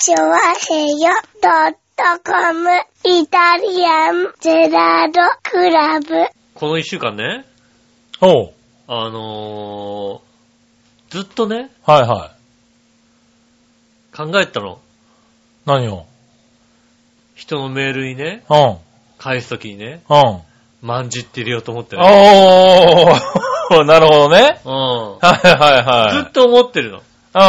[0.00, 1.10] チョワヘヨ
[1.42, 2.70] ドットコム
[3.04, 6.06] イタリアンゼラードクラブ。
[6.54, 7.44] この一週間ね、
[8.20, 8.52] おう。
[8.86, 12.30] あのー、ずっとね、はいは
[14.12, 14.16] い。
[14.16, 14.78] 考えてたの。
[15.66, 16.06] 何を？
[17.34, 18.76] 人のメールにね、うん。
[19.18, 20.40] 返すときにね、うん。
[20.80, 22.02] まんじって入れようと思ってね。
[23.72, 24.60] おー、 なるほどね。
[24.64, 24.72] うん。
[24.72, 26.22] はいはいはい。
[26.22, 27.02] ずっと思ってるの。
[27.34, 27.40] う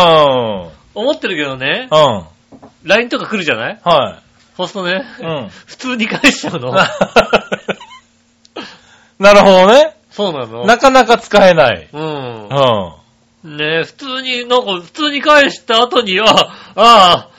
[0.65, 0.71] ん。
[0.95, 2.38] 思ってるけどね、うん。
[2.83, 3.79] LINE とか来るじゃない？
[3.83, 4.23] はい。
[4.57, 5.49] そうするとね、うん。
[5.67, 6.71] 普通に返しちゃうの。
[9.19, 9.95] なるほどね。
[10.11, 10.65] そうなの。
[10.65, 11.87] なかなか使えない。
[11.91, 12.47] うんう。
[12.47, 13.57] ん。
[13.57, 16.35] ねえ、普通に、なんか、普通に返した後に、あ、あ
[16.75, 17.29] あ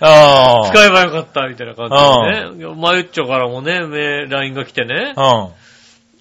[0.00, 0.70] あ、あ。
[0.72, 2.74] 使えばよかった、みたいな感じでね。
[2.74, 5.22] まゆっちょからもね、メ LINE が来てね、うん。
[5.22, 5.52] あ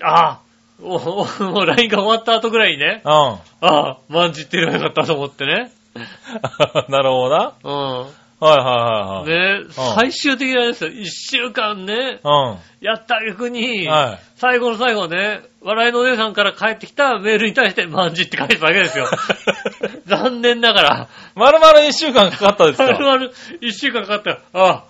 [0.02, 0.39] あ、
[0.81, 3.11] おおもう LINE が終わった後ぐらいにね、うん。
[3.11, 5.72] ああ、まんじってればよかったと思ってね。
[6.89, 7.53] なるほどな。
[7.63, 8.08] うん。
[8.39, 9.59] はいはいはいはい。
[9.59, 10.91] ねえ、最終的なですよ。
[10.91, 12.58] 一週間ね、うん。
[12.80, 14.19] やった逆に、はい。
[14.36, 19.09] 最後の最後ね、笑いのお姉さんから帰ってきたメールに対して、まんじって返すだけですよ。
[20.08, 24.39] 残念ながら、まるまる一週間かかったですかまるまる一週間かかったよ。
[24.53, 24.83] ああ、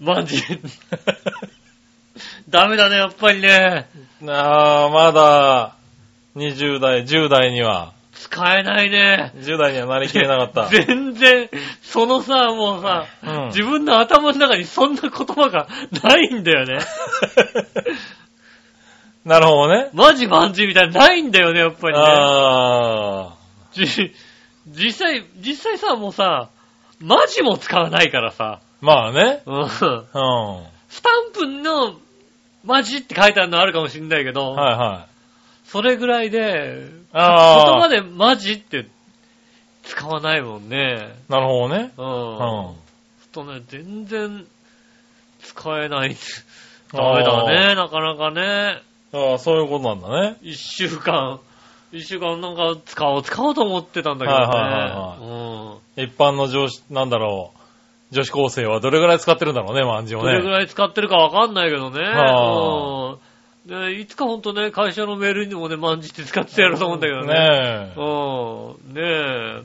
[0.00, 0.42] まんじ。
[2.48, 3.88] ダメだね、やっぱりね。
[4.26, 5.74] ああ、まだ、
[6.36, 7.92] 20代、10代には、
[8.24, 9.32] 使えないね。
[9.36, 10.66] 10代にはなりきれなかった。
[10.72, 11.50] 全然、
[11.82, 15.68] そのさ、もうさ、うん自分の頭の中にそんな言葉が
[16.02, 16.78] ないんだよね。
[19.26, 19.90] なるほどね。
[19.92, 22.02] マジマンジみたいなのないんだよね、やっぱりね。
[22.02, 23.34] ああ。
[23.72, 24.12] じ
[24.66, 26.48] 実際、実際さ、もうさ、
[27.00, 29.42] マジも使わないからさ、まあね。
[29.44, 29.68] うんうん。
[29.68, 31.96] スタンプの
[32.64, 35.13] マジって書いてあるのあるかもしんないけど、はいはい。
[35.74, 38.86] それぐらいで、あー言葉でマジって
[39.82, 41.16] 使わないもんね。
[41.28, 41.92] なるほどね。
[41.96, 42.38] うん。
[42.38, 42.74] うん。
[43.32, 44.46] とね、全然
[45.42, 46.16] 使えない。
[46.92, 48.82] ダメだね、なかなかね。
[49.12, 50.36] ああ、そういうことなんだね。
[50.42, 51.40] 一週間、
[51.90, 54.46] 一週間なんか使おう、使おうと思ってたんだけどね。
[54.46, 57.50] はいはい一般の上司、なんだろ
[58.12, 58.14] う。
[58.14, 60.20] 女子高生はどれぐらい使ってるんだろうね、まんじうん。
[60.20, 60.34] をね。
[60.34, 62.00] どれぐらい使ってるかわかんないけどね。
[62.00, 63.23] はうん。
[63.66, 67.26] で、いつかほんとね、会社のメールにもね、まんじって使ってやろうと思うんだけどね。
[67.26, 68.00] ねえ。
[68.00, 68.94] うん。
[68.94, 69.62] ねえ、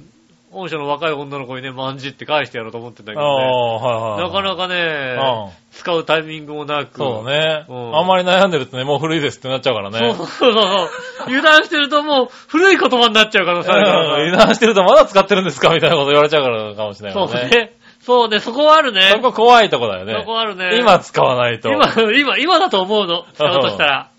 [0.52, 3.44] 本社の若い女の子にね、まんじって返してやろうと思ってんだけあどね。
[3.44, 4.32] あ、はいはい。
[4.32, 5.52] なかなかね、うん。
[5.72, 6.98] 使うタイミングもなく。
[6.98, 7.66] そうだね。
[7.68, 10.00] うんあんまり悩んでるとね、もう古いですってなっちゃうからね。
[10.14, 10.90] そうそうそう。
[11.28, 13.74] 油断してるともう古い言葉になっちゃうからさ。
[13.74, 15.74] うん油断してるとまだ使ってるんですか？
[15.74, 17.28] みたいなこと言われちゃうからかもしれないね。
[17.28, 17.79] そうね。
[18.10, 19.02] そうね、そこはあるね。
[19.12, 20.16] そこ怖いとこだよね。
[20.18, 20.80] そこはあるね。
[20.80, 21.70] 今使わないと。
[21.70, 21.86] 今、
[22.18, 23.24] 今、今だと思うの。
[23.36, 24.10] 使うとしたら。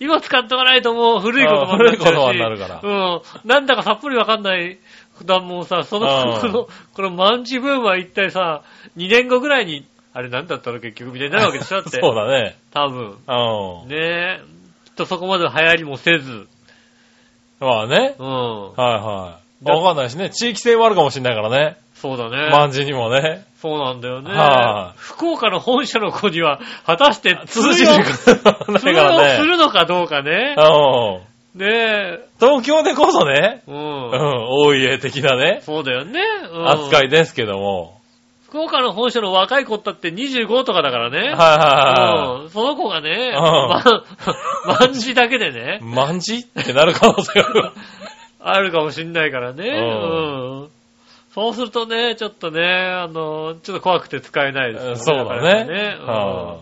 [0.00, 1.92] 今使っとかないともう古い言葉になっちゃうし。
[1.92, 3.22] うん古い言葉になるからうん。
[3.44, 4.78] なんだかさっぱりわかんない。
[5.18, 8.62] 普段もうさ、その、うんこの、このマンチブームは一体さ、
[8.96, 9.84] 2年後ぐらいに、
[10.14, 10.80] あれなんだったの？
[10.80, 11.82] 結局みたいになるわけでしょ？
[11.82, 12.00] だって。
[12.00, 12.56] そうだね。
[12.72, 13.18] 多分。
[13.28, 13.88] うん。
[13.90, 14.40] ねえ。
[14.86, 16.46] きっとそこまで流行りもせず。
[17.60, 18.14] まあね。
[18.18, 18.72] うん。
[18.72, 19.70] はいはい。
[19.70, 20.30] わかんないしね。
[20.30, 21.76] 地域性もあるかもしれないからね。
[22.04, 22.50] そうだね。
[22.50, 23.46] 万字にもね。
[23.62, 24.30] そうなんだよね。
[24.30, 28.04] はい福岡の本社の子には、果たして通用通用
[28.78, 29.38] すね。
[29.42, 30.54] るのかどうかね。
[30.58, 31.58] うん。
[31.58, 32.18] ねえ。
[32.38, 33.72] 東京でこそね、う。
[33.72, 34.10] うんん、
[34.66, 36.20] 大家的なね、そうだよね。
[36.52, 37.98] うん扱いですけども。
[38.48, 41.18] 福岡の本社の若い子ったって25とかだからね。
[41.18, 43.82] はいはいはうんその子がね、うんま、
[44.78, 47.72] 万字だけでねい。、万字ってなる可能性が。
[48.46, 49.64] あるかもしんないからね。
[49.66, 50.68] ううん。
[51.34, 54.96] そうするとね、ちょっとね、あの、ちょっと怖くて使えないですよね。
[54.98, 55.96] そうだね。
[56.00, 56.58] うんは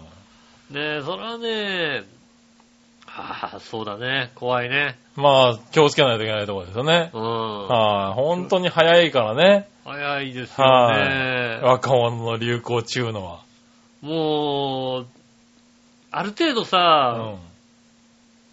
[0.70, 2.04] ねえ、それはね、
[3.06, 4.30] ああ、そうだね。
[4.34, 4.96] 怖いね。
[5.18, 7.10] いまあ、気をつけないといけないところですよね。
[7.12, 7.68] うん。
[7.68, 8.14] はい。
[8.14, 9.68] 本当に早いからね。
[9.84, 11.62] 早いですよはねい。。
[11.62, 13.40] 若者の流行中のは。
[14.00, 15.06] もう、
[16.10, 16.78] ある程度うさ、
[17.36, 17.51] ん。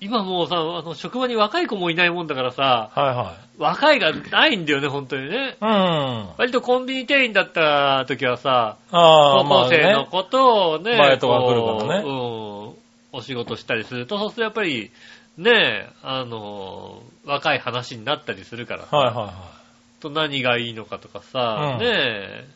[0.02, 5.58] 今もうさ、あの、職場に若い子もいないもんだからさ、はいは若いがないんだよね、本当にね。
[5.62, 5.66] い。
[5.66, 6.30] うん。
[6.38, 10.08] 割とコンビニ店員だった時はさ、ああ、高まあ校生のね。
[10.10, 12.76] 子とね、バイトが来るからねこ
[13.12, 14.92] ううん、お仕事したりすると、そうするとやっぱり、
[15.38, 19.60] ね、あの、若い話になったりするからさ、はいはいは
[20.00, 22.48] と何がいいのかとかさ、うんねえ、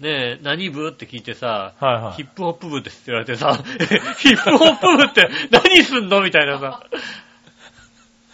[0.00, 1.84] ねえ、何部って聞いてさ、い。
[1.84, 2.22] はいはいヒ。
[2.24, 3.52] ップホップ部ですって言われてさ、
[4.18, 6.82] ヒップホップ部って何すんのみたいなさ、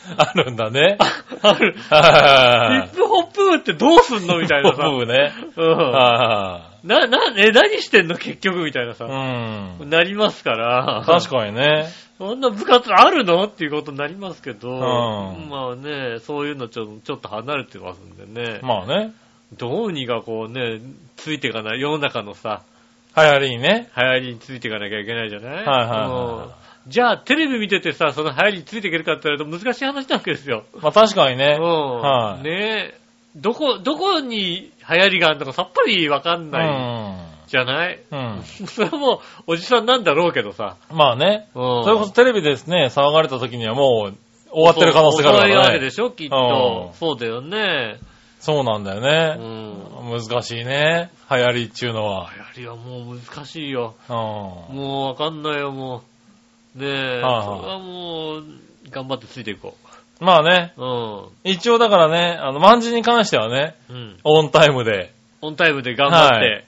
[0.17, 0.99] あるんだね。
[1.43, 1.75] ある。
[1.75, 5.33] ヒはップホップ部ってどうすんのみたいなさ、僕ね。
[5.57, 9.83] うんはな、な、え、何してんの結局みたいなさい、はい。
[9.83, 9.91] うん。
[9.91, 11.05] なりますから。
[11.07, 11.87] 確かにね。
[12.19, 18.61] そんな部活あるのっていうことになりますけど、んまあね、そういうのちょちょっと離れてますんでね。
[18.63, 19.13] まあね。
[19.59, 20.81] どうにかこうね、
[21.17, 22.63] ついていかない、世の中のさ、
[23.17, 23.91] 流行りにね。
[23.97, 25.53] 流行りについていかなきゃいけないじゃない？
[25.57, 26.51] はいはいはうん
[26.89, 30.65] じゃあ、テレビ見ててさ、その流行りについていけるかって言われると難しい話なわけですよ。
[30.75, 30.79] い。
[30.81, 31.57] まあ確かにね。
[31.61, 32.01] うん。
[32.01, 33.01] はいねえ。
[33.37, 38.19] どこ、どこに流行りがあるのかさっぱりわかんないじゃない、うん。
[38.19, 38.43] うん。
[38.67, 40.75] それはもう、おじさんなんだろうけどさ。
[40.91, 41.47] まあね。
[41.55, 41.85] うん。
[41.85, 44.15] それこそテレビですね、騒がれた時にはもう
[44.51, 45.91] 終わってる可能性があるからね遅いわけで。
[45.93, 46.91] しょ、きっとう。
[46.91, 48.01] んそうだよね。
[48.43, 50.19] そうなんだようね。
[50.19, 50.21] ん。
[50.21, 51.11] 難しいね。
[51.31, 52.29] 流行りっていうのは。
[52.57, 53.95] 流行りはもう難しいよ。
[54.09, 54.17] うん。
[54.17, 56.03] もうわかんないよ、も
[56.77, 56.79] う。
[56.81, 56.91] ねえ。
[56.91, 58.45] はいはいそれはもう、
[58.91, 59.77] 頑張ってついていこ
[60.19, 60.73] まあね。
[60.77, 60.85] う。
[60.85, 61.29] うん。
[61.45, 64.19] 一応だからね、あの、万事に関してはね、うん。
[64.25, 66.35] オンタイムでオンタイムで頑張って。
[66.35, 66.65] はい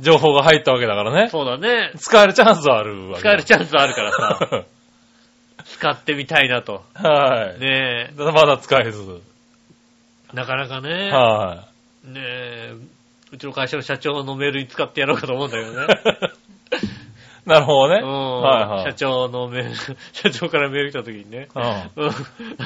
[0.00, 1.28] 情報が入ったわけだからね。
[1.28, 1.92] そうだね。
[1.96, 4.64] 使えるチャンスはあるわけ使えるチャンスあるからさ、
[5.66, 6.82] 使ってみたいなと。
[6.94, 7.60] はい。
[7.60, 9.22] ねただまだ使えず。
[10.34, 10.36] え。
[10.36, 11.10] なかなかね。
[11.10, 11.68] は
[12.04, 12.74] ねえ。
[13.32, 15.86] うちの会社の社長のメールに使ってやろうかと思うんだけどね。
[17.46, 17.48] い。
[17.50, 18.00] なるほどね。
[18.02, 18.40] うん。
[18.42, 18.84] はいはい。
[18.92, 19.74] 社長のメール、
[20.12, 21.48] 社長からメール来た時にね。
[21.54, 22.04] うん。
[22.04, 22.12] うん。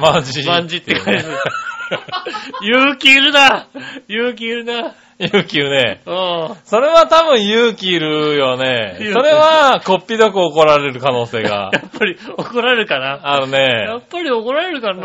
[0.01, 1.29] 万事万事って返す。
[2.63, 3.67] 勇気いるな
[4.09, 6.01] 勇気いるな勇気いるね。
[6.07, 6.57] うん。
[6.65, 8.99] それは多分勇気いるよね。
[9.13, 14.05] それは、こっぴどく怒られる可能性がやっぱり怒られるかなあるやっね。
[14.11, 15.05] ぱり怒られるかうなん。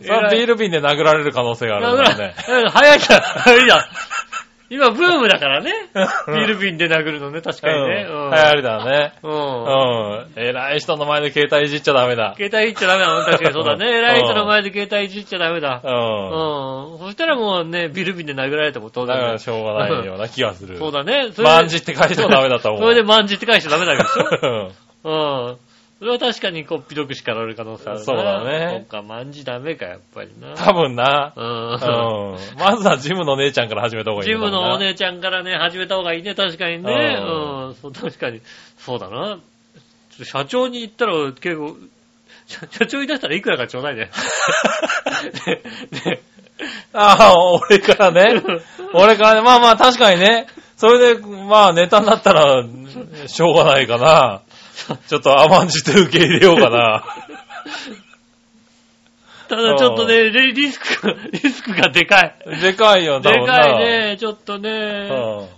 [0.00, 2.34] それはビール瓶で殴られる可能性があるからね。
[2.48, 3.20] うん早いじゃん。
[3.20, 3.78] 早いじゃん。
[4.74, 5.70] 今、ブームだからね。
[5.94, 8.06] うんビール瓶で殴るのね、確かにね。
[8.10, 8.30] うん。
[8.30, 9.12] 流行りだね。
[9.22, 9.30] うん。
[9.30, 10.42] ううん。
[10.42, 10.48] ん。
[10.48, 12.34] 偉い人の前で携帯いじっちゃダメだ。
[12.36, 13.86] 携帯いっちゃダメだもん、確かにそうだね。
[13.86, 15.80] う ん偉い人の前で携帯いじっちゃダメだ。
[15.84, 15.86] う。
[15.86, 16.98] うんん。
[16.98, 20.76] そしたらもうね、ビール瓶で殴られても当だから然しょうがないような気がする。
[20.76, 21.30] そうだね。
[21.32, 22.82] それで万事って書いてもダメだと思う。
[22.82, 24.72] それで万事って返しちゃダメだけどしょ
[25.04, 25.56] うんうん。
[26.04, 28.04] それは確かにこっぴどく叱られる可能性あるな。
[28.04, 30.54] そうだねそっか、万事ダメか、やっぱりな。
[30.54, 31.32] 多分な。
[31.34, 31.40] う。
[31.40, 32.58] うんん。
[32.58, 34.88] まずはジムの姉ちゃんから始めた方がいい ジムのおね。
[34.88, 36.92] 姉ちゃんからね、始めた方がいいね、確かにね。
[37.18, 38.42] ううん、そう、確かに。
[38.76, 39.38] そうだな。
[40.22, 41.74] 社長に言ったら結構、
[42.48, 44.10] 社社長に出したらいくらかちょうだいね。
[45.46, 45.62] ね
[46.04, 46.20] ね
[46.92, 48.42] ああ、俺からね。
[48.92, 49.40] 俺からね。
[49.40, 50.48] まあまあ確かにね。
[50.76, 52.62] それで、まあネタになったら、
[53.26, 54.42] しょうがないかな。
[55.08, 57.04] ちょっと甘んじて受け入れようかな。
[59.48, 62.34] ただちょっとね、リリスクが、 リスクがでかい。
[62.60, 63.78] でかいよ、でかい。
[63.78, 64.70] ね、ちょっとね。
[64.70, 65.48] うん。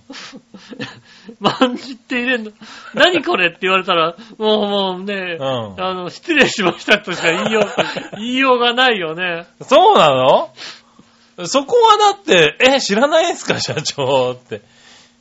[1.41, 2.51] 万字って入れんの。
[2.95, 9.47] 何これって言われたら、もうもうね、うんあの、失礼しましたとしか言いよう、言いようがないよね。
[9.63, 10.51] そうなの？
[11.47, 14.63] そこはだって、え、知らないんすか、社長って。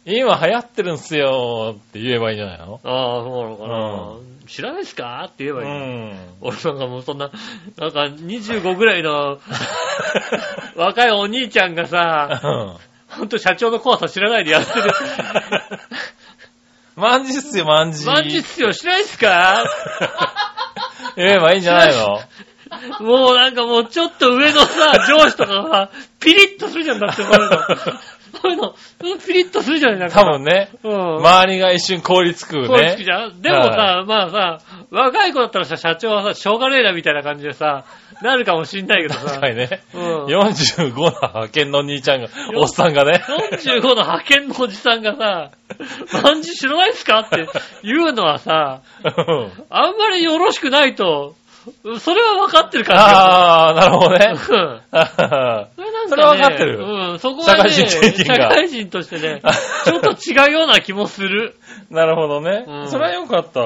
[0.06, 2.80] 今流行ってるんすよって言えばいいんじゃないの？
[2.84, 4.18] ああ、そうなのかな。
[4.44, 5.24] う知らないですか？
[5.28, 5.70] って言えうばいい。
[5.70, 6.16] ん。
[6.42, 7.32] 俺なんかもうそんな、
[7.78, 9.40] なんか25ぐらいの
[10.78, 12.40] 若いお兄ちゃんがさ、
[13.10, 14.92] ほんと社長の怖さ知らないでやってる。
[16.96, 18.06] 万事っすよ、万事。
[18.06, 19.66] マジっすよ、知らないっすか？
[21.18, 22.20] 言えばいいんじゃないの？
[23.00, 27.58] もうなんかもうちょっと上のさ、上司とかがさ、ピリッとするじゃんだって、そういうの。
[28.42, 28.76] そういうの、
[29.26, 30.22] ピリッとするじゃん、なんか。
[30.22, 30.70] 多分ね。
[30.84, 31.18] うん。
[31.18, 32.98] 周りが一瞬凍りつくそうつくね。
[33.04, 34.60] じゃんでもさ、まあさ、
[34.92, 37.86] 若い子だったらさ、社長はさ、しょうがねえなみたいな感じでさ、
[38.22, 39.26] なるかもしんないけどさ。
[39.26, 39.82] 確かにね。
[39.94, 43.24] うん45の派遣の兄ちゃんが、おっさんがね。
[43.52, 45.52] 45の派遣のおじさんがさ、
[46.24, 47.46] 万事知らないっすかって
[47.84, 51.36] 言うのはさ、うんあんまりよろしくないと、
[52.00, 53.10] それは分かってる感じが。
[53.10, 54.34] ああ、なるほどね。
[54.34, 54.82] うん
[56.08, 59.42] なんかねそれは分かってるうん、そこはね、社会人経験が社会人としてね、
[59.86, 61.56] ちょっと違うような気もする。
[61.90, 62.84] なるほどねう。
[62.84, 63.62] んそれはよかった。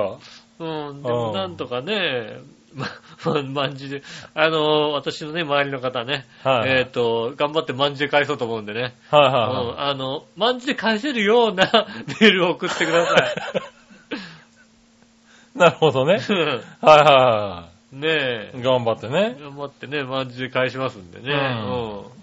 [0.60, 2.40] うん、でもうんなんとかね、
[2.76, 2.88] ま、
[3.26, 4.04] ま、万事で、
[4.36, 11.64] あの、私のね、周りの方ね、はいえっ、と、頑張って万事で返そうと思うんでね、はいうんはあの、万事で返せるような
[12.22, 13.28] メールを送ってください。
[15.56, 15.60] い。
[15.60, 16.20] なるほどね。
[16.30, 19.36] うんはいはねいえはい。、頑張ってね。
[19.40, 21.40] 頑張ってね、万事で返しますんでね、ううん
[22.02, 22.19] ん。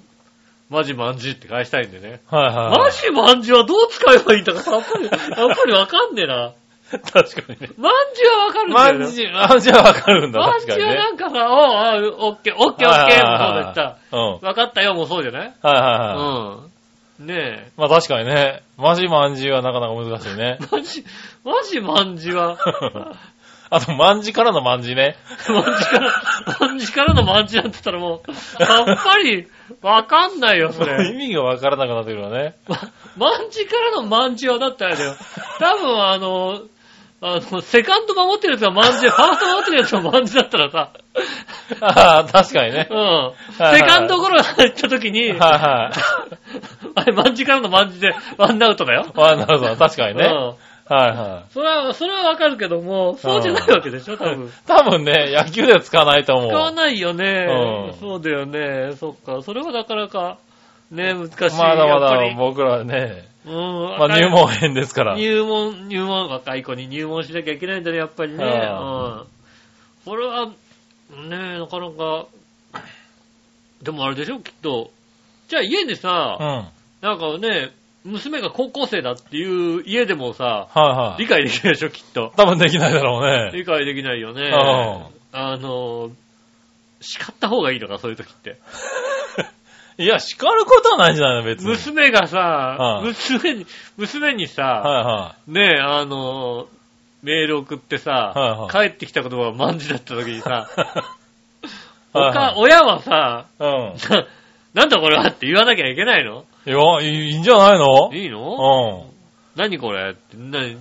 [0.68, 2.20] マジ万事って返したいんでね。
[2.26, 2.78] はいはい。
[2.78, 5.10] マジ万事はどう使えばいいんだかさ、やっぱり、 や
[5.46, 6.52] っぱりわかんねえな。
[6.90, 7.68] 確かにね。
[7.78, 8.98] 万事はわかるんだよな。
[9.00, 10.94] 万事、万事はわかるんだ、万事は確かにね。
[10.96, 13.96] なんかさ、おうおう、オッケー、オッケー、オッケー、もそうだった。
[14.12, 14.20] うん。
[14.32, 15.52] はいわかったよ、もうそうじゃない？
[15.62, 16.14] はいは
[17.18, 17.20] い。
[17.20, 17.26] うん。
[17.26, 18.62] ねまあ確かにね。
[18.76, 20.64] マジ万事はなかなか難しいねえ。
[20.70, 21.04] マジ、
[21.44, 22.58] マジ万事は、
[23.70, 25.16] あと、万事からの万事ね。
[25.48, 26.12] 万事から、
[26.60, 29.46] 万事からの万事なんて言ったらもう、やっぱり、
[29.82, 31.12] わかんないよ、そ意れ。
[31.12, 32.54] 味がわからなくなってくるわね。
[32.68, 32.76] ま
[33.16, 35.14] 万事からの万事はだってあれだよ。
[35.58, 36.60] 多分あの、
[37.22, 40.92] あの、セカンド守ってるやつが万事で、ファースト守ってるやつが万事だったらさ、
[41.80, 42.94] ああ、確かにねう。
[42.94, 42.96] ん。
[42.98, 43.32] は
[43.76, 45.96] いセカンドゴロが入った時に、はいはい。
[46.94, 49.06] あれ、万字からの万字でワンアウトだよ。
[49.14, 50.26] ワンアウトだ確かにね。
[50.26, 50.54] うん
[50.88, 54.50] はいはそれは、それはわかるけども、そうじゃないわけでしょ、多分い。
[54.66, 56.50] 多分ね、野球では使わないと思う。
[56.50, 57.46] 使わないよね。
[57.50, 58.92] うんそうだよね。
[58.92, 59.42] そっか。
[59.42, 60.38] それはなかなか、
[60.92, 61.58] ね、難しい。
[61.58, 63.98] まだまだ僕らね、うん。
[63.98, 65.16] まあ入門編ですから。
[65.16, 68.44] 入門、入門、若い子に入門しなきゃいけないんだね、やっぱりね。
[68.44, 69.24] は
[70.04, 70.10] うん。
[70.10, 70.52] これは、ね
[71.58, 72.26] なかなか、
[73.82, 74.90] でもあれでしょ、きっと。
[75.48, 75.96] じゃあ家でうん。
[75.96, 77.70] さ、はいなんかね、
[78.06, 81.22] 娘が高校生だっていう家でもさ、はい。
[81.22, 82.32] 理解できないでしょ、きっと。
[82.36, 83.50] 多分できないだろうね。
[83.52, 84.42] 理解できないよね。
[84.42, 86.10] うあの、
[87.00, 88.58] 叱った方がいいのか、そういう時って。
[89.98, 91.68] いや、叱ることはないんじゃないの、別に。
[91.70, 96.68] 娘がさは、い娘に、娘にさ、はいはねえ、あの、
[97.22, 100.68] メール送ってさ、はい帰ってきた言葉が万字だった時にさ、
[102.12, 103.64] はいはか親はさ、い。
[103.64, 103.70] うん。
[104.08, 104.26] な
[104.82, 106.44] なんだこれはって言わなきゃいけないの？
[106.66, 108.12] いや、いいんじゃないの？
[108.12, 109.06] いいの？
[109.06, 110.16] う何これ？
[110.34, 110.76] 何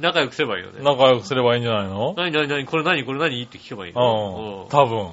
[0.00, 0.84] 仲良くすればいいよねん。。
[0.84, 2.14] 仲良くすればいいんじゃないの？
[2.16, 3.04] 何何何これ何？
[3.04, 3.42] これ何？
[3.42, 4.64] って聞けばいいの？
[4.64, 4.68] うん。
[4.68, 5.08] 多分。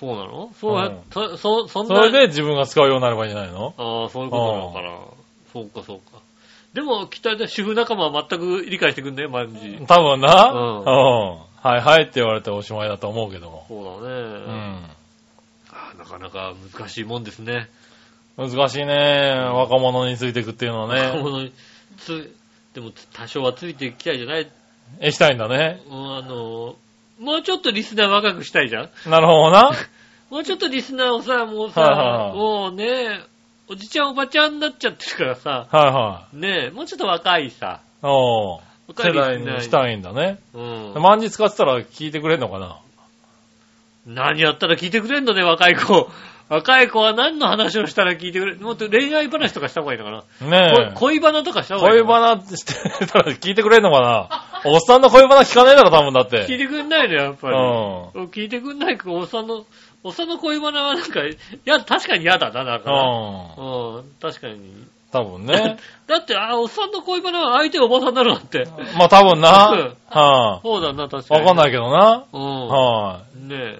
[0.00, 0.50] そうなの？
[0.58, 1.96] そうやうんそ、そ、そんな？
[1.96, 3.74] それで自分が使うようになればいいんじゃないの？
[3.76, 4.98] ああ、そういうことなのかな。
[5.52, 6.18] そうか、そうか。
[6.72, 9.78] でも、きっとあれだ主婦仲間は全く理解してくんね、マジ。
[9.86, 10.50] 多分な。
[10.50, 11.38] ううんん。
[11.62, 13.64] はいはいって言われておしまいだと思うけども。
[13.68, 14.14] そうだね。
[14.16, 14.20] う
[14.50, 14.84] ん。
[15.70, 17.68] あーなかなか難しいもんですね。
[18.36, 19.32] 難しいね。
[19.52, 21.02] 若者についていくっていうのはね。
[21.02, 21.52] 若者に
[21.98, 22.34] つ、
[22.74, 24.50] でも多少はついていきたいじゃない
[25.00, 25.80] え、したいんだね。
[25.88, 26.76] うんあの、
[27.20, 29.70] もうちょっとリスナー若くしたいじゃんなるほどな。
[30.30, 33.20] もうちょっとリスナーをさ、もうさ、はいはいはいもうね、
[33.68, 38.06] おじちゃんおばちゃんになっちゃってるからさ、はいはねもうちょっと若いさ、い。
[38.06, 38.60] おー。
[38.88, 40.38] 若い世代にしたいんだね。
[40.52, 40.60] う
[40.98, 41.02] ん。
[41.02, 42.78] 万字使ってたら聞いてくれんのかな
[44.06, 46.10] 何やったら聞いてくれんのね、若い子。
[46.54, 48.60] 若い子は何の話をしたら聞いてくれる？
[48.60, 50.92] もっと恋愛話とかした方がいいのかな、ねえ。
[50.94, 52.26] こ恋バナとかした方がいい恋のかな？
[52.28, 54.28] バナってしてたら聞いてくれんのかな？
[54.70, 56.46] おっさんの恋バナ聞かねえだろ、多分だって。
[56.46, 57.54] 聞いてくんないの、やっぱり。
[57.56, 58.24] うん。
[58.28, 59.64] 聞いてくんないか、おっさんの、
[60.02, 63.02] おっさんの恋バナはなんか、いや、確かに嫌だな、なんかな。
[63.58, 63.94] うん。
[63.96, 64.84] うん、確かに。
[65.12, 65.76] 多分ね。
[66.08, 68.66] だって、あ、おっさんの恋バナは相手おばさんになるわって。
[68.98, 69.68] まあ多分な。
[69.70, 71.28] うんはそうだな、確い。
[71.28, 71.40] かに。
[71.42, 72.24] わかんないけどな。
[72.32, 72.68] うん。
[72.68, 73.78] はねえ。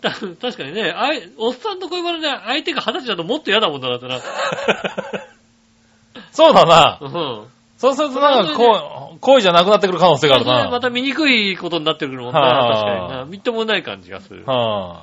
[0.00, 4.16] た 確かにね、あいおっさんの恋バナで相手が二十歳だともっと嫌だもんだなってな。
[4.16, 4.20] い。
[6.32, 6.98] そうだな。
[7.00, 7.46] うん。
[7.78, 10.52] そうするとなんかこう、恋じゃなくなってくる可能性があるな。
[10.52, 13.24] それでまた見にくいことになってくるもんな、はあ確かにな。
[13.24, 14.44] みっともない感じがする。
[14.46, 15.02] あは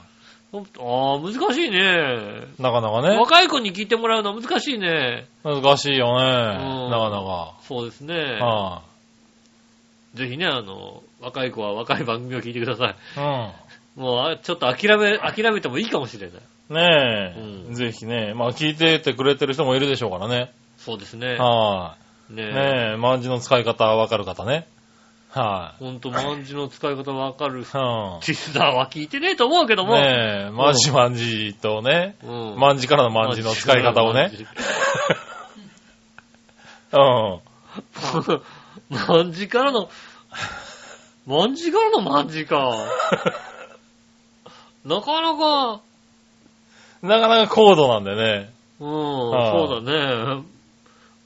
[0.80, 1.80] あ、難しいね。
[2.58, 2.62] い。
[2.62, 3.18] なかなかね。
[3.18, 5.26] 若い子に聞いてもらうのは難しいね。
[5.44, 6.24] 難しいよね。
[6.86, 7.54] うんなかなか。
[7.62, 8.40] そうですね。
[8.42, 8.82] は
[10.14, 12.90] ぜひね、あの、若い子は若い番組を聞いてください。
[12.90, 12.94] い。
[13.96, 16.42] もう、あちょっと諦め、諦めてもいいかもしれない。
[16.70, 16.76] うん。
[16.76, 18.34] ねえ、うんぜひね。
[18.34, 20.54] まあ聞いててくれてる人もいるでしょうからね。
[20.78, 21.38] そうですね。
[21.38, 21.98] は
[22.30, 22.34] い。
[22.34, 24.68] ねねえ、漢字の使い方わかる方ね。
[25.30, 27.64] はほんと、漢字の使い方わかるい。
[27.74, 27.78] う
[28.18, 28.20] ん。
[28.26, 29.96] リスナーは聞いてねえと思うけども。
[29.96, 32.60] ねえ、マジマンジとね、うん。
[32.60, 34.32] マンジからのマンジの使い方をね。
[36.92, 37.40] うん。
[39.08, 39.90] 万字からの、
[41.26, 42.76] 万字からの万字か。
[44.86, 45.82] なかなか、
[47.02, 48.54] なかなか高度なんでね。
[48.80, 50.44] うん、はあそうだね。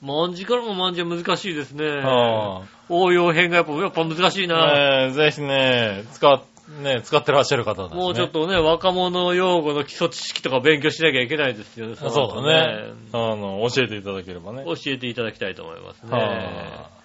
[0.01, 1.85] 万字からの万字は難しいですね。
[1.85, 4.47] は応用編がやっぱ、やっぱ難しいい。
[4.47, 5.07] な。
[5.07, 6.41] ねえ、ぜひね、使っ、
[6.81, 8.01] ね、使ってらっしゃる方ですね。
[8.01, 11.95] もうちょっとね、若者用語の基礎知識とか勉強しなきゃいけないですよね。
[11.95, 12.93] そうだね。
[13.11, 14.63] あの、教えていただければね。
[14.65, 16.11] 教えていただきたいと思いますね。
[16.11, 16.99] は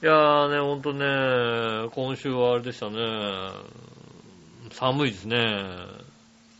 [0.00, 2.98] いやーね、ほんとね、今週はあれでしたね。
[4.78, 5.36] 寒いですね。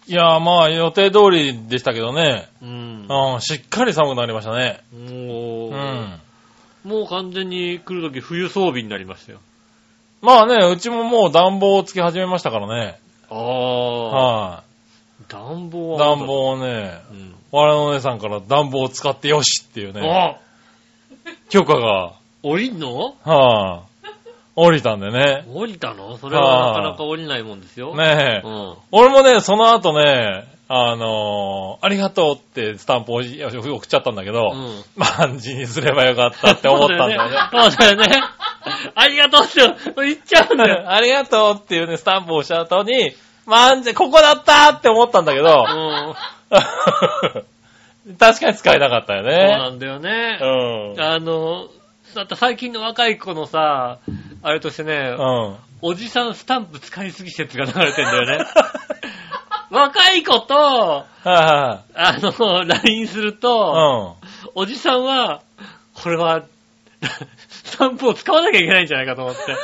[0.08, 0.12] い。
[0.12, 2.48] いや、まあ予定通りでしたけどね。
[2.60, 3.06] うん。
[3.08, 4.80] うん、しっかり寒くなりましたね。
[4.92, 6.20] もう、うん。
[6.84, 9.38] もう完全に来るとき冬装備になりましたよ。
[10.20, 12.98] まあね、うちももう暖房をつけ始めましたからね。
[13.30, 14.08] ああ、
[14.56, 14.62] は
[15.28, 15.98] 暖房い。
[16.00, 16.16] は。
[16.16, 16.26] 暖。
[16.26, 17.34] 房をね、うん。
[17.52, 20.38] 我のお姉さんから暖房を使ってよしっていうね、あ
[21.50, 23.16] 許可が、降りんの？
[23.24, 23.87] はい、
[24.60, 25.44] 降りたんでね。
[25.54, 26.16] 降りたの？
[26.18, 27.94] それはなかなか降りないもんですよ。
[27.94, 28.74] ねえ、うん。
[28.90, 34.84] 俺もね、その後ね、あのーありがとうってスタンプを送っちゃったんだけど、うん。
[34.96, 37.36] 万字にすればよかったって思ったんだよね。
[37.52, 38.06] そうだよね。
[38.94, 39.60] ありがとうって
[39.96, 40.90] 言っちゃうんだよ。
[40.92, 43.12] ありがとうっていうね、スタンプを押した後に、
[43.46, 46.14] 万字、ここだったって思ったんだけど、うん。
[48.18, 49.46] 確かに使えなかったよそうね。
[49.48, 50.38] なんだよね。
[50.40, 51.00] うん。
[51.00, 51.68] あの、
[52.14, 53.98] だって最近の若い子のさ、
[54.42, 55.56] あれとしてね、うん。
[55.80, 58.44] おじさんスタンプ使いすぎ説が流れてんだよね。
[59.70, 61.04] 若い子と、は
[61.94, 64.50] あの、LINE するいと、はい。
[64.54, 65.42] おじさんは、
[65.94, 66.42] これは、
[67.48, 69.40] スタンプを使わなきゃいけないんじゃないかと思って。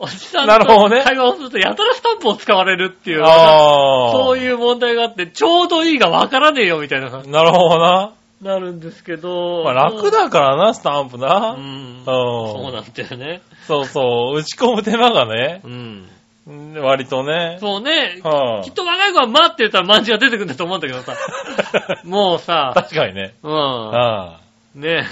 [0.00, 4.12] おじさんなるほどねと会話をすると、やたらスタンプを使われるっていう、ああ。
[4.12, 8.12] そういう問題があって、ちょうどいいがわからねえよみたいな、なるほどな。
[8.42, 9.64] なるんですけど。
[9.64, 11.54] まあ楽だからな、スタンプうな。
[11.54, 12.02] ん。
[12.02, 13.42] うそうなんだよね。
[13.66, 14.38] そうそう。
[14.38, 16.08] 打ち込む手間がね、うん。
[16.46, 17.58] うん割とね。
[17.60, 18.20] そうね。
[18.22, 21.14] はあきっと若い子は待ってたらマンジが出てくるんだと思うんだけどさ。
[22.04, 23.34] もうさ、確かにね。
[23.42, 24.80] うん。
[24.80, 25.06] ね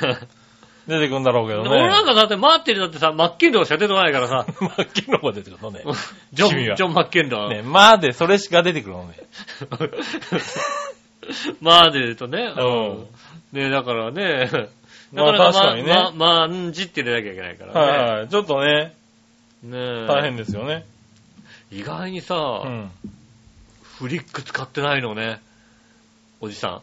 [0.86, 1.56] 出てくんだろうけえ。
[1.56, 1.68] どね。
[1.68, 4.46] 俺なんかだって待ってるだってさ、マッケンローしか出てこないからさ。
[4.60, 5.82] マッケンローが出てくるのね。
[6.32, 7.48] ジョン、ジョン・マッケンロー。
[7.48, 9.14] ね、まあで、それしか出てくるのね。
[11.60, 12.52] まあで言うとね。
[12.56, 13.06] うん。
[13.52, 14.50] ねえ、だからね。
[15.12, 17.80] まあ確かにねま、ま、まんじって入れなきゃいけないからね。
[17.80, 18.28] はいはい。
[18.28, 18.94] ちょっとね、
[19.62, 20.06] ねえ。
[20.06, 20.84] 大変ですよね。
[21.70, 22.90] 意外にさ、うん。
[23.98, 25.40] フリック使ってないのね。
[26.40, 26.82] おじさ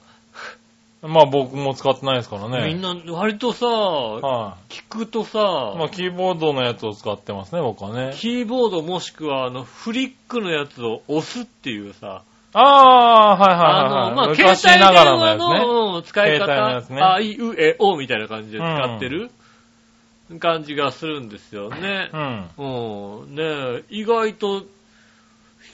[1.01, 2.51] まあ僕も使ってないですからん。
[2.51, 2.65] ね。
[2.65, 5.77] みんな割とさ、は聞くとさ、い。
[5.77, 8.13] まあキーボードのやつを使ってますね、僕はね。
[8.15, 12.23] キーボードもしくはあのフリックのやつを押すっていうさ、
[12.53, 14.09] ああ、はいはいはいあはい。
[14.11, 15.37] の、まあ、携昔帯電話。
[15.37, 19.31] のうん使い方、ねあいうえおみたいな感じで使ってる
[20.39, 22.09] 感じがするんですよね。
[22.13, 23.21] うん。
[23.21, 23.35] うん。
[23.35, 24.61] ねえ意外と、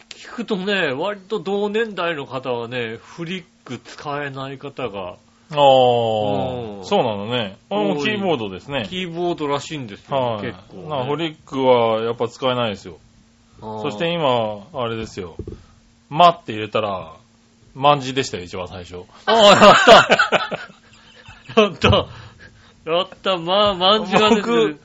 [0.09, 5.15] 聞くとね、割と同年代の方はね、フリック使えない方が、
[5.51, 7.57] ああ、うんそうなのね。
[7.69, 8.85] あ多いのキーボードですね。
[8.89, 10.41] キーボードらしいんですよ、はい。
[10.45, 10.89] 結構、ね。
[10.89, 12.97] なフリックはやっぱ使えないですよ。
[13.61, 15.35] そそして今、あれですよ。
[16.09, 17.13] まって入れたら、
[17.75, 19.03] 万字でしたよ、一番最初。
[19.25, 19.75] ああ、やっ
[21.55, 21.89] た やった
[22.85, 24.79] やったまあ、まんじが出てる。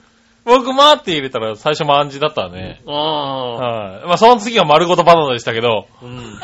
[0.45, 2.83] 僕、まって入れたら最初万字だったね。
[2.87, 4.07] ああ、はい。
[4.07, 6.39] まあその次は丸ごとバナナでしたけど、うん。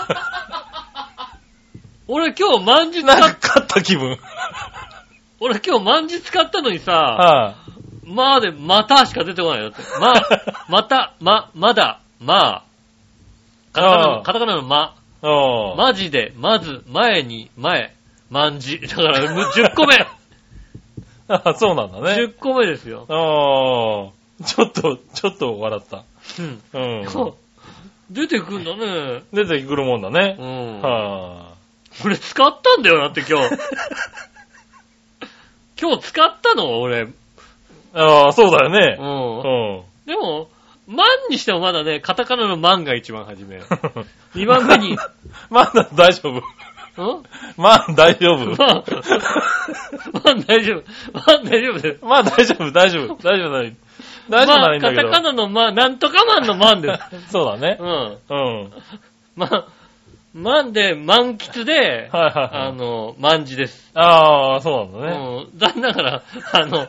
[2.09, 4.19] 俺今日まんじ使っ、なんか勝った気分。
[5.39, 7.55] 俺今日まんじ使ったのにさ、は
[8.05, 9.83] まあで、またしか出てこないよって。
[10.01, 10.15] ま、
[10.69, 12.70] また、ま、まだ、まあ。
[13.73, 14.97] カタカナの、カタカナのま。
[15.23, 15.27] い。
[15.27, 15.77] うん。
[15.77, 17.95] マジで、まず、前に、前、
[18.31, 18.81] まんじ。
[18.89, 19.97] だから、む10個目。
[21.29, 22.23] あそうなんだね。
[22.23, 23.07] 10個目ですよ。
[23.09, 24.11] あ
[24.43, 26.05] あ、ちょっと、ちょっと笑った。
[26.39, 26.61] うん。
[26.73, 27.35] うん。
[28.11, 29.23] 出てくんだね。
[29.33, 30.45] 出てくるもんだねう。
[30.45, 30.81] ん。
[30.83, 31.51] は
[32.05, 33.57] 俺使ったんだよ、だって今日。
[35.81, 37.03] 今日使ったの俺。
[37.03, 37.15] うん。
[37.95, 38.03] あ。
[38.25, 38.97] ああ、そうだよね。
[38.99, 40.07] うん。
[40.07, 40.49] でも、
[40.91, 43.61] 万にしてもまだね、カタカナの万が一番初め。
[44.35, 44.99] 2番目に、
[45.49, 46.39] まだ大丈夫。
[46.39, 47.23] ん？
[47.57, 48.51] まあ大丈夫。
[48.51, 48.85] まあ、
[50.13, 50.83] まあ大丈夫。
[51.13, 52.05] まあ大丈夫です。
[52.05, 53.77] まあ大丈夫、大丈夫、大丈夫ない。
[54.29, 55.03] 大丈夫ならいいんだけど。
[55.03, 57.31] まあ、カタカナのまあ、なんとかマンのマンです。
[57.31, 57.85] そうだねう。
[57.85, 58.19] ん。
[58.29, 58.73] うん。
[59.37, 59.67] まあ、
[60.35, 63.91] マンで、満喫で、はいはいはいあの、万字です。
[63.95, 65.47] ああ、そうなんだね。
[65.53, 65.59] うん。
[65.59, 66.23] 残念ながら、
[66.53, 66.89] あの、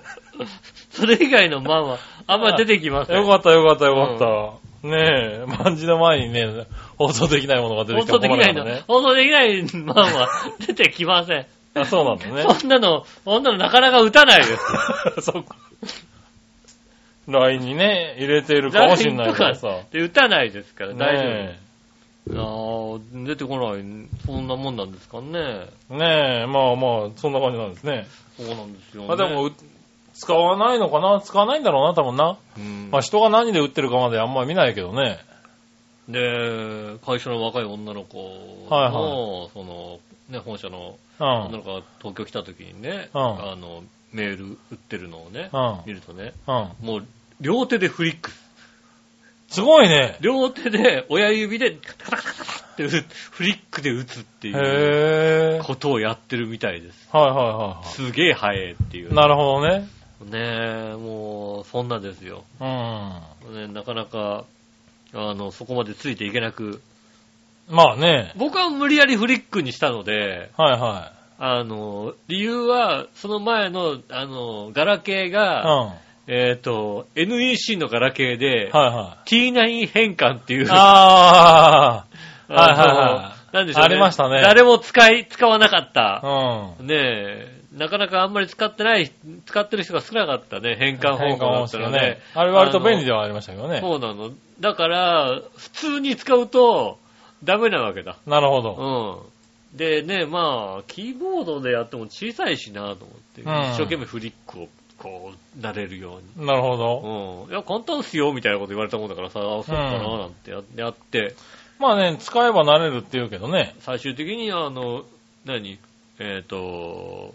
[0.91, 3.17] それ以外のマンは、あんま出てきません。
[3.17, 4.87] よかったよかったよかった。
[4.87, 6.65] ねえ、万字の前にね、
[6.97, 8.81] 放送できないものが出て放きたら送できないの。
[8.87, 10.29] 放送できないマンは
[10.65, 11.45] 出てきません。
[11.75, 12.43] あ、そうなんだね。
[12.59, 15.21] そんなの、そんなのなかなか打たないです。
[15.31, 15.55] そうか。
[17.27, 19.81] LINE にね、入れてるかもしれないからさ。
[19.91, 21.29] で打たないですから、大丈夫。
[21.29, 21.59] ね
[22.29, 23.83] あー出てこない、
[24.25, 25.67] そんなもんなんですかね。
[25.89, 25.95] え。
[25.95, 28.07] ねえ、まあまあ、そんな感じなんですね。
[28.37, 29.07] そうなんですよ、ね。
[29.07, 29.53] まあでも、う
[30.13, 31.21] 使わないのかな？
[31.21, 32.37] 使わないんだろうな、多分な。
[32.57, 35.19] うん、まあ人が何で売ってるかまであんま見ないけどね。
[36.09, 38.17] で、会社の若い女の子
[38.69, 41.27] の、はいはその、ね、本社のうん。
[41.27, 45.79] 女の子が東京来た時にね、うんあの、メール売ってるのをね、うん。
[45.85, 46.85] 見るとね、うん。
[46.85, 47.05] もう、
[47.39, 48.31] 両手でフリック。
[49.47, 50.17] すごいね。
[50.21, 52.43] 両手で、親指で、カタカタカタ
[52.73, 57.09] ってフリックで打つっていうことをやってるみたいです。
[57.11, 59.01] はいはすげえ早いってい。
[59.01, 59.87] いうなるほどね。
[60.25, 62.43] ねえ、もう、そんなですよ。
[62.59, 62.67] うん。
[62.67, 63.21] は
[63.53, 64.45] ね、なかなか、
[65.13, 66.81] あの、そこまでついていけなく、
[67.69, 68.33] まあね。
[68.35, 75.31] 僕は無理やりフリックにしたので、はいはあの、理由は、その前の、あの、ガラケーい。
[75.31, 75.87] が、うん。
[75.87, 80.67] はいえっ、と、NEC のガラケーで、は T9 変換っていう、い。
[80.71, 82.05] あ
[82.47, 83.85] あのはいはいはいなんでしょうね。
[83.85, 86.21] ありましたね誰も使い、使わなかった。
[86.23, 86.73] あ。
[86.79, 86.87] うん。
[86.87, 89.11] ねえ、なかなかあんまり使ってない、
[89.45, 92.17] 使ってる人が少なかったね、変換方法だったらねね。。
[92.33, 93.79] あれ割と便利でではありましたけどね。
[93.79, 94.31] そうなの。
[94.59, 96.97] だから、普通に使うと、
[97.43, 98.17] ダメなわけだ。
[98.27, 99.23] なるほど。
[99.73, 99.77] うん。
[99.77, 106.45] でね、まあ、キーボードでやっても小さいしなと思って、うん一生懸命フリックをこう、慣れるように。
[106.45, 107.45] なるほど。
[107.47, 107.51] うん。
[107.51, 111.35] いや、簡単っすよ、みたいなこと言われたもんだからさ、あそうかな、なんてややって、
[111.79, 113.73] まあね、使えば慣れるって言うけどね。
[113.79, 115.05] 最終的に、あの、
[115.45, 115.79] 何？
[116.19, 117.33] えっ、と、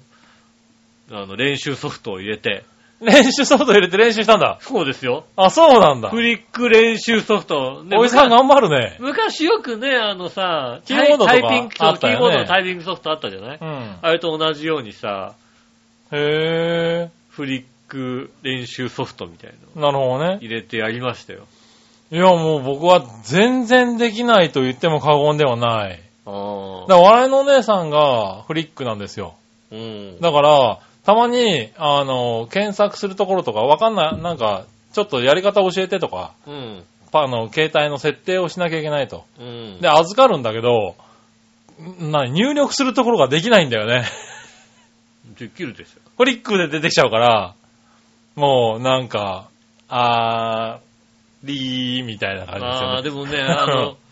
[1.11, 2.65] あの、練習ソフトを入れて。
[3.01, 4.59] 練習ソフト入れて練習したんだ。
[4.61, 5.27] そうですよ。
[5.37, 6.09] あ、そうなんだ。
[6.09, 7.85] フリック練習ソフト。
[7.85, 8.97] ねおじさん頑張るね。
[9.01, 13.97] 昔よくね、あのさ、キーボードとかタイタイピング、キーボードのタイピングソフトあったじゃない、うん。
[14.01, 15.35] あれと同じようにさ、
[16.11, 19.81] へフリック練習ソフトみたいー。
[19.81, 20.35] なるほどね。
[20.35, 21.47] の入れてやりましたよ。
[22.11, 26.01] いや、もう僕は全然できないと言っても過言ではない。
[26.25, 29.35] あだから、笑いのお姉さんがフリックなんですよ。
[29.71, 30.21] うん。
[30.21, 36.85] だから、たまに、あの、検索するところとかわかんない、なんか、ちょっとやり方教えてとか、うん。
[37.13, 39.25] パあの、携帯の設定をしなきゃいけないと。
[39.39, 39.81] うん。
[39.81, 40.97] で、預かるんだけど、
[42.03, 44.05] んな入力するところができないんだよね。
[45.39, 46.01] できるでしょ。
[46.17, 47.55] フリックで出てきちゃうから、
[48.35, 49.49] もう、なんか、
[49.89, 53.03] あー、りーみたいな感じですよああ、ね。
[53.03, 53.97] でもね、あの、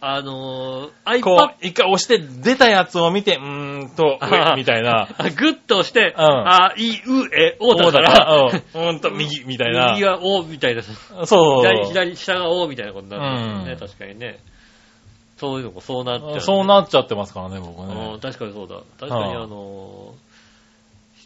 [0.00, 5.08] あのー、こ iPad う、一回押して出たやつを見て、うーんと、あーみたいな。
[5.16, 9.92] あ グッと押して、うんあ、い、う、え、おだかおだからら、うん、んと右、みたいな。
[9.92, 10.82] 右はおみたいな。
[10.82, 14.38] そうそう左、左、下がおみたいなことになるんですよね、うん確かにね。
[15.36, 18.20] そういうのもそうなっちゃう、そうなっちゃってますからね、僕うねん。
[18.20, 18.76] 確かにそうだ。
[18.98, 20.28] 確かにはああのー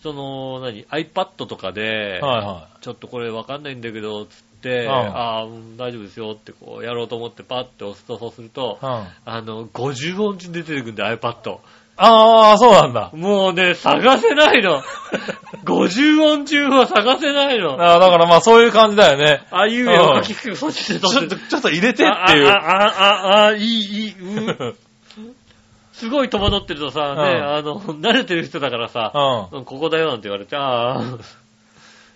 [0.02, 8.86] 人の、何、iPad とかで、はいはちょっとこれわかんないんだけど、つって、うんああ、うん大丈夫ですよってこう、やろうと思ってパッて押すと、そうすると、い。
[8.86, 9.06] うん。
[9.24, 11.58] あの、50音順出てくるんだよ、iPad。
[11.96, 13.10] あー、そうなんだ。
[13.14, 14.82] もうね、探せないの。
[15.64, 17.72] 50音順は探せないの。
[17.80, 19.46] ああーだからまあそういう感じだよね。
[19.50, 22.48] あいうえを書きく、そっちでちょっと、ちょっと入れてっていう。
[22.48, 24.76] あ、あ、あ、あ、あ、いい、いい、うん。
[25.92, 29.58] すごい戸惑ってるとさ、ね、うんあの、慣れてる人だからさ、うん。
[29.58, 31.02] うんここだよなんて言われて、ああ、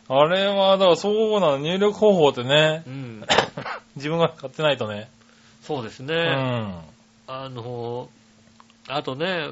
[0.08, 3.26] あれは、だからそうなの、入力方法ってねう、ん。
[3.96, 5.08] 自分が買ってないとね。
[5.62, 6.14] そうですね。
[6.14, 6.74] うん。
[7.26, 8.08] あの、
[8.88, 9.48] あとね、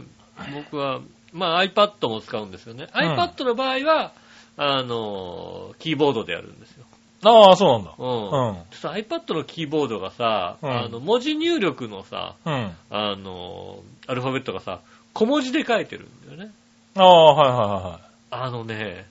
[0.55, 1.01] 僕は、
[1.33, 2.89] まあ iPad も使うんですよね。
[2.95, 4.13] うん iPad の場合は、
[4.57, 6.85] あの、キーボードでやるんですよ。
[7.25, 7.95] ああ、そうなんだ。
[7.99, 8.07] うん。
[8.07, 8.55] うん。
[8.71, 12.77] ちょっと iPad のキーボードがさ、うんあの、文字入力のさ、うん。
[12.91, 14.81] あの、アルファベットがさ、
[15.15, 16.55] 小文字で書いてるんだよね。
[16.97, 18.01] ああ、はいはいはいはい。
[18.31, 19.07] あのね、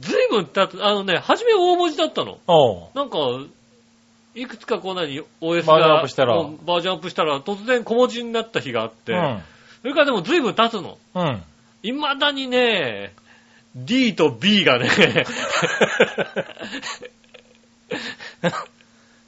[0.00, 2.38] ずいぶん経つ、あのね、初め大文字だったの。
[2.46, 2.88] おう。
[2.94, 3.18] なんか、
[4.34, 9.42] いくつかこう何、OS バージョンアがップしたらうんバージョンアップしたら突然小文字になった日があって、うん。
[9.82, 10.96] それからでもずいぶん経つの。
[11.14, 11.42] うん。
[11.82, 13.14] 未だにね、
[13.74, 14.88] D と B がね、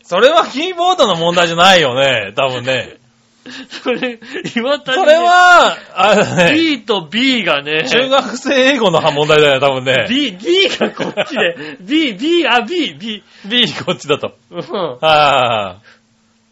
[0.03, 2.99] それはキーボードの問題じゃないよね、多分ね。
[3.69, 10.07] それ、未だに、ね、それは、あれだね、D と B がね、中学生英語の問題だよ、多分ね。
[10.09, 13.23] B、B がこっちで、B、B、あ、B、B。
[13.45, 14.35] B こっちだと。
[14.51, 14.61] うん
[15.01, 15.77] は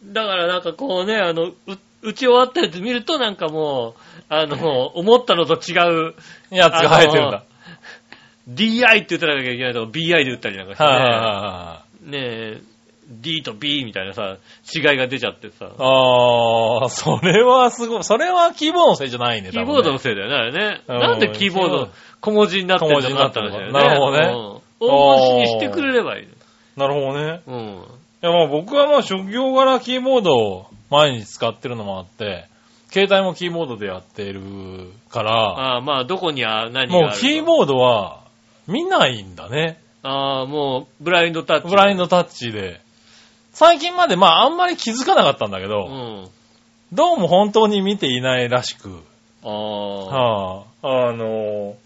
[0.04, 1.54] だからなんかこうね、あの、う
[2.02, 5.78] 打ち終わったやつ見るとなんかもう、あの、思ったのと違
[6.08, 6.14] う、
[6.50, 6.56] い。
[6.56, 7.44] やつが生えてるんだ。
[8.48, 12.60] DI って言ったらなきゃいけないとこ BI で打ったりなんかしてね、はねえ、
[13.20, 14.36] D と B みたいなさ、
[14.74, 15.66] 違いが出ちゃってさ。
[15.78, 18.04] ああ、それはすごい。
[18.04, 20.80] それはキーボードのせいじゃないね、キーボードののせいだよね、あれね。
[20.88, 21.88] うんなんでキーボード
[22.20, 23.72] 小文字になってるのかって話だよね。
[23.72, 24.62] 小文字になってるほどね。
[24.80, 26.28] 大文字にしてくれればいい。
[26.76, 27.42] なるほどね。
[27.46, 27.54] うん。
[27.54, 32.46] いや、まあ僕はまあ職業柄キーボードを毎日使ってるのもあって、
[32.90, 38.20] 携帯もキーボードでやってるから、ああ、まあ、どこにあ何があるもうキーボードは
[38.66, 39.80] 見ないんだね。
[40.02, 41.68] ああ、もう、ブラインドタッチ。
[41.68, 42.80] ブラインドタッチで。
[43.52, 46.28] 最近までまああんまり気づかなかったんだけど、うん。
[46.92, 49.02] どうも本当に見ていないらしく、
[49.42, 50.06] ああ。
[50.06, 51.76] はあ、あの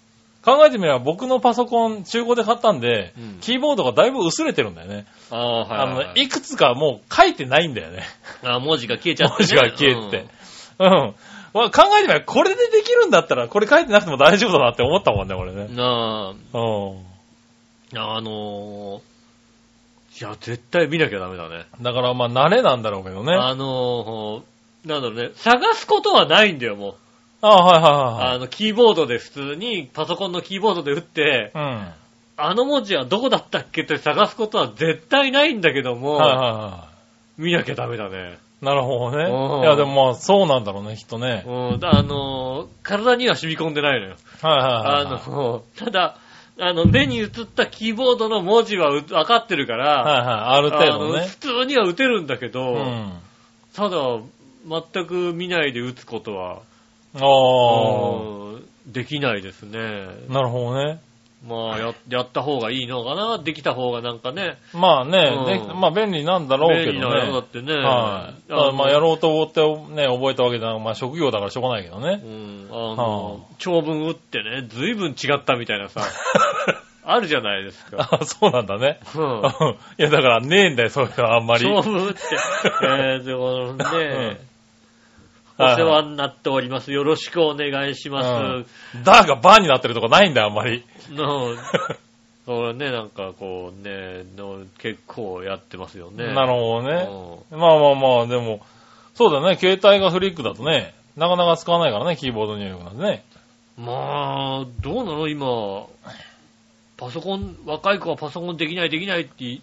[0.45, 5.07] 考えてみれば僕のパソコン中古で買ったんで、うんキーボードがだいぶ薄れてるんだよね。
[5.31, 6.29] ああ、はいはい、あのはい。
[6.29, 8.05] くつかもう書いてないんだよね。
[8.45, 9.49] あ文字が消えちゃって、ね。
[9.49, 10.27] 文字が消えてて。
[10.79, 11.15] うん。
[11.53, 15.73] まあ考えてみればこれでできるんだったら、これ書いてなくても大丈夫だなって思ったもんね、俺ねう。
[15.73, 15.77] ん。
[15.77, 17.99] なうん。
[17.99, 19.01] あ、あのー、
[20.19, 21.67] いや、絶対見なきゃダメだね。
[21.83, 23.35] だからまあ慣れなんだろうけどね。
[23.35, 26.95] ああのー、なんだろうね、探すことはないんだよ、もう。
[27.43, 27.93] あ、はいはい
[28.25, 32.07] はいあの、キーボードで普通に、パソコンのキーボードで打って、はい。
[32.39, 36.23] あの文字はどこだったっけって探すことは絶対ないんだけども、うん。
[36.23, 36.89] はいはいは
[37.39, 38.39] 見なきゃダメだね。
[38.63, 38.65] い。
[38.65, 39.25] なるほどね。
[39.25, 41.45] うんいやでもまあそうなんだろうね、きっとね。
[41.47, 44.17] うん、だあのー、体には染み込んでないのよ。
[44.43, 45.31] はいはいはいあはい。
[45.31, 46.19] の、ただ、
[46.59, 50.37] あの、目に映ったキーボードの文字はう分かってるから、はいはい。
[50.59, 51.27] ある程度ね。
[51.27, 53.13] 普通には打てるんだけど、うん。
[53.75, 53.99] ただ、
[54.67, 56.63] 全く見ないで打つことは、
[57.15, 58.21] ああ。
[58.31, 58.37] うん
[58.87, 59.79] できないですね。
[60.29, 61.01] なるほどね。
[61.47, 64.59] まあや、やった方がいいのかなできた方がなんかね。
[64.75, 66.93] まあね、うんでまあ便利なんだろうけどね。
[66.93, 67.75] 便利なのだってね。
[67.75, 68.51] はい。
[68.51, 69.61] ただまあやろうと思って
[69.95, 70.81] ね、覚えたわけじゃない。
[70.81, 72.27] まあ職業だからしょうがないけどねう。
[72.27, 72.69] ん。
[72.71, 76.03] あの、は長文打ってね、随分違ったみたいなさ、
[77.05, 78.09] あるじゃないですか。
[78.11, 78.99] あ、そうなんだね。
[79.15, 79.43] うん。
[79.99, 81.65] いやだからねえんだよ、そういうのあんまり。
[81.65, 82.21] 長文打って、
[82.83, 84.57] えー、でもね、うん
[85.59, 86.93] お世話になっております。
[86.93, 88.29] よろしくお願いします。
[88.29, 90.85] うんだがバーになってるとこないんだよ、あんまり。
[91.11, 91.57] の、
[92.45, 96.33] それね、なんかこうね、の結構やってますよね。
[96.33, 97.09] なるほどね。
[97.51, 98.61] うまあまあまあ、でも、
[99.15, 103.25] そうだね、携帯がフリックだとね、なかなか使わないからね、キーボード入力なんてね。
[103.79, 105.29] んまあ、どうなの？
[105.29, 105.87] 今、
[106.97, 109.61] パソコン、若い子はパソコンできないできないって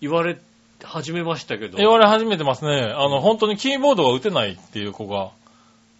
[0.00, 0.36] 言われ
[0.82, 1.78] 始めましたけど。
[1.78, 2.92] 言われ始めてますね。
[2.94, 5.30] あの、本当にキーボードが打てないっていう子が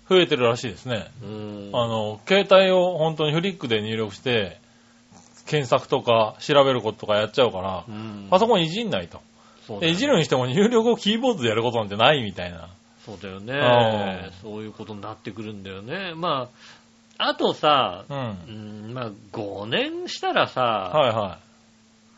[0.08, 1.06] 増えてるらしいですね。
[1.22, 1.70] うん。
[1.72, 4.58] あの、携帯を本当にフリックで入力して、
[5.46, 9.18] 検索とか調べることとかやっちゃうからう、んパソコンいじんないと。
[9.18, 9.22] で
[9.66, 12.68] そうだよいじるにしても入力をキーボードでやることなんてないみたいな。
[13.04, 14.32] そうだようねん。
[14.40, 16.14] そういうことになってくるんだよね。
[16.14, 16.48] ま
[17.18, 18.16] あ、あとさ、うん。
[18.16, 21.38] うん、まあ、5年したらさ、はいは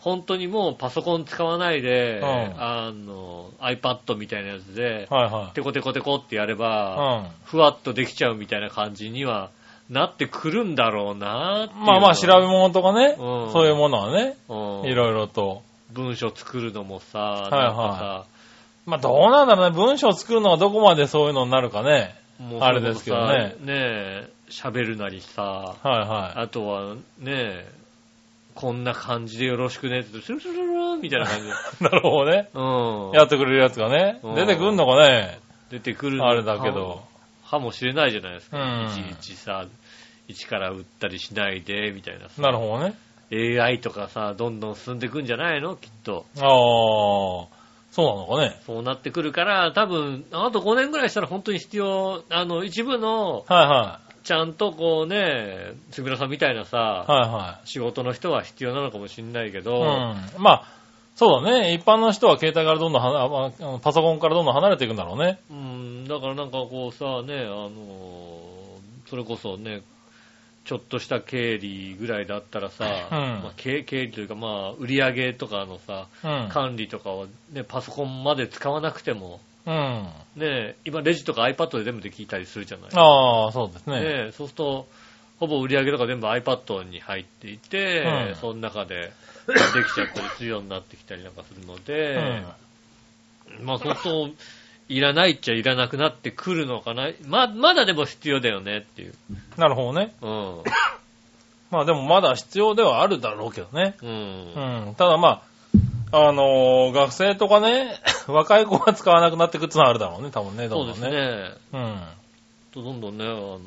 [0.06, 2.26] 本当にもうパソコン使わないで、うん。
[2.26, 5.24] あの、iPad みたいなやつでい。、はい。
[5.24, 6.56] はテコテコテコってやれい。
[6.56, 7.30] ば、うん。
[7.44, 9.50] ふわっとできちゃうみたいな感じには
[9.90, 13.52] なってくるんだろうなっていうまあまあ調べ物とかね、うん。
[13.52, 14.88] そういうものはね、うん。
[14.88, 15.62] いろいろと。
[15.90, 18.26] 文章作るのもさ、はいなんか
[18.84, 22.14] まあどうなんだろうね、文章を作るのがどこまでそういうのになるかね。
[22.38, 23.26] さ、もうあれですけどね。
[23.26, 27.75] それこそさねえ、喋るなりさ、はいはあとはねえ、
[28.56, 31.52] こんな感じでよろしくねって、スルスルスルみたいな感じで。
[31.80, 32.48] なるほどね。
[32.54, 32.60] う
[33.10, 33.10] ん。
[33.12, 35.38] やってくれるやつがねう、ん出てくんのかね。
[35.70, 37.02] 出てくるのあれだけど。
[37.48, 38.58] かもしれないじゃないですか。
[38.58, 39.66] うんいちいちさ、
[40.26, 42.40] 一から打ったりしないで、みたいなさ。
[42.40, 42.94] なるほどね。
[43.30, 46.24] AI とかさ、どんどん進んでくんじゃないのきっと。
[46.36, 46.44] ああ、
[47.90, 48.60] そうなのかね。
[48.64, 57.10] そうなってくるから、多分、あと5年ぐらいしたら本当に必要、あの、一部の、はいはいちゃんとこうね、つぐらさんみたいなさ、い。
[57.12, 59.62] はいは仕事の人は必要なのかもしれないけい。
[59.62, 60.42] ど、うん。
[60.42, 60.64] まあ、
[61.14, 61.74] そうだね。
[61.74, 65.38] 一般の人は携帯からどんどんはなパソコンからどんどん離れていくんだろうね。
[65.48, 67.70] うん、だからなんかこうさ、ね、あの、
[69.08, 69.82] それこそね、
[70.64, 76.48] ちょっとした経理ぐらいだったらさ、うんまあ、経経理というかまあ、売り上げとかのさ、うん。
[76.48, 80.09] 管理とかをね、パソコンまで使わなくても、うん。
[80.37, 84.00] ね、今レジとか iPad で全部できたりするじゃないああ、そうですね。
[84.26, 84.87] ね、そうすると、
[85.40, 89.12] ほぼ売り上げとか全部 iPad に入っていて、うんその中で
[89.46, 92.44] できちゃったりするようになってきたりなんかするので、
[93.61, 94.31] まあそうすると、
[94.88, 97.11] いらないっちゃいらなくなってくるのかな。
[97.26, 99.14] ま、まだでも必要だよねっていう。
[99.31, 99.38] うん。
[99.57, 100.14] なるほどね。
[100.22, 100.62] うん。
[101.70, 103.96] まあでもまだ必要ではあるだろうけどね。
[104.00, 104.09] うん。
[104.09, 104.94] うん。
[104.96, 105.42] ただま
[106.12, 108.00] あ、あのー学生とかね、
[108.32, 111.20] 若い子が使わなくなってくってのはあるだろうね、多分ね、どそうですんどんね。
[111.20, 111.50] ね。
[111.72, 112.00] うん。
[112.72, 113.58] とどんどんね、あの、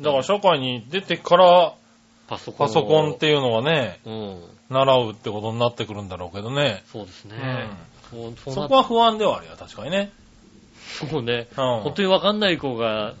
[0.00, 1.72] だから社会に出てから
[2.28, 2.68] パソコンを。
[2.68, 4.42] パソコンっていうのはね、うん。
[4.70, 6.82] 習うってことになってくるんだろうけどね。
[6.86, 7.36] そうですね。
[8.12, 8.36] うん。
[8.36, 10.10] そうそこは不安ではあるよ、確かにね。
[10.92, 11.46] そうね。
[11.56, 13.14] うん本当にわかんない子が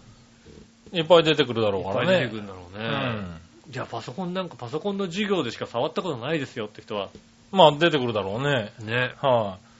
[0.92, 2.36] いっぱい出てくるだろいうっからねぱい出てく。
[2.36, 2.88] るんだろううね。
[2.88, 3.40] ん。
[3.68, 7.08] じゃあパソコンなんかパソコンの授業でしか触ったことないですよって人は。
[7.50, 8.72] まあ出てくるだろうね。
[8.80, 9.12] ね。
[9.20, 9.71] はい、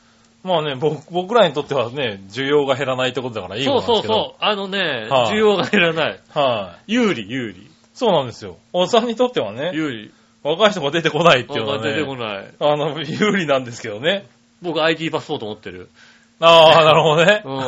[0.44, 4.14] まあね、僕僕らにとってはね、需要が減らないってことだからいいそうことなんですけど。
[4.14, 4.36] そうそう。
[4.40, 4.78] あのね、
[5.08, 6.20] はい需要が減らない。
[6.30, 7.70] はい、有利、有利。
[7.94, 8.56] そうなんですよ。
[8.72, 10.12] おっさんにとってはね、有利。
[10.42, 12.54] 若い人が出てこないっていうのは出てこね、ない。
[12.58, 14.26] あの、有利なんですけどね。
[14.60, 15.88] 僕 IT パスポート持ってる。
[16.44, 17.48] ああ、なるほどねう。
[17.48, 17.60] ん。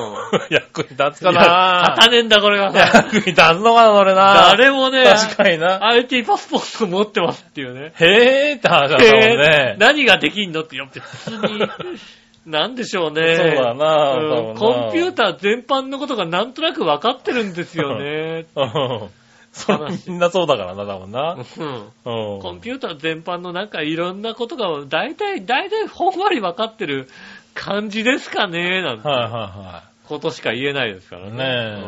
[0.50, 2.78] 役に立つかいやな立たねえんだ、これがさ。
[2.98, 4.34] 役に立つのかな、それな。
[4.56, 5.86] 誰もね、確かにな。
[5.86, 7.92] IT パスポート持ってますっていうね。
[8.00, 9.76] へーって話だったもんえーね。
[9.78, 11.60] 何ができんのって、いや、別に、
[12.46, 13.36] なんでしょうね。
[13.36, 18.46] そうだな、うんコンピューター全般のことがなんとなく分かってるんですよね。
[18.54, 19.10] うん。
[19.52, 19.78] それ
[20.08, 21.34] みんなそうだからな、多分な。
[21.34, 22.40] うんうん。
[22.40, 27.08] コンピューター全般のなんかいろんなことが大体、大体ほんわり分かってる
[27.54, 31.36] 感じですかねなんてはいはことしか言えないですからね。
[31.36, 31.80] いはい。
[31.80, 31.86] ね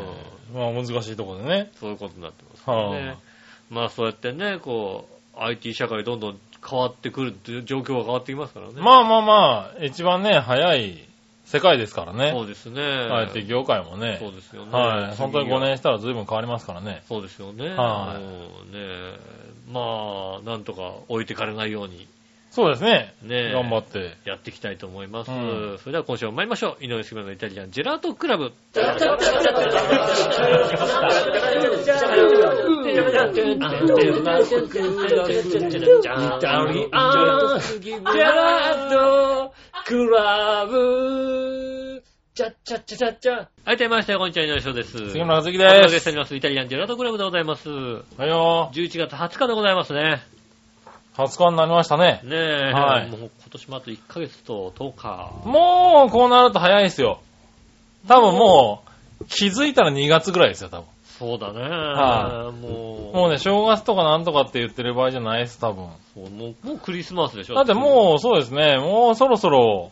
[0.54, 0.58] え。
[0.58, 1.70] まあ難しいところでね。
[1.72, 3.08] うんそういうことになってますね。
[3.08, 3.16] は
[3.68, 6.38] まあそうやってね、こう、IT 社会どんどん
[6.68, 8.74] 変わってくるっていう状況が変わってきますからね。
[8.76, 11.06] まあまあまあ、一番ね、早い
[11.46, 12.34] 世界ですからそね。
[12.36, 12.82] うですね。
[12.82, 14.32] IT 業界もねそう。
[14.32, 14.72] ですよね。
[14.72, 15.16] はい。
[15.16, 17.02] 本当に5次が年したら随分変わりますからね。
[17.08, 17.68] そうですよね。
[17.68, 19.36] はいうんね
[19.70, 22.06] まあ、なんとか置いてかれないように
[22.56, 23.14] そうですね。
[23.22, 24.16] ねえ頑張って。
[24.24, 25.30] やっていきたいと思います。
[25.30, 26.82] うんそれでは今週も参りましょう。
[26.82, 28.54] 井上杉村のイタリアンジェラートクラブ。
[43.66, 44.18] はい、出ましたよ。
[44.18, 44.92] こんにちは、井上翔です。
[45.10, 46.00] 杉村和樹お届けです。
[46.00, 46.34] しております。
[46.34, 47.68] イタリアンジェラートクラブでございます。
[47.68, 48.70] はいよ。
[48.72, 50.35] 11月20日でございますね。
[51.16, 52.20] 20日になりましたね。
[52.24, 55.48] ねえ、はいもう今年もあと1ヶ月と10日。
[55.48, 57.20] もう、こうなると早いですよ。
[58.06, 58.82] 多分も
[59.20, 60.86] う、気づいたら2月ぐらいですよ、多分。
[61.18, 61.60] そうだね。
[61.62, 65.88] はもう、もうね、正月とかなんとかって言ってる場合じゃないです、多分。
[66.14, 69.90] そうもうクリスマスでしょだってもう、そうですね、もうそろそろ、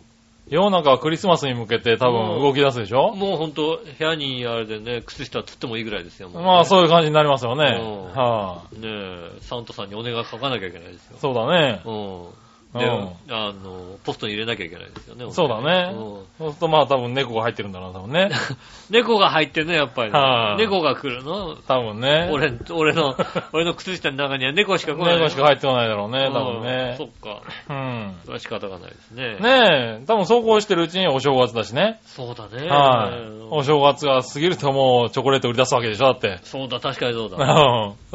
[0.54, 3.12] 世の中はクリスマスに向けて多分動き出すでしょ？
[3.14, 6.28] もうほんと、部屋にあれでね、靴下つってもいいぐらいですよ。
[6.28, 7.76] ねまあそういう感じになりますよね。
[7.80, 11.20] うんはねえ、サンタさんにお願い書かなきゃいけないですよい。。
[11.20, 11.82] そうだね。
[11.84, 12.26] うん。
[12.74, 15.30] あの、ポストに入れなきゃいけないですよね。
[15.32, 15.98] そうだねうん
[16.38, 18.30] そうするとまあ多分猫が入ってるんだろうな、多分ね。
[18.90, 21.56] 猫が入ってるね、やっぱりね、はい猫が来るの？
[21.68, 22.28] 多分ね。
[22.32, 23.14] 俺、俺の、
[23.52, 25.16] 俺の靴下の中には猫しか来ない。
[25.18, 27.04] 猫しか入ってこないだろうね、多分うんねそ。
[27.04, 27.40] っか。
[27.70, 28.14] うん。
[28.22, 29.36] それは仕方がないですね。
[29.36, 32.00] ねえ、多分そうこうしてるうちにお正月だしね。
[32.04, 32.68] そうだね。
[32.68, 33.20] はい。
[33.50, 36.38] お正月が過ぎるともうチョコレート売り出すわけでしょ、だって。
[36.42, 37.36] そうだ、確かにそううだ。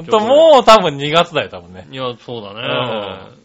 [0.02, 0.06] ん。
[0.06, 1.88] ともう多分2月だよ、多分ね。
[1.92, 3.40] いや、そうだね。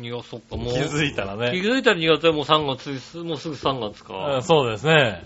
[0.00, 0.74] いや、そっか、もう。
[0.74, 1.46] 気づいたら気ね。
[1.60, 4.42] づいたら2月でもう3月、もうすぐ3月うかん。
[4.42, 5.22] そうですね。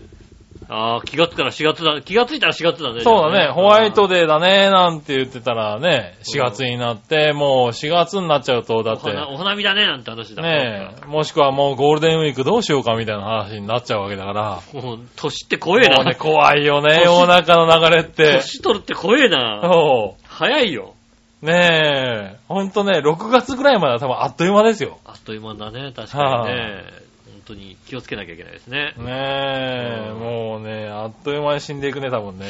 [0.71, 2.03] ああ、気がついたら4月だ。
[2.03, 3.01] 気がついたら4月だね。
[3.01, 3.51] そうだね。
[3.51, 4.17] ホワイトで。
[4.19, 14.61] デーだね、なんて言ってたらね、4月になって、もう4月になっちゃうと、だって、お花、お花見だね、なんて話だねえ、もしくはもうゴールデンウィークどうしようかみたいな話になっちゃうわけだから。
[14.83, 16.05] もう、年って怖えな。
[16.05, 18.33] ね、怖いよね、年世の中の流れって。
[18.35, 19.61] 年取るって怖えな。
[19.63, 20.95] そ早いよ。
[21.43, 21.47] う。
[21.47, 24.99] ねえ、ほんとね、6月ぐらいまでは多分あっという間ですよ。
[25.05, 26.85] あっという間だね、確かにね。
[27.27, 28.95] 本当に気をつけなきゃいけないですね。
[28.99, 32.47] ねえ、うんもうね、あっという間に死んでいくね、多分ね。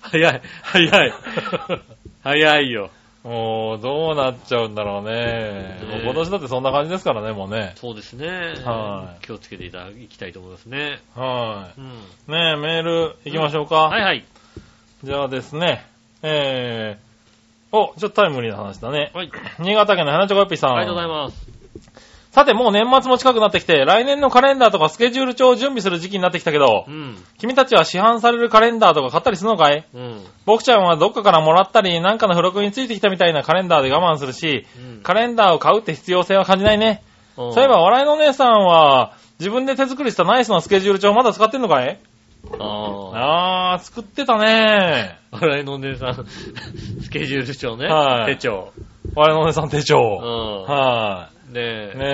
[0.00, 1.12] 早い、早い。
[2.22, 2.90] 早いよ。
[3.24, 5.12] もう、どうなっちゃうんだろうね。
[5.12, 7.72] ね今年だってそんな感じですからね、もうね。
[7.74, 8.26] そうですね。
[8.64, 11.00] はい気をつけていただきたいと思いますね。
[11.14, 11.84] はうん。
[11.84, 11.88] い。
[11.88, 13.88] ねえ、メール行きましょうか。
[13.88, 14.24] はいはい。
[15.02, 15.84] じゃあですね、
[16.22, 17.07] えー、
[17.72, 19.10] お、ちょっとタイムリーな話だね。
[19.14, 19.30] はい。
[19.58, 20.76] 新潟県の花チョコヨッピーさん。
[20.76, 21.48] ありがとうございます。
[22.30, 27.16] さて、もう年末も近くなってきて、来年のカレンダーとかスケジュール帳を準備する時期になってきたけどう、ん。
[27.38, 29.86] 君たちは市販されるカレンダーとか買ったりするのかい？
[29.92, 30.24] うん。
[30.46, 37.02] 僕ちゃんはどっかからもらったり、なんかの付録についてきたみたいなカレンダーで我慢するし、うんカレンダーを買うって必要性は感じないね。
[37.34, 42.00] そそういえば、笑いのお姉さんは、自分で手作りしたナイスなスケジュール帳まだ使ってんのかい？
[42.58, 42.64] あ
[43.14, 43.72] あ。
[43.74, 46.26] あー、作ってたね笑いのお姉さん、
[47.02, 47.86] スケジュール帳ね。
[47.86, 48.72] はい手帳。
[49.14, 49.98] 笑いのお姉さん手う帳。
[49.98, 50.62] ん。
[50.64, 51.98] はねえい。
[51.98, 52.04] ね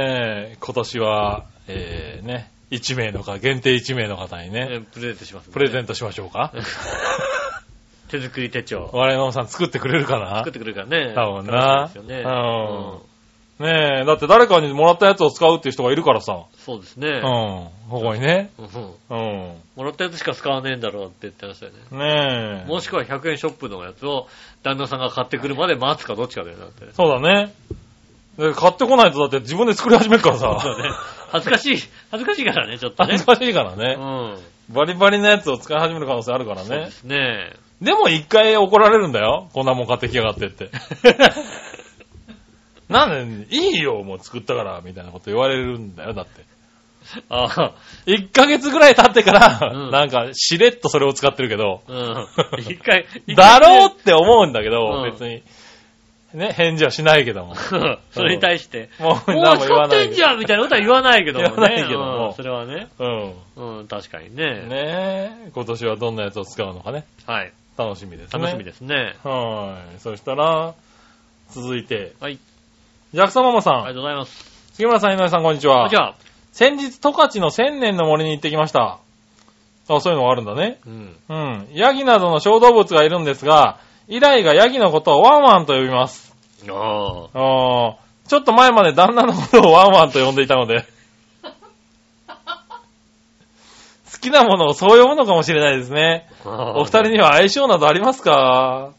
[0.52, 5.88] え、今年は、えー、ね、1名の方、限定1名の方にね、えプレゼントします、プレゼント。
[5.88, 6.52] トしましょうか。
[8.10, 8.90] 手作り手帳。
[8.92, 10.38] 笑いのお姉さん作ってくれるかな？
[10.38, 11.14] 作ってくれるからね。
[11.14, 12.30] 多分な楽しみですよね。
[12.30, 13.13] うん
[13.58, 16.44] ねえ、だって誰かにもらったやつを使うっていう人がいるからさ。
[16.56, 17.08] そうですね。
[17.08, 17.22] うん。
[17.22, 18.50] ここにね。
[18.58, 19.54] うんうん。
[19.76, 21.78] もらったやつしか使わねえんだろうって言ってましたよね。
[21.96, 22.68] ねえ。
[22.68, 24.26] もしくは100円ショップのやつを
[24.64, 26.92] 旦那さんが買ってくるまで待つかどっちかだよなって。
[26.94, 27.52] そうだね。
[28.38, 30.58] で買ってこないとだって自分で作り始めるからさ。
[30.60, 30.88] そうね。
[31.30, 31.76] 恥ずかしい、
[32.10, 33.26] 恥ずかしいからね、ちょっとね恥ず。
[33.26, 33.94] かしいからうね。
[33.94, 34.38] ん。
[34.74, 36.90] バリバリのやつを使い始める可能性あるからねそうで。
[36.90, 37.52] すね。
[37.80, 39.48] でも一回怒られるんだよ。
[39.52, 40.70] こんなもん買ってきやがってって。
[42.88, 46.44] なんで、いいよ、もう作ったから、みたいなこと言われるんだよ、だって。
[47.28, 47.74] ああ、
[48.06, 52.26] 1ヶ月ぐらい経ってから、うんなんか、しれっとそれを使ってるけど、うん。
[52.60, 55.42] 一回、 一回だろうって思うんだけど、うん別に。
[56.32, 57.54] ね、返事はしないけども。
[58.10, 59.90] それに対して、もうもう何も言使っ。
[59.90, 61.52] てんじゃんみたいなことは言わないけどもね。
[61.54, 62.88] 言わないけどもうんそれはね。
[62.98, 63.04] う
[63.62, 63.78] ん。
[63.78, 64.62] うん、確かにね。
[64.62, 64.68] ね
[65.46, 67.04] え、今年はどんなやつを使うのかね。
[67.26, 67.52] はい。
[67.78, 68.40] 楽しみですね。
[68.40, 69.14] 楽しみですね。
[69.22, 70.00] はい。
[70.00, 70.74] そしたら、
[71.50, 72.38] 続いて、はい。
[73.14, 73.74] ジャクソンママさん。
[73.74, 74.44] ありがとうございます。
[74.72, 75.88] 杉村さん、井上さん、こんにちは。
[75.88, 76.14] じゃあ、
[76.50, 78.98] 先日、十勝の千年の森に行ってきました。
[79.88, 80.80] あ、そういうのがあるんだね。
[80.84, 81.16] うん。
[81.28, 81.68] うん。
[81.74, 86.34] ヤギなどの小動物がいるんですが、イライがヤギのことをワンワンと呼びます。
[86.68, 86.76] ああ。
[87.34, 87.94] あー
[88.26, 90.82] ちょっと前まで旦那のことをワンワンと呼んでいたので、
[94.12, 96.26] 好きなものをそう呼ぶのかもしれないですね。
[96.44, 98.90] お二人には相性などありますか？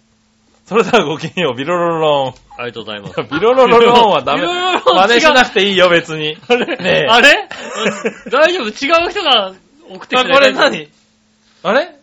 [0.67, 2.44] それではごきげんよう、ビロロロロン。
[2.57, 3.15] ありがとうございます。
[3.33, 4.41] ビロロロロンはダメ。
[4.41, 6.37] ビロロロロン真似しなくていいよ、別に。
[6.47, 6.65] あれ？
[6.65, 7.49] ねえあれ？
[8.31, 8.67] 大丈夫？
[8.67, 9.53] 違う人が
[9.89, 10.51] 送ってきあ、たこれ？
[10.53, 10.89] 何？
[11.63, 11.95] あれ？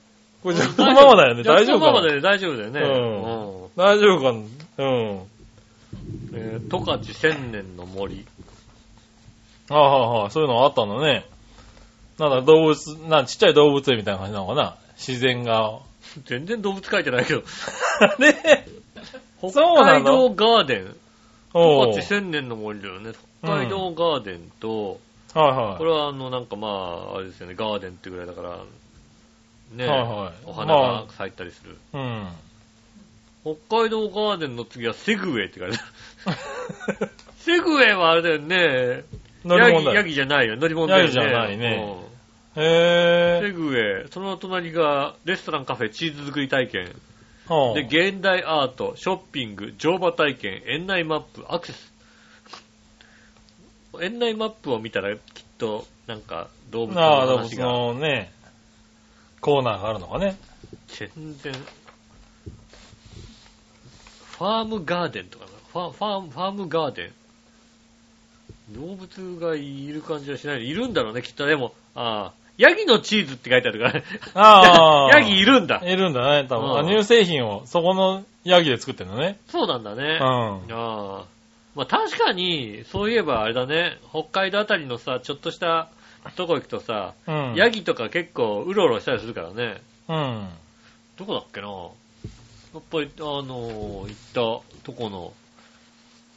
[0.43, 1.43] これジャクソンママだよね。
[1.45, 1.81] 大丈夫？
[1.81, 1.93] かな？
[1.93, 2.81] ママだよね、大丈夫だよね。
[2.81, 4.39] うんうん大丈夫かな？
[4.39, 5.21] うん。
[6.35, 8.27] えー十勝千年の森。
[9.71, 10.31] ああ、はいはい。
[10.31, 11.25] そういうのあったんだね。
[12.19, 12.77] なんだ、動物、
[13.09, 14.75] なんちっちゃい動物園みたいな感じなのかな？
[14.99, 15.79] 自然が。
[16.27, 17.43] 全然動物書いてないけど。
[18.19, 18.67] ね
[19.51, 20.31] 北海の？
[20.31, 20.97] 道ガーデン。
[21.55, 23.13] 十勝千年の森だよね。
[23.43, 25.01] 北海道ガーデンと、
[25.35, 25.79] はいはい。
[25.79, 28.59] これはあの、なんかまあ、あれですよね、ガーデンってぐらいだから、
[29.75, 31.77] ね、はいはいお花が咲いたりする。
[31.93, 32.29] うん。
[33.43, 35.79] 北海道ガーデンの次はセグウェイって書いて
[36.27, 37.11] ある。
[37.39, 39.05] セグウェイはあれだよね。
[39.45, 40.57] 乗り物だよヤギヤギじゃないよ。
[40.57, 41.05] 乗り物だよね。
[41.05, 41.99] ヤギじゃないね
[42.57, 44.09] うんへぇセグウェイ。
[44.13, 46.93] その隣が、レストランカフェチーズ作り体験。
[47.49, 47.89] ー。
[47.89, 51.93] で、現代アート、ショッピング、乗馬体験、園内マップ、アクセス。
[54.01, 55.21] 園内マップを見たらきっ
[55.59, 57.67] と、なんか、動物のああ、動物話が。
[57.67, 58.33] のね、
[59.41, 60.37] コーナーがあるのかね。
[60.89, 61.53] 全然。
[61.53, 65.51] ファームガーデンとかな。
[65.73, 67.13] ファファーム、ファームガーデン。
[68.71, 70.67] 動物がいる感じはしない。
[70.67, 71.47] いるんだろうね、きっと。
[71.47, 74.05] でも、ああ、ヤギのチーズって書いてあるからね。
[74.35, 75.11] ああ。
[75.19, 75.81] ヤギいるんだ。
[75.85, 76.71] いるんだね、多分。
[76.71, 79.39] うんあ乳製品をそこのヤギで作ってんのね。
[79.49, 80.19] そうなんだね。
[80.21, 80.27] うん。
[80.27, 81.25] ああ。
[81.75, 85.89] まあ確かに、そういえばあれだね、北海道あたりのさ、ちょっとした
[86.37, 87.55] とこ行くとさ、うん。
[87.57, 89.81] ヤギとか結構うろうろしたりするからね。
[90.09, 90.49] うん。
[91.17, 95.33] どこだっけなやっぱり、あのー行ったとこの、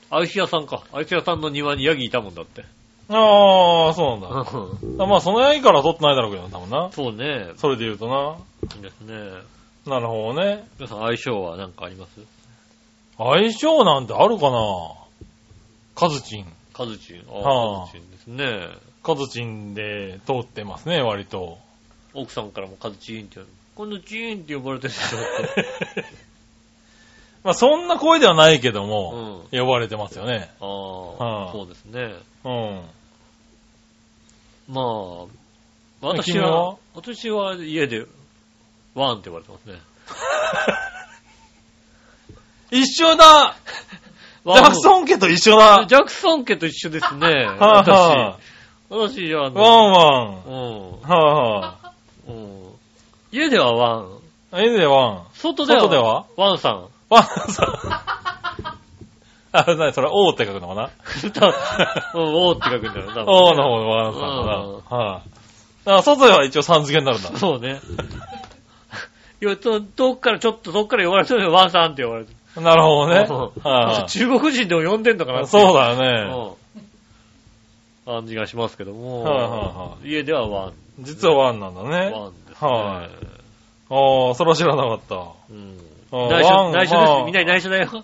[0.09, 0.83] アイス屋さんか。
[0.91, 2.63] アイス屋さんの庭にヤギいたもんだって。
[3.07, 4.51] ああ、そうなんだ。
[4.51, 6.89] うんあまあ、そのヤギからは取ってないだろうけどな、多分な。
[6.91, 7.51] そうね。
[7.57, 8.37] それで言うとな。
[8.75, 9.13] いいですね。
[9.85, 10.67] なるほどね。
[10.79, 12.19] 皆さん相性は何かあります？
[13.17, 14.57] 相性なんてあるかな？
[15.93, 16.45] カズチン。
[16.73, 17.23] カズチン。
[17.29, 18.69] あはああ、カズチンですね。
[19.03, 21.59] カズチンで通ってますね、割と。
[22.15, 25.17] 奥さんからもカズチンって言われて、今度チーンって呼ばれてるでしょ。
[27.45, 29.57] まあ、そんな声ではないけどうも、ん。
[29.57, 30.49] 呼ばれてますよね。
[30.59, 30.67] ああ、
[31.13, 32.15] はあそうですね。
[32.43, 32.81] うん。
[34.67, 35.25] まあ、
[36.01, 36.69] 私君は？
[36.71, 38.05] は、私は家で、
[38.95, 39.79] ワンって言われてますね。
[42.81, 43.55] 一緒だ
[44.45, 47.27] ジャクソン家と一緒だジャクソン家と一緒ですね。
[47.29, 48.37] はいは
[48.89, 49.19] 私。
[49.19, 50.43] 私、あワンワン。
[50.45, 51.01] うん。
[51.01, 51.75] は
[52.27, 52.65] うん。
[53.31, 54.19] 家ではワン。
[54.53, 54.67] いはい。
[54.67, 55.23] えでワン。
[55.33, 56.25] 外では外では？
[56.37, 56.87] ワンさん。
[57.09, 57.67] ワンさん。
[59.51, 60.89] あ、なにそれ、オーって書くのかな？
[62.13, 63.25] うん、おーって書くんだよ、多分。
[63.27, 64.27] オーの方のワンさんか
[64.91, 64.97] な。
[64.97, 65.29] はい。
[65.85, 67.37] だから外では一応さん付けになるんだ。
[67.37, 67.79] そうね。
[69.41, 72.61] いや、と遠くからちょっと遠くから呼ばれてるワンさんって呼ばれてる。
[72.61, 73.25] なるほどね。
[73.29, 75.49] うんは中国人でも呼んでんのかなってい。
[75.49, 76.55] そうだよね。
[78.05, 78.13] うん。
[78.13, 79.23] 感じがしますけども。
[79.23, 80.73] はいはいは家ではワン。
[80.99, 82.11] 実はワンなんだね。
[82.11, 82.69] ワンですね。
[82.69, 83.09] はい
[83.87, 85.15] ああ、それは知らなかった。
[85.49, 85.77] うん。
[86.29, 86.93] 内緒、内緒です。
[86.93, 87.89] まあみんなに内緒だよ。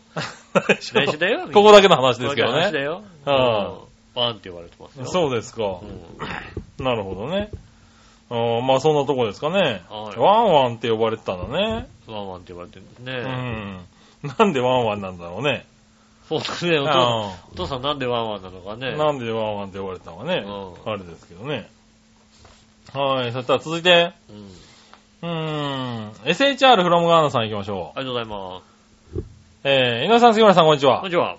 [0.94, 1.48] 内緒だよ。
[1.54, 2.60] ここだけの話ですけどね。
[2.60, 3.02] ここだよ。
[3.26, 5.06] はうんワンって呼ばれてますよ。
[5.06, 6.84] そうですかう。
[6.84, 6.86] ん。
[6.86, 7.50] なるほどね。
[8.30, 9.84] まあそんなとこですかね。
[9.90, 11.88] はいワンワンって呼ばれてたんだね。
[12.08, 13.14] ワンワンって呼ばれてるんですうね。
[13.22, 13.80] ん。
[14.38, 15.66] なんでワンワンなんだろうね。
[16.28, 16.80] そうですね。
[16.80, 18.88] お父さんなんでワンワンなのかね。
[18.88, 20.44] ーなんでワンワンって呼ばれてたのかね。
[20.46, 21.70] うんあれですけどね。
[22.94, 23.32] はい。
[23.32, 24.50] そしたら続いて、うん。
[25.22, 26.12] うーん。
[26.26, 28.00] SHR フロムガーナさん行きましょう。
[28.00, 28.72] ありがとうございます。
[29.64, 31.12] えー、井上さん、杉村さん、こんにちはこんに。
[31.12, 31.38] ちは。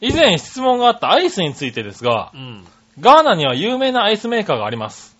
[0.00, 2.64] 以前質問があったアイスについてですがう、ん。
[3.00, 5.16] ガーナには有名なアイスメーカーがあります。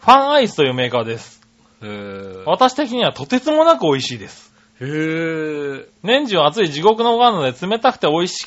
[0.00, 1.40] ファンアイスというメーカーです。
[1.82, 4.52] へぇ私的にはとてつもなく美味しいです。
[4.80, 8.46] へぇ年中暑い地獄のガーナで冷たくて美味し、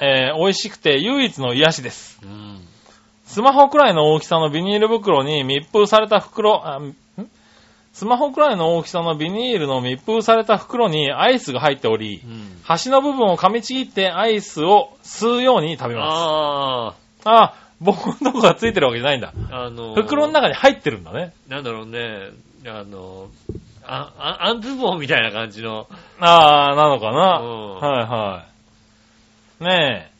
[0.00, 2.20] えー美味しくて唯一の癒しです。
[2.22, 2.60] うん。
[3.24, 6.62] スマホくらいの大きさのビニール袋に密封された袋、
[7.92, 12.60] スマホくらいの大きさのビニールの密封された袋にアイスが入っておりう、ん。
[12.62, 17.26] 端の部分を噛みちぎってアイスを吸うように食べます。
[17.26, 19.32] あああ、僕のとこがついてるわけじゃないんだ。
[19.50, 21.34] あ、あのー、袋の中に入ってるんだね。
[21.48, 22.30] なんだろうね、
[22.66, 23.28] あの、
[23.84, 25.86] あ、あ、あんずボンみたいな感じの、
[26.18, 27.40] ああ、なのかな。
[27.40, 28.44] うんはいは
[29.60, 29.64] い。
[29.64, 30.12] ねえ。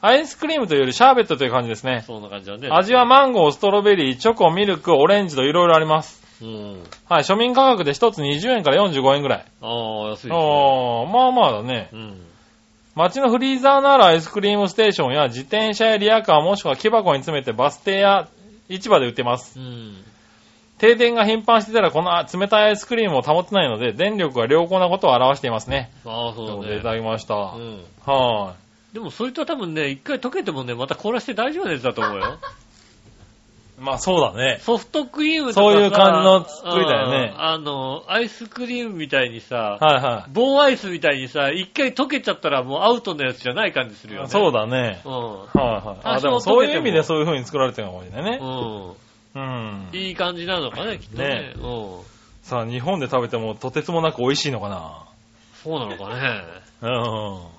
[0.00, 2.04] アイスクリームというよりシャーベットという感じですね。
[2.06, 2.68] そんな感じだね。
[2.70, 6.23] 味はマンゴー、ストロベリー、チョコ、ミルク、オレンジといろいろあります。
[6.42, 6.82] うん。
[7.08, 9.44] はい、庶民価格で1つ20円から45円ぐらい。
[9.60, 10.34] ああ、安いですね。
[10.34, 11.88] ああ、まあまあだね。
[11.92, 12.20] うん。
[12.94, 18.28] 街のフリーザーのあるアイスクリームステーションや自転車やリアカーもしくは木箱に詰めてバス停や
[18.68, 19.58] 市場で売ってます。
[19.58, 20.04] うん。
[20.78, 25.90] 停電が頻繁してたらこの冷たいアイスクリームを保てないので電力が良好なことを表していますね。
[26.04, 26.68] ああ、そうだね。
[26.68, 27.34] でいただきました。
[27.34, 27.84] うん。
[28.04, 28.54] は
[28.92, 32.38] でもそいつは多分ね、一回溶けてもね、また凍らして大丈夫なやつだと思うよ。
[33.78, 34.58] まあそうだね。
[34.60, 44.24] ソフトクリームとかさそういう感じの作りだよねうんあの、アイスクリームみたいにさ、はいは棒アイスみたいにさ、一回溶けちゃったらもうアウトのやつじゃない感じするよい。
[44.24, 44.30] ね。
[44.30, 45.00] そうだね。
[45.04, 45.12] うん。
[45.12, 45.98] はいはい。
[46.04, 48.38] あ、でもそういう意味でそういう風に作られてるのかもしれないね。
[48.40, 49.88] ううんん。。
[49.92, 51.28] いい感じなのかね、きっとね。
[51.28, 52.00] ねうん。
[52.42, 55.02] さあ、日本で食べてもとてつもなく美味しいのかな。
[55.64, 56.44] そうなのかね。
[56.82, 57.53] うん。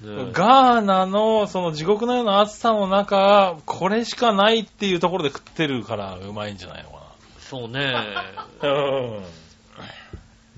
[0.00, 6.98] ねガーナのその地獄のような暑さの中、これしかないっていうところで食ってるからうまいんじゃないのか
[7.40, 7.92] そうね。
[8.62, 8.68] な。
[8.70, 9.22] うん。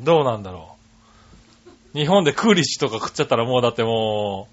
[0.01, 0.77] どうなんだろ
[1.95, 1.99] う。
[1.99, 4.49] 日本でクーリッシュとか食っちゃったらもうだっても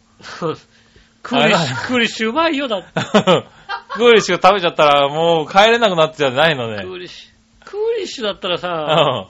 [1.23, 2.87] クーリッシュ、クーリッシュうまいよ、だって。
[2.87, 6.77] う、 クーリッシュ食べちゃったらもう帰れなくなっちゃうじゃないのクね。
[6.83, 7.65] ーリッシュ。
[7.65, 9.29] クーリッシュだったらうさ、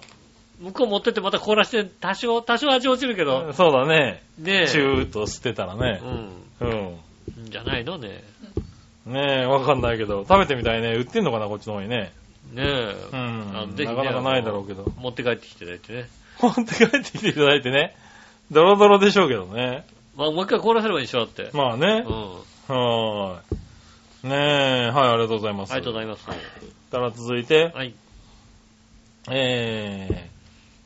[0.59, 4.23] 向こう持ってってまた凍らして、多少、多少味落ちるけどん。、そうだね。
[4.39, 4.67] ねえ。
[4.67, 6.01] チューッと吸ってたらね
[6.59, 6.65] う。
[6.65, 6.67] ん。
[6.69, 6.73] う
[7.43, 7.49] ん。
[7.49, 8.23] じゃないのね。
[9.05, 10.93] ねえ、わかんないけど、食べてみたいね。
[10.95, 12.11] 売ってんのかな、こっちの方にね。
[12.53, 12.95] ねえ。
[13.13, 13.51] うん。
[13.55, 14.91] あぜひねなかなかないだろうけど。
[14.97, 16.09] 持って帰ってきていただいてね。
[16.41, 17.95] 持って帰ってきていただいてね。
[18.51, 19.85] ドロドロでしょうけどね。
[20.15, 21.49] まあもう一回凍らせればいいでしょ、だって。
[21.53, 22.73] まあねう。
[22.73, 22.75] ん。
[22.75, 23.55] はー
[24.25, 24.29] い。
[24.29, 25.73] ねえ、はい、ありがとうございます。
[25.73, 26.27] ありがとうございます。
[26.91, 27.93] たら続いて、はい。
[29.29, 30.36] えー、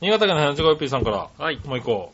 [0.01, 1.59] 新潟県のヘナチョコヨッピーさんから、はい。
[1.65, 2.11] もう一個。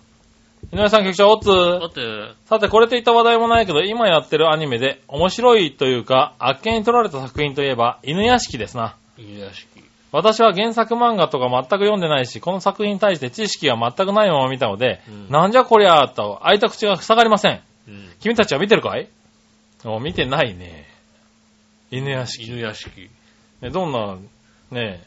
[0.73, 8.97] 井上さん局長、おつだって、さて、これといった話題もないけど、今やってるアニメで面白いというか、あっけに取られた作品といえば、犬屋敷ですな。
[9.17, 9.67] 犬屋敷。
[10.11, 17.61] 私は原作漫画とか全く読んでないし、この作品に対して知識が全くないまま見たので、うんなんじゃこりゃーと、開いた口が塞がりません。
[17.87, 18.09] うん。
[18.19, 19.07] 君たちは見てるかい？
[19.85, 20.87] お見てないね。
[21.91, 22.45] 犬屋敷。
[22.47, 23.09] 犬屋敷。
[23.61, 24.17] ねどんな、
[24.71, 25.03] ね、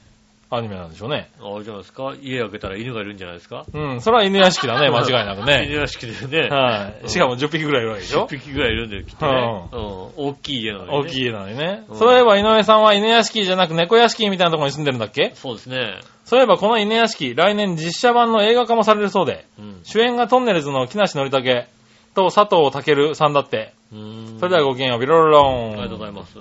[0.53, 1.31] アニメなんでしょうね。
[1.41, 2.13] あれじゃないですか？
[2.21, 3.65] 家開けたら犬がいるんじゃないですか？
[3.73, 5.73] うん、それは犬屋敷だね、 間違いなく犬ね。
[5.75, 6.49] 屋敷ですね。
[6.49, 7.09] はい。
[7.09, 9.33] しかも10匹ぐらいいるわけでしょ？10匹ぐらいいるんだよ、きっとね。
[9.73, 10.27] うん。
[10.27, 10.99] 大きい家なのにね。
[10.99, 11.85] 大きい家なのにね。
[11.89, 15.31] うんそういえば井上さんは犬屋敷じゃなく猫屋敷みたいなところに住んでるんだっけ？
[15.35, 16.01] そうですね。
[16.25, 19.81] そういえばこの犬屋敷、来年実写版の映画化もされるそうで、うん。
[19.85, 21.67] 主演がトンネルズの木梨憲武
[22.15, 23.73] と佐藤健さんだって。
[23.93, 25.73] うーんそれではごきげんよう、ビロロロン。
[25.73, 26.37] ありがとうございます。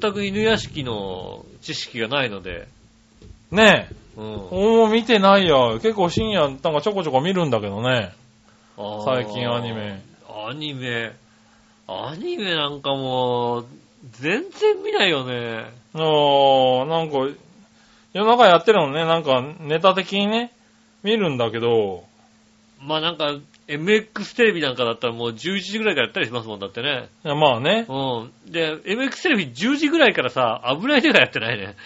[0.00, 2.68] 全く犬屋敷の知識がないので、
[3.50, 3.94] ねえ。
[4.16, 4.24] うん。
[4.24, 5.78] おー、見てないよ。
[5.82, 8.12] 結構深夜、なんかちょこちょこ見るんだけどね。
[9.04, 10.02] 最近アニメ。
[10.28, 11.12] アニメ。
[11.86, 13.66] アニメなんかもう、
[14.12, 15.70] 全然見ないよね。
[15.94, 17.36] あー、なんか、
[18.12, 20.52] 夜中やってるのね、なんかネタ的にね、
[21.02, 22.04] 見るんだけど、
[22.84, 27.08] まあなんか、MX テレビなんかだったらもう11時ぐらいからやったりしますもんだってね。
[27.24, 27.86] いやまあね。
[27.88, 28.52] うん。
[28.52, 31.76] で、MX テレビ10時ぐらいからさ、危ない手がやってないね。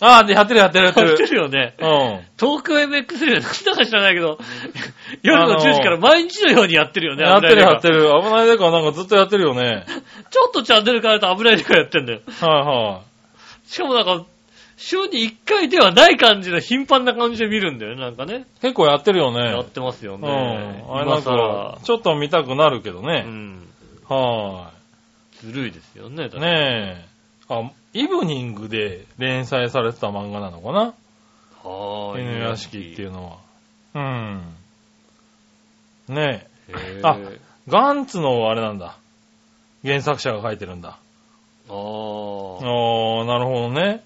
[0.00, 1.28] あー、で、やってるやってるやってやってる。
[1.28, 1.74] るよね。
[1.78, 2.20] うん。
[2.38, 4.38] 東京 MX テレビなんだか知らないけど、
[5.22, 7.22] 夜の10時から毎日のようにやってるよね。
[7.22, 8.04] やってるやってる。
[8.04, 8.22] る。
[8.22, 9.84] 危ないデカなんかずっとやってるよね。
[10.30, 12.20] ちょっとチャンネル変えると危ない手がやってんだよ。
[12.40, 13.02] は
[13.66, 14.24] しかもなんか、
[14.76, 18.44] 週に1回ではない感じの頻繁な感じで見るんだよね、なんかね。
[18.60, 19.64] 結構やってるよねやっ。
[19.64, 20.20] てますようん。
[20.20, 20.84] ね。
[20.88, 23.22] あれなんか、ちょっと見たくなるけどうね。
[23.22, 23.66] ん。
[24.08, 24.70] は
[25.40, 26.26] ずるいですよね。
[26.26, 26.40] い。
[26.40, 27.04] ねえ。
[27.48, 30.80] あ、イブニングで連載されてた漫画なのかな？
[31.62, 32.22] はーい。
[32.22, 33.36] 犬屋敷っていうのは。
[36.08, 36.14] うん。
[36.14, 37.00] ねえ。
[37.02, 37.18] あ
[37.68, 38.96] ガンツのあれなんだ。
[39.84, 40.98] 原作者が書いてるんだ。
[41.68, 42.64] あー。
[42.64, 44.04] ああ、なるほどね。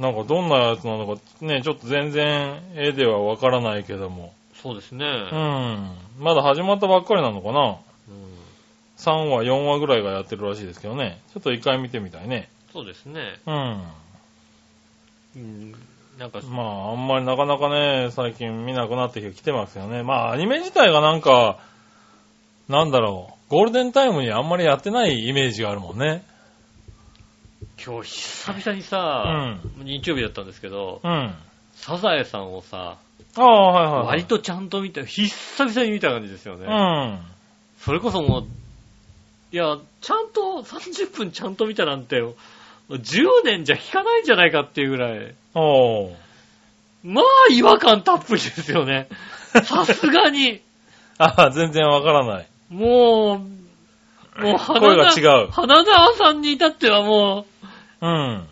[0.00, 4.32] なんかどんなやつなのか、ね、ちょっと全然絵ではわからないけども。
[4.54, 5.04] そうですね。
[5.04, 5.90] うん。
[6.18, 7.76] まだ始まったばっかりなのかな
[8.08, 8.24] うん
[8.96, 11.20] ?3 話、4話ぐらいがやってるらしいですけどね。
[11.34, 12.48] ちょっと一回見てみたいね。
[12.72, 13.40] そうですね。
[13.46, 13.82] うん。
[15.36, 15.74] うん。
[16.18, 20.02] なんか、まあ、あんまりなかなかね、最近見なくなってきてますよね。
[20.02, 21.58] まあ、アニメ自体がなんか、
[22.70, 26.24] なんだろう、ゴールデンタイムにあんまりやってないイメージがあるもんね。
[27.84, 31.34] 今日久々にさ、日曜日だったんですけど、うん。
[31.74, 32.98] サザエさんをさ、
[33.36, 34.06] ああ、はいはい、はい。
[34.06, 36.66] 割とちゃんと見た、久々に見た感じですよね。
[36.66, 37.20] うん。
[37.78, 38.44] それこそもう、
[39.52, 42.22] いや、ちゃんと30分ちゃんと見たなんて、
[42.90, 46.14] 10年じゃ効かないんじゃないかっていうぐらい、おー。
[47.02, 49.08] まあ違和感たっぷりですよね。
[49.64, 50.60] さすがに、
[51.18, 52.46] ああ、全然わからない。
[52.68, 53.40] も
[54.38, 57.66] う、もう声が違う花沢さんに至ってはもう、
[58.00, 58.46] うん。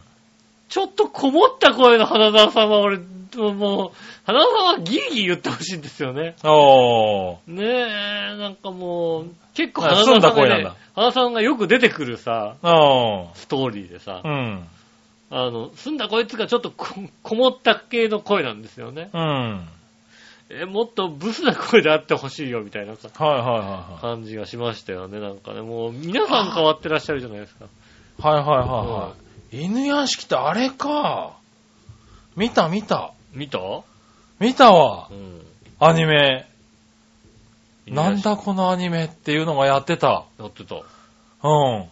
[0.68, 6.36] ちょっとこもった声の花沢さんは俺、もう、花沢さんはギーギー言ってほしいんですよね。
[6.44, 7.36] おー。
[7.46, 7.64] ね
[8.34, 14.28] え、なんかもう、結構あ花沢さんが、ね澄ん花沢さんがよく出てくるさ、あストーリーでさあ。
[14.28, 14.68] う、ん。
[15.30, 16.86] あの、澄んだこいつがちょっとこ
[17.22, 19.11] こもった系の声なんですよね。
[19.12, 19.68] うん。
[20.51, 24.01] え、もっとブスな声であってほしいよ、みたいなさはいはいはいはい。
[24.01, 25.61] 感じがしましたよね、なんかね。
[25.61, 27.66] もう、皆さん変わってらっしゃるじゃないですか。
[28.20, 29.28] はいはいはいはい。
[29.51, 31.36] 犬屋敷ってあれか。
[32.36, 33.12] 見た見た。
[33.32, 33.59] 見た？
[34.38, 35.14] 見たわう。
[35.14, 35.42] ん。
[35.80, 36.46] アニメ。
[37.86, 40.26] なんだこのアニメっていうのがやってた。
[40.38, 40.76] やってた。
[40.76, 41.88] うん。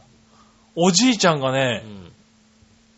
[0.74, 2.12] おじいちゃんがうね、ん。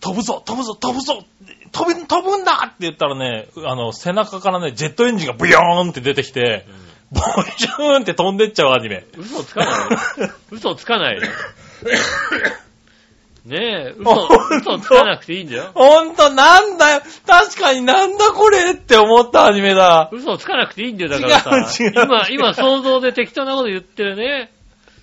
[0.00, 1.24] 飛ぶぞ飛ぶぞ飛ぶぞ
[1.72, 6.66] 飛ぶ、飛ぶんだって言ったらね、あの、背中からね、ジェットエンジンがブヨーンって出てきて、
[7.10, 7.24] ボイ
[7.56, 9.06] シューンって飛んでっちゃうアニメ。
[9.16, 10.30] うん 嘘つかないよ。
[10.50, 11.22] 嘘つかないよ。
[13.44, 15.70] ねえ、嘘、嘘つかなくていいんだよ。
[15.74, 16.90] ほんと、なんだ？
[16.96, 20.10] よ確かになんだこれって思ったアニメだ。
[20.12, 21.82] 嘘つかなくていいんだよ、だからさ。
[21.82, 24.50] 違う違う今、今想像で適当なこと言ってるね。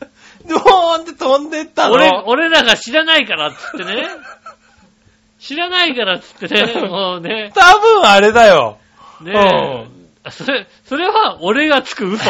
[0.48, 1.94] ドーンって飛んでったの。
[1.96, 4.08] 俺、俺らが知らないからっつってね。
[5.40, 7.52] 知らないからっつってね、 もうね。
[7.56, 8.78] 多分あれだよ。
[9.22, 9.88] ね
[10.26, 10.32] え。
[10.32, 12.24] それ、それは俺がつく嘘。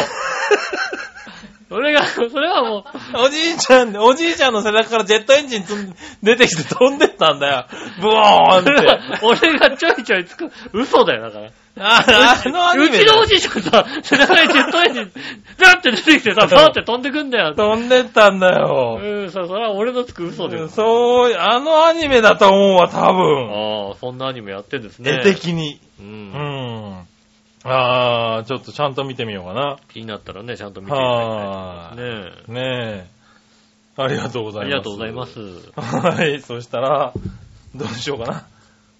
[1.68, 7.66] 俺が、それはもう、おじいちゃん、おじいちゃんの背中からジェットエンジンつん出てきて飛んでったんだよ。
[8.00, 8.86] ブオーンそれって。
[8.86, 11.50] は俺がちょいちょいつく嘘だよ、だから。
[11.78, 17.54] ああのアニうメだちのおじいちゃんさ、背中にジェットエンジン、ビャって出てきてさ、バーって飛んでくんだよ。
[17.54, 19.00] 飛んでったんだよ。
[19.02, 20.68] うん、さ、それは俺のつく嘘だよ。
[20.68, 23.90] そう、あのアニメだと思うわ、多分。
[23.90, 25.20] ああ、そんなアニメやってんですね。
[25.20, 25.80] 絵的に。
[26.00, 26.02] う。
[26.02, 27.06] うんん。
[27.68, 29.78] ああ、ちょっとちゃんと見てみようかな。
[29.92, 32.60] 気になったらね、ちゃんと見ていただきはたいですね。
[32.60, 33.16] ねえ。
[33.98, 34.66] ありがとうございます。
[34.66, 35.40] ありがとうございます。
[35.80, 37.12] はい、そしたら、
[37.74, 38.46] どうしようかな。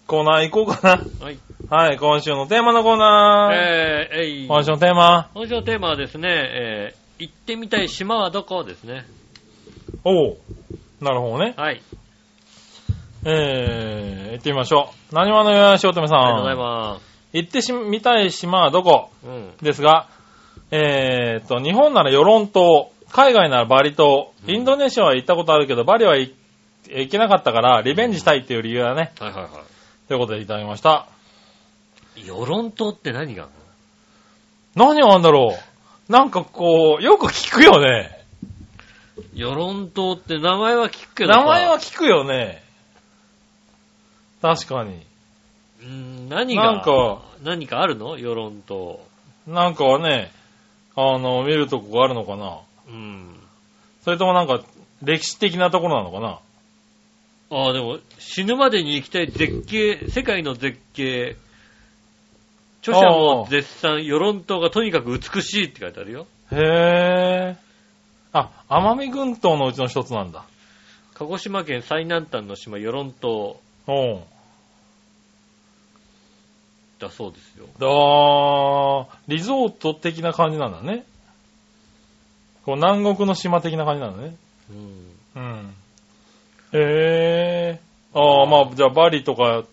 [0.06, 1.38] コーナー行こうかはい。
[1.68, 1.76] な。
[1.76, 3.54] はい、今週のテーマのコーナー。
[3.54, 4.46] えー、えい。
[4.46, 5.30] 今週のテーマ。
[5.34, 9.04] 今週のテーマはですね、えー、行ってみたい島はどこですね。
[10.04, 10.36] おう。
[11.00, 11.54] なるほどね。
[11.56, 11.82] はい。
[13.24, 15.14] えー、行ってみましょう。
[15.14, 16.18] 何話のよやしおとめさん。
[16.20, 19.10] ありがとうございま行ってしみたい島はどこ？
[19.22, 19.26] す。
[19.26, 19.56] うん。
[19.62, 20.08] ですが、
[20.70, 26.32] えーっと、日本ならヨロン島、海外ならバリ島、うんインドネシアは行ったことあるけど、バリは行
[26.88, 29.12] 行けなかったから、リベンジしたいっていう理由だね。
[29.18, 29.48] はいはいは
[30.08, 31.08] ということでいただきました。
[32.16, 32.26] い。
[32.26, 33.52] ヨロン島って何がある
[34.76, 35.56] 何があんだろ
[36.08, 36.12] う？
[36.12, 38.24] なんかこう、よく聞くよね。
[39.16, 42.62] のヨロン島って名前は聞くけどさ名前は聞くよね。
[44.42, 45.04] 確かに。
[45.82, 48.18] うん、何が、なんか、何かあるの？
[48.18, 49.00] ヨロン島。
[49.46, 50.32] なんかはね、
[50.96, 53.36] あの、見るとこがあるのかなうん。
[54.02, 54.62] それともなんか、
[55.02, 56.40] 歴史的なところなのかな
[57.50, 61.36] ああ、でも、死ぬまでに行きたい絶景、世界の絶景、
[62.80, 66.26] 著者も絶賛、ヨロン島がとにかく美しいって書いてあるよ。
[66.52, 67.56] へー。
[68.32, 70.44] あ、奄美群島のうちの一つなんだ。
[71.14, 74.20] 鹿児島県最南端の島、ヨロン島うん。
[76.98, 77.66] だそうですよ。
[77.78, 81.04] だー、リゾート的な感じなんだね。
[82.64, 84.36] こう南国の島的な感じなんだね。
[84.70, 85.42] うん。
[85.42, 85.74] うん。
[86.72, 88.18] へー。
[88.18, 89.64] ああ、まあ、じゃあバリとか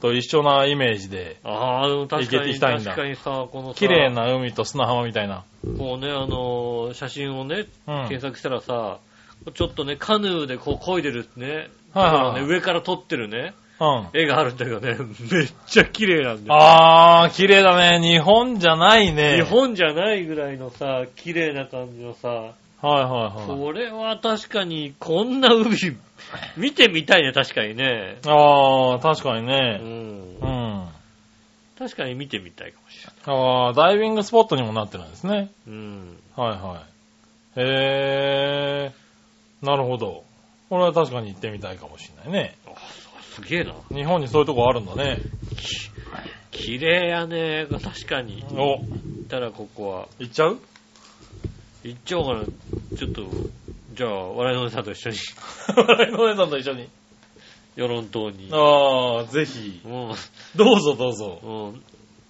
[0.00, 5.44] と一緒なイメージで、ああ、でも確か行けてに、行きたいんだ確かにさ、このさ、綺麗な海と砂浜みたいな。
[5.78, 8.08] こうね、あのー写真をね、うん。
[8.08, 8.98] 検索したらさ、
[9.54, 13.54] ちょっとね、カヌーでこう漕いでるね、はいはいところね上から撮ってるね、うん。
[14.12, 14.96] 絵があるんだけどね、
[15.32, 16.60] めっちゃ綺麗なんだよ。
[16.60, 18.00] あー、綺麗だね。
[18.00, 19.36] 日本じゃないね。
[19.36, 22.52] 日本じゃないぐらいのさ、綺麗な感じのさ、は
[22.82, 23.58] いはいはい。
[23.58, 25.76] これは確かに、こんな海、
[26.56, 28.18] 見てみたいね、確かにね。
[28.26, 29.78] あー、確かにうね。
[29.78, 30.46] んう。
[30.46, 30.88] ん。
[31.78, 33.14] 確かに見てみたいかもしれない。
[33.66, 35.50] あー、ダイビングスポットにもなってるんですね。
[35.66, 36.18] うん。
[36.36, 36.82] はいは
[37.56, 37.60] い。
[37.60, 40.24] へー、なるほど。
[40.68, 42.54] これは確かに行ってみたいかもしれないね。
[43.40, 43.74] あすげえな。
[43.90, 45.18] 日本にそういうとこあるんだね。
[46.50, 48.44] 綺麗やね、確かに。
[48.52, 48.84] お、行
[49.24, 50.08] ったらここは。
[50.18, 50.58] 行っちゃう？
[51.84, 52.44] 行っちゃおうかな。
[52.98, 53.22] ちょっと、
[53.94, 55.16] じゃあ、笑いのお姉さんと一緒に、
[55.76, 56.88] 笑いのお姉さんと一緒に。
[57.76, 58.48] 与論島に。
[58.52, 59.80] あー、ぜひ。
[59.84, 60.12] うん。
[60.56, 61.40] どうぞどうぞ。
[61.42, 61.82] うん。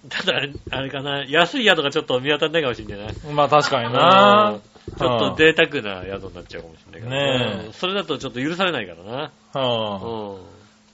[0.09, 0.33] ただ、
[0.69, 3.31] あれかな、安い宿がちょっと見当たらないかもしれないな。
[3.33, 4.61] まあ確かにうなん
[4.97, 7.47] ちょっと贅沢な宿になっちゃうかもしれないから。
[7.47, 9.11] ねえうんそれだとちょっと許されないからな。
[9.13, 10.37] はあ、うん。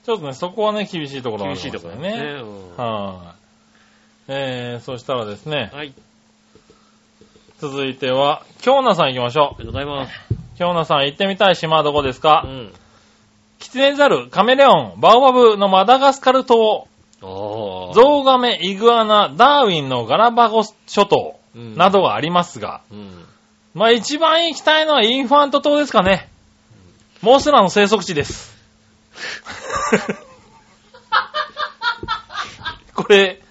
[0.08, 2.18] ちょっとね、そこはね、厳しいところがあ厳りますよしいところだね。
[2.18, 2.39] ね。
[2.39, 3.36] うんは
[4.30, 5.93] い、えー、そしたらですね、はい。
[7.60, 10.14] 続いては、京奈さん行きましょありがとうございます。
[10.32, 10.36] う。
[10.58, 12.74] 京奈さん行ってみたい島はどこですか、うん。
[13.60, 16.88] キツネザル、カメレオン、バオバブのマダガスカル島、
[17.22, 17.26] あ
[17.91, 17.93] あ。
[17.93, 23.26] ゾウガメ、イグアナ、ダーウィンのガラパゴス諸島うんなどがありますが、うん。
[23.74, 26.30] まあ一番行きたいのはインファント島ですかね。
[27.22, 28.57] モスラの生息地です。
[32.95, 33.41] これ、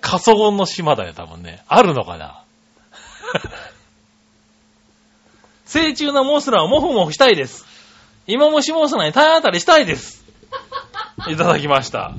[0.00, 1.62] 過疎ゴンの島だよ、多分ね。
[1.68, 2.42] あるのかな？
[5.64, 7.64] 成虫のモスラをモフモフしたいです。
[8.26, 10.24] 芋虫モンスターに体当たりしたいです。
[11.28, 12.12] いただきました。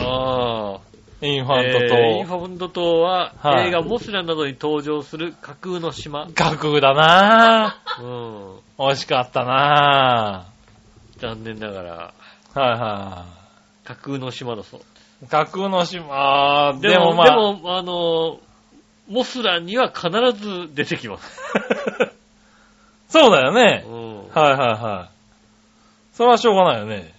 [0.00, 0.78] あ。
[1.20, 6.28] インファントと、えーインファント島は、はい映画モスラなどに登場する架空の島。
[6.28, 8.02] 架空だなぁ。
[8.02, 8.58] うん。
[8.78, 10.46] 惜しかったな
[11.18, 12.60] 残念ながら、ぁ。
[12.60, 13.26] はいは
[13.84, 14.80] 架空の島だそう。
[15.24, 15.28] い。
[15.28, 16.06] 架空の島、
[16.68, 18.40] あーでも、まあ、でも、あの、
[19.08, 21.40] モスラには必ず出てきます。
[23.08, 23.90] そうだよねう。
[23.90, 24.28] ん。
[24.28, 25.18] はいはいはい。
[26.14, 27.14] それはしょうがないよね。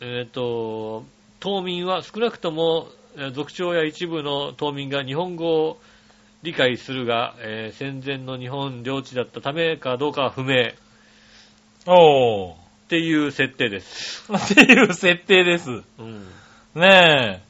[0.00, 1.04] えっ、と、
[1.40, 5.78] 島民は少なくとも、えー族長や一部の島民が日本語を
[6.42, 10.72] 理解するが、えー戦前の日本領地だったためかどうかは不明っ
[11.86, 12.54] おー。
[12.88, 14.24] ていう設定です。
[14.32, 15.70] っていう設定です。
[15.70, 16.26] うん。
[16.74, 17.46] ねえ。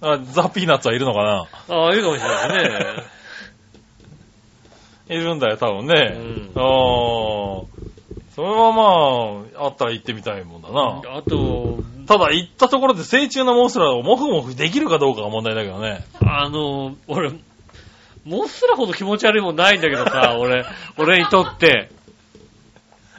[0.00, 1.46] あザ・ピーナッツはいるのかな？
[1.68, 3.02] ああ、いるかもしれないね。
[5.14, 5.94] いるんだよ、多分ね。
[5.94, 7.64] うんあー。
[8.34, 11.02] それはまあ、あったら行ってみたいもんだな。
[11.16, 16.04] あと、ただ行ったところで成虫のモンストラをモフモフできるかどうかが問題だけどね。
[16.24, 17.32] あの、俺、
[18.24, 20.64] モスラほど気持ち悪いもんないんだけどさ、俺、
[20.96, 21.90] 俺にとって、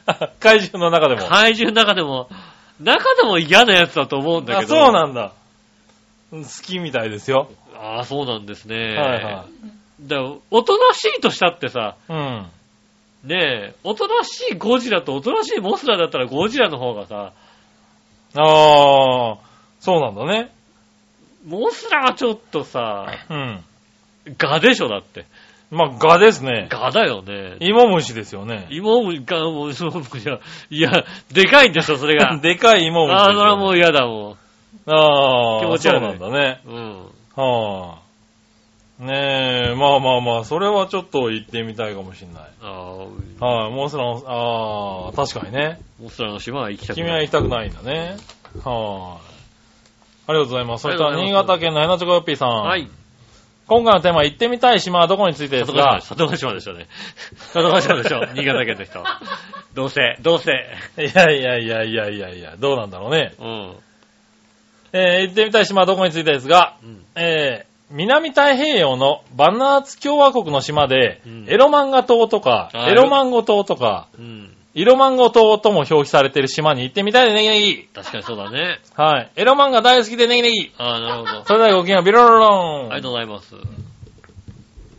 [0.40, 1.28] 怪獣の中でも。
[1.28, 2.28] 怪獣の中でも、
[2.80, 4.74] 中でも嫌なやつだと思うんだあ、けど。
[4.74, 5.32] そうなんだ。
[6.32, 7.50] 好きみたいですよ。
[7.74, 8.76] ああ、そうなんですね。
[8.76, 9.46] はいは
[10.02, 12.12] だからおとなしいとしたってさ、い。
[12.12, 12.46] うん。
[13.24, 13.36] ね
[13.72, 17.32] え、おとなしいゴジラとおとなしいモスラだったらゴジラの方がさ、
[18.34, 19.36] あー、
[19.80, 20.50] そうなんだね。
[21.44, 23.64] モスラはちょっとさ、うん。
[24.38, 25.26] ガでしょだって。
[25.70, 26.66] まあ、ガですね。
[26.68, 27.56] ガだよね。
[27.60, 28.66] 芋虫ですよね。
[28.70, 32.38] 芋もガもう、そういや、いや、でかいんですよ、それが。
[32.42, 33.26] でかい芋虫ですよ。
[33.26, 34.36] ああ、それはもう嫌だも
[34.86, 36.60] ああ、気持ち悪いそうなんだね。
[36.66, 36.70] ん。
[36.70, 36.96] うん。
[37.36, 38.10] はあ。
[39.00, 42.42] ねえ、まあまあまあ、それはちょっと行ってみたいかもしんない。
[42.60, 42.66] あ
[43.40, 45.80] あ、はい、モンスラの、ああ、確かにね。
[45.98, 47.06] モスラの島は行きたくない。
[47.06, 48.16] 君は行きたくないんだね。
[48.62, 49.30] はい。
[50.30, 50.82] ありがとうございます。
[50.82, 52.50] そしたら、新潟県のヘナチョコヨッピーさん。
[52.50, 52.88] はい。
[53.70, 56.88] 今回のテーマ、行ってみたい島はどこについてですが、里ヶ島でしょうね。
[57.54, 58.26] 里ヶ島でしょ。
[58.34, 59.04] 新潟県の人。
[59.74, 60.50] どうせ、どうせ。
[60.98, 63.32] いやいやいやいやいやいや、どうなんだろうね。
[63.38, 63.76] うん。
[64.92, 67.04] えー、行ってみたい島はどこについてですが、うん。
[67.14, 74.56] えー、南太平洋のバナーツ共和国の島で、うんエロマンガ島とか、エロマンゴ島とか、うん。
[74.74, 77.88] イロマンゴ島とも表記されている島に行ってみたいでネギネギ。
[77.92, 78.78] 確かにそうだね。
[78.94, 79.30] はい。
[79.34, 80.72] エロマンガ大好きでネギネギ。
[80.78, 81.44] ああ、なるほど。
[81.44, 82.92] それではごきげんよう、ビロロロン。
[82.92, 83.54] ありがとうございます。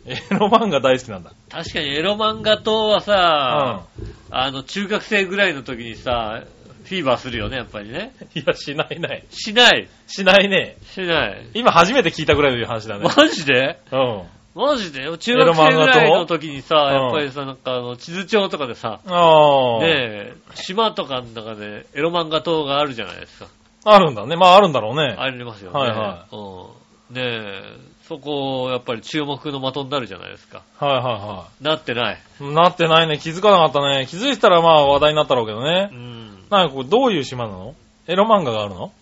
[0.04, 1.32] エロマンガ大好きなんだ。
[1.48, 3.84] 確かにエロ漫画島はさ、
[4.30, 6.42] あの、中学生ぐらいの時にさ、
[6.84, 8.12] フィーバーするよね、やっぱりね。
[8.20, 8.42] うん。
[8.42, 9.24] いや、しないない。
[9.30, 9.88] しない。
[10.06, 10.76] しないね。
[10.92, 11.46] しない。
[11.54, 13.04] 今初めて聞いたぐらいの話だね。
[13.16, 13.78] マジで？
[13.92, 14.22] うん。
[14.54, 19.80] マジで中学生ぐらいの時にさ、やっぱりさ、なんかあの、地図帳とかでさ、ああ。
[19.80, 23.46] ねえ、島とかの中でエロ漫画島があるじゃないですか。
[23.84, 24.36] あるんだね。
[24.36, 25.16] まああるんだろうね。
[25.18, 25.78] ありますよね。
[25.78, 27.16] はいはうん。
[27.16, 27.62] ねえ、
[28.08, 30.62] そこ、やっぱり注目の的になるじゃないですか。
[30.78, 32.18] はいはいはなってない。
[32.40, 32.44] い。
[32.44, 33.18] なってないね。
[33.18, 34.06] 気づかなかったね。
[34.08, 35.94] 気づいてたらまあ話題になったろうけどねう。
[35.94, 36.44] ん。
[36.50, 37.74] なんかこれどういう島なの？
[38.06, 38.88] エロ漫画があるの？
[38.88, 38.92] 普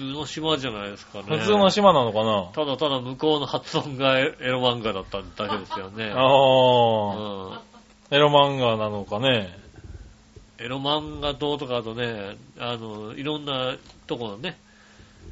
[0.00, 1.24] 通の島じゃないですかね。
[1.38, 2.50] 普通の島なのかな？
[2.54, 6.10] ただただ向こうの発音がエロ漫画だっただけですよね。
[6.10, 7.56] ああ、
[8.10, 8.16] うん。
[8.16, 9.56] エロ漫画なのかね？
[10.58, 13.76] エロ漫画島とかあとね、あの、いろんな
[14.06, 14.58] ところね。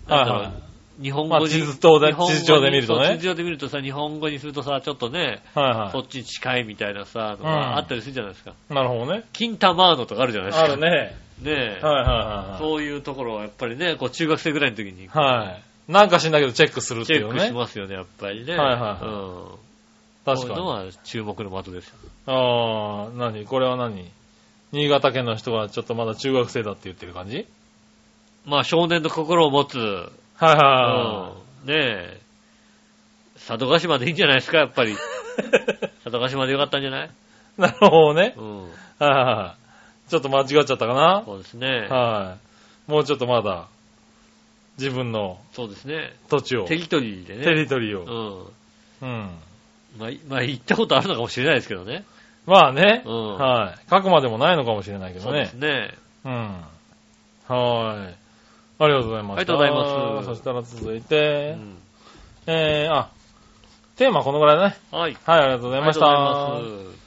[0.06, 0.52] はいは
[0.98, 1.02] い。
[1.02, 1.40] 日本語に。
[1.40, 8.54] まあ地図帳で日本語に地図帳で見るとね地図帳で見るとさ、日本語にするとさ、ちょっとね、はいはそっちに近いみたいなさ、のうんがあったりするじゃないですか。
[8.70, 8.74] い。
[8.74, 9.24] なるほどね。
[9.32, 10.72] 金玉ーノとかあるじゃないですか。
[10.72, 10.80] ある。
[10.80, 11.27] ね。
[11.42, 11.84] ねえ。
[11.84, 15.38] はいはいはいそういうところはやっぱりね、こう中学生ぐらいの時にはい。
[15.38, 15.62] はい。
[15.92, 17.52] なんか知んだけどチェックするっていうねチェックし。
[17.52, 18.56] ますよね、やっぱりね。
[18.56, 19.08] はいはいはいう
[19.54, 19.58] ん。
[20.24, 20.36] 確かに。
[20.40, 21.94] そういうのは注目の的ですよ。
[22.26, 23.44] ああ、何？
[23.46, 24.10] これは何？
[24.72, 27.46] 新潟県の人がちょっとまだ中学生だって言ってる感じ？
[28.44, 30.08] まあ少年の心を持つ、は
[30.42, 31.32] いは
[31.64, 31.68] うん。
[31.68, 32.20] ねえ。
[33.46, 34.94] 佐渡島でいいんじゃないですか、やっぱり。
[36.04, 37.60] 佐渡島でよかったんじゃないい？
[37.60, 38.34] なるほどね。
[38.36, 38.62] うん。
[38.64, 39.67] はいはいはい。
[40.08, 41.22] ちょっと間違っちゃったかな？
[41.26, 41.86] そうですね。
[41.88, 42.36] は
[42.88, 42.90] い。
[42.90, 43.66] もうちょっとまだ、
[44.78, 46.14] 自分のそうですね。
[46.28, 47.54] 土地を、テテリトリーでね。
[47.54, 48.02] リトリーう
[49.02, 49.06] を。
[49.06, 49.06] ん。
[49.06, 49.30] うん。
[49.98, 52.04] まあ、いまあ、行ったことあるのかもしれないですけどね。
[52.46, 53.02] まあね。
[53.04, 53.90] うんはい。
[53.90, 55.72] 書くまでもないのかもしれないけどねそうです。
[55.72, 55.94] ね。
[56.24, 56.32] うん。
[57.48, 58.16] はい。
[58.80, 59.40] ありがとうございます。
[59.40, 61.76] ありがとうございますそしたら続いうて、ん。
[62.46, 63.10] えー、あ、
[63.96, 64.76] テーマこのぐらいだね。
[64.92, 65.16] はい。
[65.24, 66.06] はい、ありがとうございました。
[66.06, 66.97] ありがとうございます。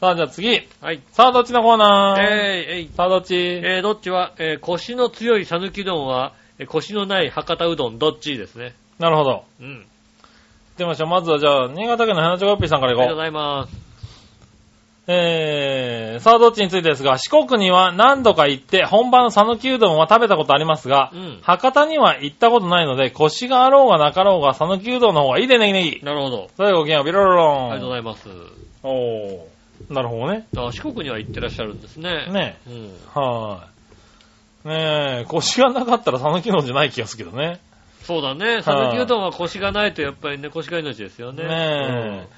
[0.00, 0.68] さあ、じゃあ次。
[0.80, 1.00] はい。
[1.12, 2.20] さあ、どっちのコーナー？
[2.20, 2.90] えー、えい。
[2.94, 3.34] さあ、どっち？
[3.34, 8.74] えー、どっちは、えー、腰の強い讃岐うどんは、えー腰のない博多うどん、どっちですね。
[8.98, 9.44] なるほど。
[9.60, 9.68] うん。
[9.68, 9.84] 行っ
[10.76, 11.08] てみましょう。
[11.08, 13.22] まずはじゃあ、新潟県の花ちょこっぴーさんからありがとうご。
[13.22, 13.86] ざいます。
[15.08, 26.00] えー、さあどっちについてですが、四国には何度か行って、本場の讃岐うどんは食べたことありますが、うん博多には行ったことないので、腰があろうがなかろうが、讃岐うどんの方がいいでネギネギ。
[26.02, 26.50] なるほど。
[26.56, 27.70] それではごきげんよう、ビロロロン。
[27.72, 28.28] ありがとうございます。
[28.82, 29.55] おー。
[29.90, 30.46] なるほどね。
[30.56, 32.26] あ四国には行ってらっしゃるんですね。
[32.30, 32.90] ねうん。
[33.14, 34.68] はーい。
[34.68, 37.60] ねえ、腰がなかったら讃岐うどんじゃない気がするけどね。
[38.02, 38.62] そうだね。
[38.62, 41.44] 讃岐うどんは腰がないとやっぱりね、腰が命ですよね。
[41.44, 42.28] ねうんえ。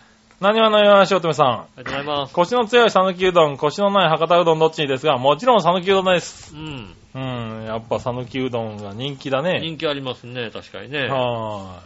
[0.40, 1.48] 何話のよしおとめさん。
[1.48, 2.34] ありがとうございます。
[2.34, 6.54] 腰の強い讃岐うどん、腰のない博多うどんどっちにですが、もちろん讃岐うどんです。
[6.54, 6.94] うん。
[7.14, 9.58] うん、やっぱ讃岐うどんが人気だね。
[9.60, 11.08] 人気ありますね、確かにね。
[11.08, 11.80] は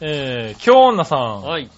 [0.00, 0.06] ーい。
[0.06, 1.42] えー、京女さん。
[1.42, 1.68] はい。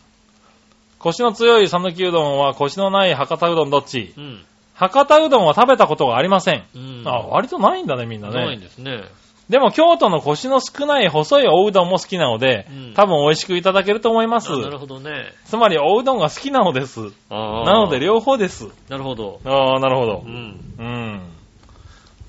[1.07, 4.13] 腰の強い讃岐うどんは腰のない博多うどんどっち？
[4.17, 4.45] うん。
[4.75, 6.65] 博多うどんは食べたことがありません。
[6.75, 7.03] うん。
[7.07, 8.67] あ、割とないんだね、みんなないんね。
[8.67, 9.05] ですね。
[9.49, 14.59] でも京都の腰の少ない細いおうどんも好きなので、うん多分美味しくいただけると思いますあ。
[14.59, 15.33] なるほどね。
[15.45, 17.01] つまりおうどんが好きなのです。
[17.31, 18.67] なので両方です。
[18.89, 19.41] なるほど。
[19.45, 20.29] ああ、なるほどう。
[20.29, 20.61] ん。
[20.79, 21.21] うん。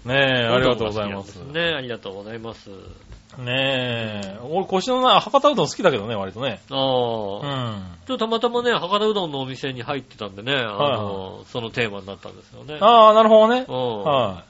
[0.06, 0.16] ねえ、
[0.46, 1.38] ありがとうございます。
[1.38, 2.70] ね、ありがとうございます。
[3.38, 6.60] ねえ、俺腰のない博多うどん好きだけどね、割とね。
[6.72, 7.70] あうあ。
[7.72, 7.98] ん。
[8.08, 12.78] ちょっとたまたまね、博多うどんのお店に入ってたんでね、あはいの、そのテーマになったんですよね。
[12.82, 13.66] ああ、なるほどね。
[13.68, 14.04] うん。
[14.04, 14.44] は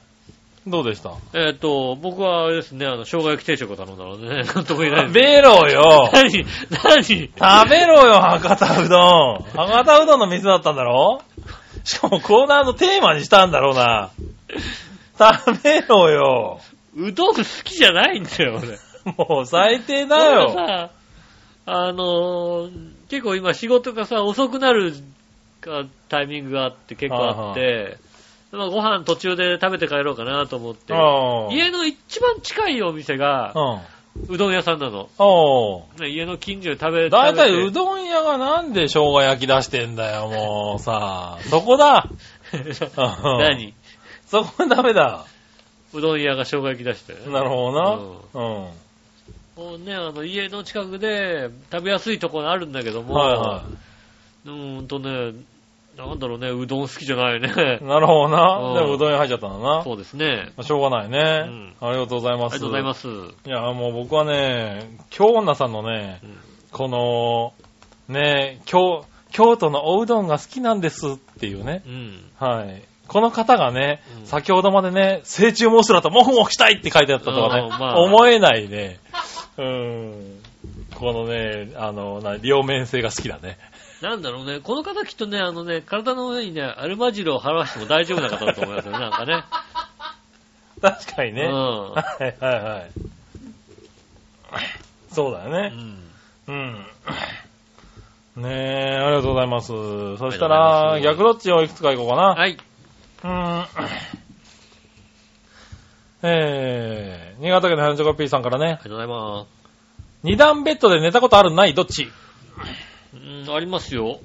[0.66, 0.70] い。
[0.70, 1.12] どうでした？
[1.34, 5.14] えっと、僕はあれですね、あの、生姜焼き定食を頼んだのでね、 なんとも言えないです。
[5.14, 6.44] べろよ 何
[6.84, 7.04] 何？
[7.04, 11.20] 食べろよ、博多うどん博多うどんの店だったんだろ？
[11.84, 14.10] しかもコーナーのテーマにしたんだろうな。
[15.18, 16.60] 食べろよ。
[16.98, 18.78] うどん好きじゃないんだよ、俺。
[19.16, 20.50] もう最低だ俺よ。
[20.50, 20.90] さ、
[21.66, 24.92] あのー結構今仕事がさ、遅くなる
[25.60, 27.96] かタイミングがあって結構あって、
[28.52, 31.56] まあご飯途中で食べて帰ろうかなと思って、うん。
[31.56, 33.80] 家の一番近いお店がうん。
[34.34, 35.08] うどん屋さんなの。
[35.18, 41.38] お家の近所で食べ、だいたいうどん屋がなんで生姜焼き出してんだよ、もうさ。
[41.48, 42.10] そこだ。
[43.38, 43.74] 何？
[44.26, 45.24] そこダメだ。
[45.92, 47.14] うどん屋が生姜焼き出して。
[47.30, 47.92] なるほどな。
[47.94, 49.64] うん。
[49.64, 53.64] もうね、あの、家の近くで食べやすいところあるんだけども、はいは
[54.46, 55.34] うーんとね、
[55.96, 57.84] なんだろうね、うどん好きじゃないねい。。
[57.84, 58.80] なるほどうんな。
[58.80, 59.82] でもうどん屋入っちゃったんだな。
[59.82, 60.52] そうですね。
[60.62, 61.18] しょうがないね。
[61.18, 62.54] んありがとうございます。
[62.54, 63.08] ありがとうございます。
[63.08, 66.38] いや、もう僕はね、京女さんのね、うん
[66.70, 71.82] この、ね、京、京都のおうどんが好きなんですっていうね。
[71.86, 72.30] うん。
[72.36, 72.82] はい。
[73.08, 79.00] この方がね、うん先ほどまでね、成虫モンスラとモフモフしたいって書いてあったとかね、うんまあ思えないね。
[79.56, 80.40] うん。
[80.94, 83.58] このね、あの、な両面性が好きだね。
[84.02, 89.44] なんだろうね、この方きっとね、あのね、体の上にね、アルマジロを払わしても大丈夫な方だと思いますよね、なんかね。
[90.80, 91.44] 確かにね。
[91.44, 92.90] うんはいはいはい。
[95.10, 95.68] そうだようね。
[95.70, 95.98] ん。
[96.46, 96.86] うん。
[98.42, 99.68] ねえ、ありがとうございます。
[99.68, 102.22] そしたあら、逆どっちをいくつかいこうかな。
[102.34, 102.56] はい。
[103.24, 103.66] うーん。
[106.22, 109.46] えー、新潟県のハンジョコピーさんからねあ、りがとうございま
[110.24, 111.74] 二段ベッドで寝たことあるない？
[111.74, 112.06] どっち？
[112.06, 112.10] す。
[113.14, 113.18] う
[113.50, 114.18] ん、ありますよ。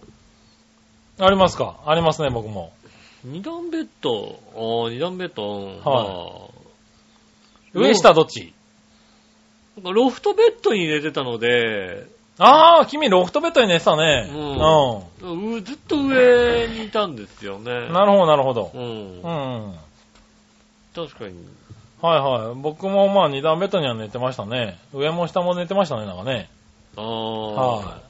[1.19, 1.81] ありますか？
[1.85, 2.73] ありますね、僕も。
[3.23, 8.53] 二段ベッド、ああ、二段ベッド、うんはまあ上下どっち？
[9.81, 12.07] ロフトベッドに寝てたので、
[12.39, 14.29] あー、君ロフトベッドに寝てたね。
[14.31, 17.71] うんうずっと上にいたんですよね。
[17.71, 17.93] うん。
[17.93, 18.77] なるほど、なるほどう。
[18.77, 19.69] んう。
[19.69, 19.75] ん。
[20.95, 21.35] 確かに。
[22.01, 22.55] はいはい。
[22.55, 24.79] 僕もまあ二段ベッドには寝てましたね。
[24.93, 26.49] 上も下も寝てましたね、なんかね。
[26.97, 27.77] ああ。
[27.77, 28.01] は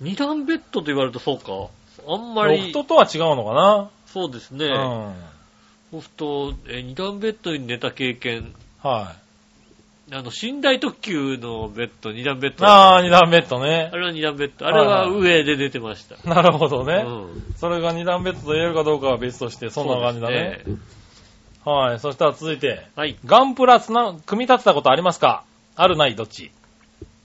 [0.00, 1.70] 二段ベッドと言われるとそうか。
[2.08, 4.66] あんまロりフ、トとは違うのかなそうですね。
[4.66, 5.14] うん。
[5.92, 8.54] ロフト、え、二段ベッドに寝た経験。
[8.82, 9.14] は
[10.12, 12.54] あの、寝台特急のベッド、二段ベッい。
[12.56, 12.64] ド。
[12.64, 13.96] あー、二段ベッドねあ。
[13.96, 14.66] れは二段ベッド。
[14.66, 16.16] あれは上で寝てました。
[16.28, 17.04] なるほどね。
[17.04, 17.54] うん。
[17.56, 20.60] それが二段ベッドと言えるかどうかは別として、そんな感じだね。
[20.64, 20.84] そうです
[21.66, 21.72] ね。
[21.72, 21.98] はい。
[21.98, 23.16] そしたら続いて、はい。
[23.24, 25.42] ガンプラつな、組み立てたことありますか？
[25.74, 26.52] あるないどっち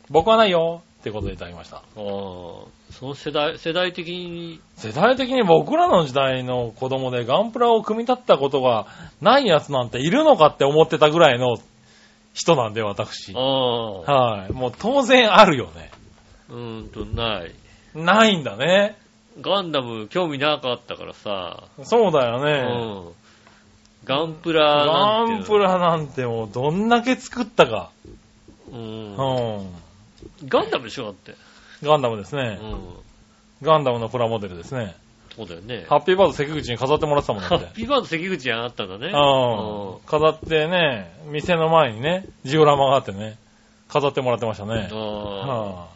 [0.10, 0.82] 僕はないよ。
[1.02, 1.78] ってことでいただきました。
[1.78, 2.66] ああ、そ
[3.02, 8.88] の世代、世代的に、世代的に僕らの時代の子供でガンプラを組み立てたことが
[9.22, 11.58] ないやつなんているのかって思ってたぐらいの
[12.34, 13.40] 人なんで、私あ。
[13.40, 14.52] あ、はい。
[14.52, 15.92] もう当然あるよね。
[16.50, 17.52] うーんと、ない。
[17.94, 18.98] ないんだね。
[19.40, 22.62] ガンダム興味なかったからさ、そうだようね。
[22.62, 23.14] ん。
[24.04, 27.92] ガンプラガなんていうのンプラなんてもうどんだけ作ったか。
[28.72, 29.62] うんう。
[29.62, 29.74] ん。
[30.48, 31.36] ガンダムでしょだって。
[31.84, 32.60] ガンダムですね。
[32.62, 32.78] うん。
[33.62, 34.96] ガンダムのプラモデルですね。
[35.36, 35.86] そうだよね。
[35.88, 37.72] ハッピーバード関口に飾ってもらってたもんだハッ。
[37.74, 39.08] ピーバード関口にあったんだね。
[39.08, 39.12] うん。
[40.06, 43.38] 飾ってね、店の前にね、ジオラマがあってね、
[43.88, 44.90] 飾ってもらってましたね。
[44.92, 45.48] ああ。
[45.48, 45.88] は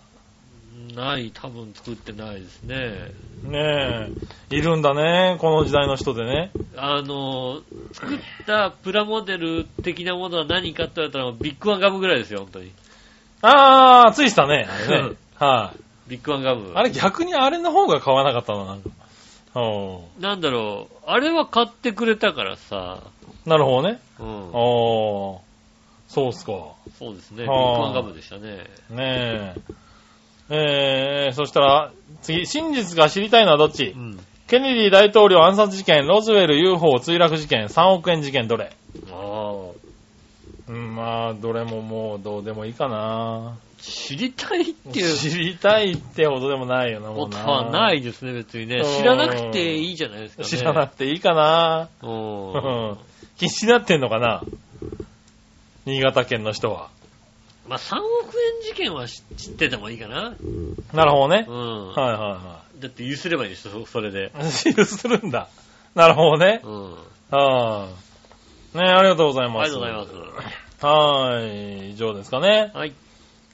[0.96, 3.12] ない、多分作ってないですね。
[3.44, 4.10] ね
[4.52, 4.56] え。
[4.56, 6.52] いるんだね、この時代の人でね。
[6.78, 7.62] あの、
[7.92, 12.72] 作ったプラモデル的なものは何かって言われたらビッグワンガムぐらいですよ、本当に。
[13.42, 14.68] あー、ついてたね。
[14.70, 15.16] あれね。
[15.36, 15.74] は
[16.08, 16.72] い、ビッグワンガム。
[16.76, 18.90] あれ逆にあれの方が買わなかったな、なんか。
[19.56, 20.22] うん。
[20.22, 23.00] なんだろう、あれは買ってくれたからさ、
[23.46, 24.00] なるほどね。
[24.20, 24.28] うん。
[24.54, 25.40] おー。
[26.08, 26.52] そうっすか。
[27.00, 28.66] そうですね、ビッはあグワンガムでしたね。
[28.90, 29.56] ねえ。
[30.48, 31.92] えー、そしたら、
[32.22, 33.94] 次、真実が知りたいのはどっち？
[33.96, 34.20] うん。
[34.48, 38.76] ケネディ大統領暗殺事件、ロズウェル UFO 墜落事件、3億円事件、どれ？
[39.12, 39.72] ああ、
[40.68, 43.58] うん、まあ、どれももうどうでもいいかな。
[43.88, 47.38] 知りたいっていう知りたいってほどでもないよな、もうな。
[47.40, 48.78] ことはないですね、別にね。
[48.78, 50.48] うん知らなくていいじゃないですかね。
[50.50, 51.90] 知らなくていいかな。
[52.02, 52.08] う。
[52.08, 52.98] うんん
[53.38, 54.44] 気になってんのかな
[55.86, 56.90] 新潟県の人は。
[57.68, 58.04] まあ、3億
[58.64, 60.34] 円事件は知知っててもいいかな。
[60.94, 61.52] なるほどねう。
[61.54, 61.88] ん。
[61.90, 64.32] はいはだって許せればいいですよ、それで。
[64.36, 64.74] いはい。
[64.76, 65.48] 許するんだ。
[65.96, 66.62] なるほどね。
[66.64, 66.92] うん。
[66.94, 66.98] は
[67.32, 67.88] あ。
[68.78, 69.72] ねありがとうございあます。
[69.74, 70.46] りがとうございま
[70.80, 70.86] す。
[70.86, 71.92] はい。
[71.92, 72.72] 以上ですかね。
[72.74, 72.94] はい。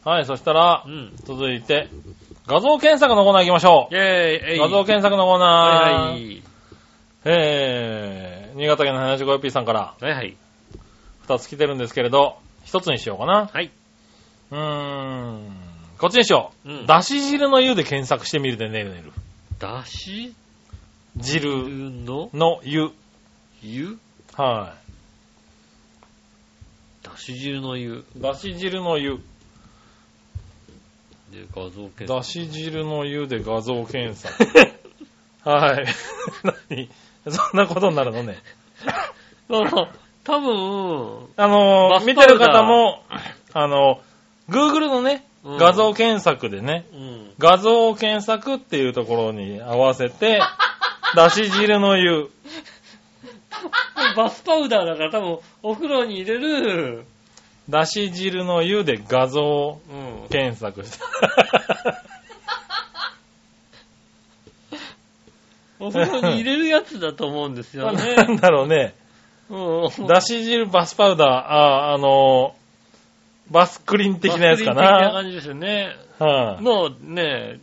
[0.04, 1.14] はい、そしたらう、ん。
[1.26, 1.88] 続いて、
[2.48, 4.56] 画像検索のコーナー行きましょイェーイえう。
[4.56, 5.94] い画像検索のコーナー。
[5.94, 6.44] はいはい。
[7.24, 10.36] えー、新潟県の 75P さんからはいはい。
[11.28, 13.48] 2つ来てるんですけれど、1つにしようかな。
[13.54, 13.72] はい。
[14.50, 15.56] うーん。
[16.00, 16.70] こっちにしよう。
[16.70, 19.12] うんだし汁の湯で検索してみるでねるねる。
[19.60, 20.34] だし
[21.16, 21.70] 汁
[22.06, 22.32] の？
[22.34, 22.90] の湯。
[23.62, 24.00] 湯？
[24.36, 24.74] は
[27.04, 28.20] だし汁の湯い。
[28.20, 29.20] だし汁の湯。
[31.32, 34.44] で画像検だし汁の湯で画像検索。
[35.44, 35.86] はい。
[36.70, 36.90] 何？
[37.30, 38.38] そんなことになるのね？
[39.48, 40.02] 索。
[40.24, 43.02] 多分、あの見てる方も、
[43.54, 44.02] あの、
[44.50, 47.34] Google のね、うん画像検索でね、うん。
[47.40, 50.40] 画像検索っていうところに合わせて、
[51.16, 52.30] だし汁の湯。
[54.16, 57.06] バスパウダーだから多分、お風呂に入れる、
[57.70, 60.28] だし汁の湯で画像うん。
[60.30, 61.00] 検索して。
[65.80, 68.14] お風呂に入れるやつだと思うんですよね。
[68.16, 68.94] なんだろうね。
[69.50, 70.08] うん。
[70.08, 72.62] だし汁バスパウダー、あ、あのー
[73.52, 75.12] バスクリーン的なやつかバスクリーン的なな。
[75.12, 75.96] 感じですよね。
[76.20, 77.60] はい、のね、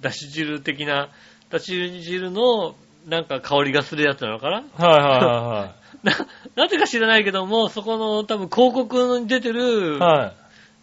[0.00, 1.10] だし汁的な、
[1.50, 2.74] だし汁の
[3.06, 6.12] なんか香りがするやつなのかなはいはいはな、
[6.54, 10.18] なぜか知らないけども、そこの多分広告に出ているはい。
[10.18, 10.34] はい。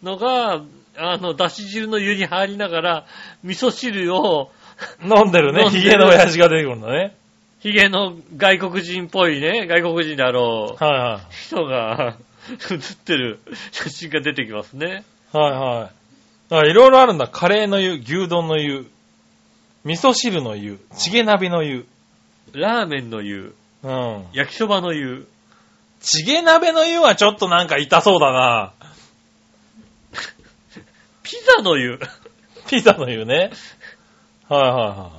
[0.04, 0.62] のが、
[0.98, 3.06] あの、だし汁の湯に入りながら、
[3.42, 4.50] 味噌汁を、
[5.02, 5.68] 飲んでるね。
[5.70, 7.14] ヒゲの親父が出てくるんだね。
[7.60, 12.18] ヒゲの外国人っぽいね、外国人であろうはいは人が
[12.58, 13.40] 写ってる
[13.72, 15.04] 写真が出てきますね。
[15.34, 15.36] い。
[15.36, 16.54] はいはい。
[16.54, 17.26] あいろいろあるんだ。
[17.26, 18.86] カレーの湯、牛丼の湯、
[19.84, 21.86] 味噌汁の湯、チゲ鍋の湯。
[22.52, 24.24] ラーメンの湯、うん。
[24.32, 25.28] 焼きそばの湯、
[26.00, 28.72] チゲ鍋の湯はちょっとなんか痛そうだな。
[31.22, 31.98] ピザの湯。
[32.68, 33.50] ピザの湯ね。
[34.48, 35.10] はいはいは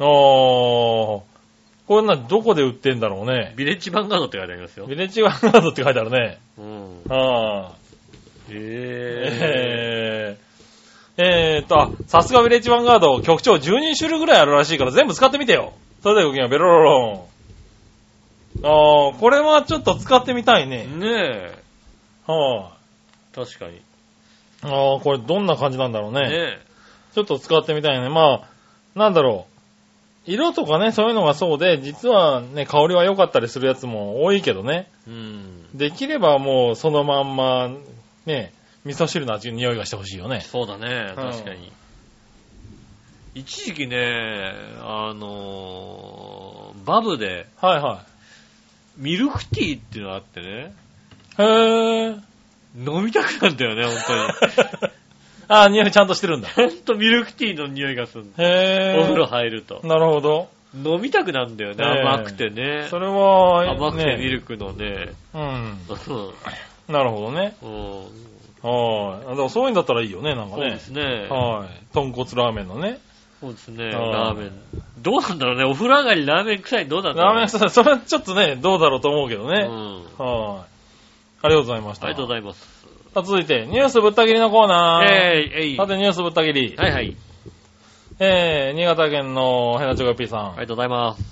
[0.00, 0.02] い。
[0.02, 1.22] おー。
[1.86, 3.54] これな、どこで売ってんだろうね。
[3.56, 4.94] ビレッジヴァンガードって書いてありますよビ。
[4.94, 6.38] レッジワンガードって書いてあるね。
[6.58, 7.02] うん。
[7.08, 7.72] は
[8.50, 10.36] へい、え。
[10.36, 10.48] えー。
[11.20, 15.72] えーっと、あさすがビレッジワンガード、局長12種類ぐらいあるらしいから全部使ってみてよ。
[16.02, 17.28] それではごきげんようベロロロ
[18.62, 18.64] ン。
[18.64, 20.86] あー、これはちょっと使ってみたいね。
[20.86, 21.58] ねえ。
[22.26, 22.72] は
[23.34, 23.76] 確かに。
[23.76, 23.80] い、
[24.62, 26.22] あー、これどんな感じなんだろうね。
[26.22, 26.58] ね
[27.14, 28.08] ちょっと使ってみたいね。
[28.08, 28.48] まあ、
[28.98, 29.46] なんだろ
[30.26, 30.30] う。
[30.30, 34.90] 色とかね、そういうのがそうで、実はね、香りは良かったりするやつも多いけどね。
[35.08, 35.10] え。
[35.10, 35.78] うん。
[35.78, 37.70] できればもうそのまんま、
[38.26, 38.52] ね、
[38.84, 40.40] 味噌汁の味の匂いがしてほしいよね。
[40.40, 41.72] そうだね、うん確かに。
[43.38, 48.04] 一時期ね、あのーバブではいは
[48.96, 50.74] ミルクティーっていうのがあってね、
[51.38, 51.42] い。
[51.42, 52.20] へー。
[52.76, 54.92] 飲みたくなるんだよね、本当に。
[55.46, 56.48] あー、匂いちゃんとしてるんだ。
[56.48, 58.24] ほんとミルクティーの匂いがする。
[58.38, 59.00] へー。
[59.00, 59.80] お風呂入ると。
[59.84, 60.48] なるほど。
[60.74, 62.88] 飲みたくなるんだよね、ええ甘くてね。
[62.90, 65.12] それは、甘くてミね、ルクのね。
[65.32, 65.42] うん。
[65.42, 65.42] う
[66.90, 67.56] んなるほどね。
[67.62, 68.28] うん
[68.60, 69.36] はい。
[69.36, 70.88] でもそういうんだったらいいよね、なんかねそうです。
[70.88, 71.28] ね。
[71.30, 71.68] はい。
[71.92, 72.98] 豚骨ラーメンのね。
[73.40, 74.52] そうですね、はいラーメン。
[75.00, 79.66] どうなんだろうね、お風呂上がりラーメン臭いどうなんだろうラーメンさ、それはちょっとね、どうだろうと思うけどね。
[79.68, 79.94] うん。
[80.18, 80.78] はい。
[81.42, 82.06] ありがとうございました。
[82.06, 82.60] ありがとうございます。
[83.14, 85.12] さあ続いて、ニュースぶった切りのコーナー。
[85.12, 85.76] えい、えい。
[85.76, 86.76] さて、ニュースぶった切り。
[86.76, 87.16] はいはい。
[88.20, 90.40] えー、新潟県のヘナチョコピーさん。
[90.40, 91.22] ありがとうございます。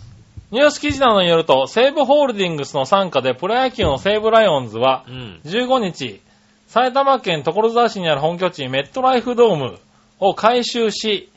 [0.52, 5.40] ニュース記事などによると、西武ホールディングスの傘下でプロ野球の西武ライオンズはう、ん。
[5.44, 6.20] 15日、
[6.68, 9.78] 埼玉県所沢市にある本拠地メットライフドーム
[10.20, 11.30] を回収し、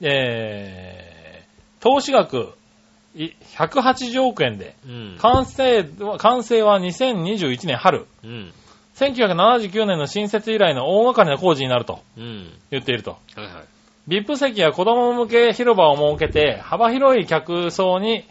[0.00, 2.54] えー、投資額
[3.14, 5.16] い180億円で、うん。
[5.18, 8.06] 完成は、完成は2021年春。
[8.24, 8.52] うん。
[8.96, 12.52] 1979年の新設以来の大掛かりな工事になるとうん。
[12.70, 13.12] 言っていると。
[13.12, 13.64] はいはい。
[14.08, 18.24] VIP 席や子供向け広場を設けて、幅広い客層に、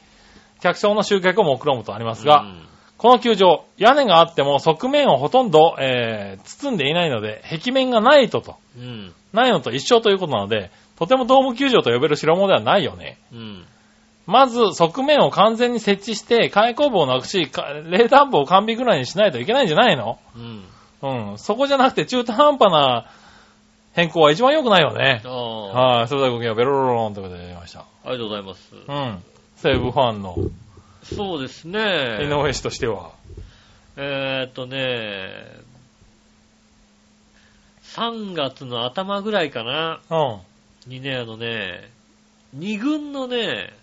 [0.61, 9.13] 客層の集客を目論むとありますが、うんこの球場、屋根があっても側面をほとんど、えー包んでいないので、壁面がないとと、うん。
[9.33, 10.71] ないのと一緒ということなので、
[11.05, 13.17] とてもドーム球場と呼べる代物ではないよね。
[13.31, 13.65] うん。
[14.25, 20.17] まず、側面を完全に設置して、開口部をなくし、か冷暖房を完備ぐらいにしないといけないんじゃないの？
[20.35, 20.63] うん。
[21.31, 21.37] うん。
[21.37, 23.05] そこじゃなくて中途半端な
[23.93, 25.29] 変更は一番良くないよねあ。
[25.29, 25.97] あ。
[25.97, 26.07] はい。
[26.07, 27.81] それではごきげんようベロロローンということでやりました。
[27.81, 28.73] ありがとうございます。
[28.73, 29.23] うん。
[29.57, 30.37] 西武ファンの
[31.03, 32.19] そうです井ね。
[32.29, 33.11] 上氏としては。
[33.97, 35.29] えーっとね、
[37.83, 40.39] 3月の頭ぐらいかな、うん。
[40.87, 41.89] にね、あのね、
[42.57, 43.73] 2軍のね、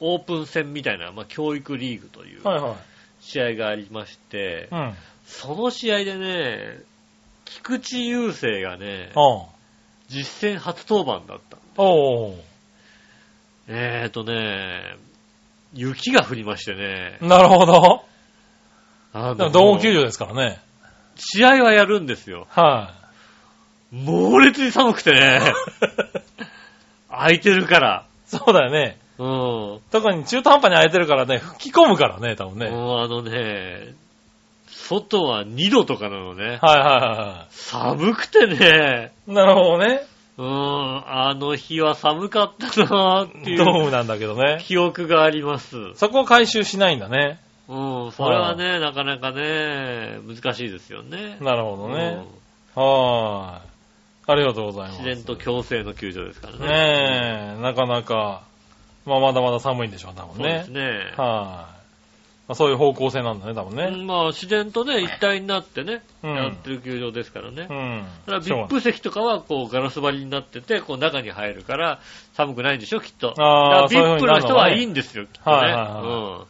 [0.00, 2.76] オープン戦みたいな、まあ、教育リーグというはいはい。
[3.20, 4.94] 試合がありまして、うん。
[5.26, 6.80] その試合でね、
[7.44, 9.42] 菊池雄星がね、うん。
[10.08, 11.56] 実戦初登板だった。
[13.68, 14.96] えーっとね、
[15.72, 18.04] 雪が降りましてね、なるほど。
[19.14, 20.60] あでも、ドーム球場ですからね。
[21.16, 22.46] 試合はやるんですよ。
[22.50, 22.94] は
[23.92, 27.10] 猛烈に寒くてね、い。
[27.10, 28.04] 空いてるから。
[28.26, 28.98] そうだよね。
[29.18, 29.80] うん。
[29.90, 32.66] 特に中途半端に空いてるからね、吹き込むからね、多分ね。
[32.66, 33.94] はいもうあのね、
[34.68, 36.58] 外は2度とかなのね。
[36.62, 39.32] はいは寒くてね、い。
[39.32, 40.06] なるほどね。
[40.38, 44.58] うん、あの日は寒かったなーっていうドームなんだけどね。
[44.62, 45.76] 記憶があります。
[45.94, 47.38] そこを回収しないんだね。
[47.68, 51.36] うん、それはね、なかなかね、難しいですよね。
[51.40, 52.24] なるほどね。
[52.24, 52.42] うん
[52.74, 53.71] はーい。
[54.26, 55.02] ありがとうございます。
[55.02, 56.66] 自然と共生の球場ですからね。
[56.66, 58.42] ねえ、なかなか、
[59.04, 60.88] まあまだまだ寒いんでしょう、多分ねそうです。
[60.88, 60.88] ね。
[60.88, 61.68] はい、ま
[62.48, 62.54] あ。
[62.54, 63.84] そういう方向性なんだね、多分ね。
[63.84, 67.66] うんまあ自然とね、一体になってね、うんやってる球場ですからね。
[67.68, 68.04] うん。
[68.26, 71.98] だから VIP 席とかはこうガラス張りになってて、こう中に入るから
[72.34, 73.34] 寒くないんでしょ、きっと。
[73.38, 75.56] あーだからそういう風 VIP の人はいいんですよ、きっとね。
[75.56, 76.46] はいはいはいうん。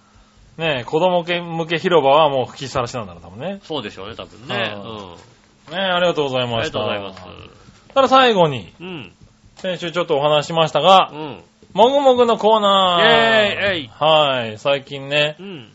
[0.58, 3.60] ねえ、子供向け広場はもう吹きさらしなんだろう、多分ね。
[3.62, 4.54] そうでしょうね、多分ね。
[4.54, 4.82] はいうん。
[5.72, 6.72] ねえ、ありがとうございありがました。
[6.72, 7.61] とうございます。
[7.94, 9.12] ただ最後に、うん。
[9.56, 11.42] 先週ちょっとお話ししましたがう、ん。
[11.74, 13.02] もぐもぐのコーナー。
[13.02, 14.58] イェーイはい。
[14.58, 15.68] 最近ね、うん。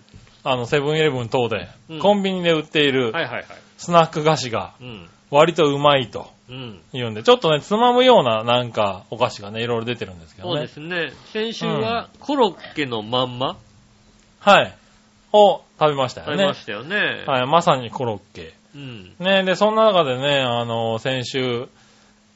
[0.43, 3.45] あの、セブンイレブン等で、うんコンビニで売っているはいはいはい。
[3.77, 5.09] スナック菓子がうん。
[5.29, 6.79] 割とうまいとうん。
[6.93, 10.67] いうんで、ちょっとね、つまむようななんかお菓子がね、いろいろ出てるんですけどそうでね。
[10.69, 11.11] すね。
[11.33, 13.57] 先週はコロッケのまんま
[14.39, 14.73] はい。
[15.33, 16.33] を食べましたよね。
[16.33, 17.23] 食べましたよね。
[17.27, 18.53] はい、まさにコロッケ。
[18.75, 19.13] うん。
[19.19, 21.67] ね、で、そんな中でね、あの、先週、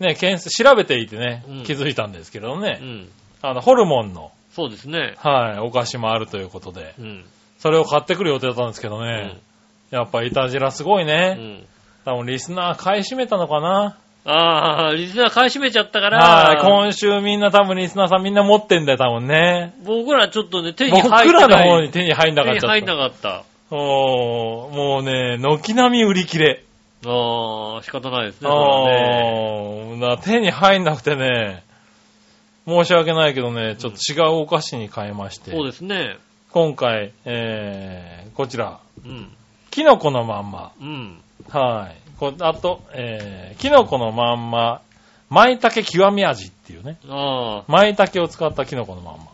[0.02, 3.08] ね、検索、調べていてね、うん気づいたんですけどうね、ん。
[3.41, 5.14] あの、ホルモンの、そうですね。
[5.18, 7.26] はい、お菓子もあるということで、うん。
[7.60, 9.38] それを買ってくる予定だったんですけどね、
[9.91, 11.34] やっぱイタジラすごいうね。
[11.36, 11.64] ん。
[12.06, 13.97] 多分リスナー買い占めたのかな。
[14.24, 19.74] ああ、リスナー買い占めちゃったから、はい、今週みんな多分リスナーさんみんな持ってんだよ、多分ね。
[19.84, 21.49] 僕らちょっとね、手に僕入ってない。
[21.49, 22.62] らの方に手に入んなかった。
[22.62, 23.43] 手に入んなかった。
[23.72, 26.64] おーもうね、軒並み売り切れ。
[27.06, 28.49] ああ、仕方ないですね。
[28.49, 31.64] あーだから手に入んなくてね、
[32.68, 36.18] 申し訳ないけどね、ちょっと違うお菓子に変えまして、そうですね。
[36.52, 39.32] 今回、えー、こちら、うん。
[39.72, 40.74] キノコのまんま。
[40.80, 41.22] うん。
[41.49, 42.20] はい。
[42.20, 44.82] こあと、えー、キノコのまんま、
[45.30, 46.97] 舞茸極み味っていうね。
[47.08, 49.32] ああ、舞茸を使ったキノコのまんま。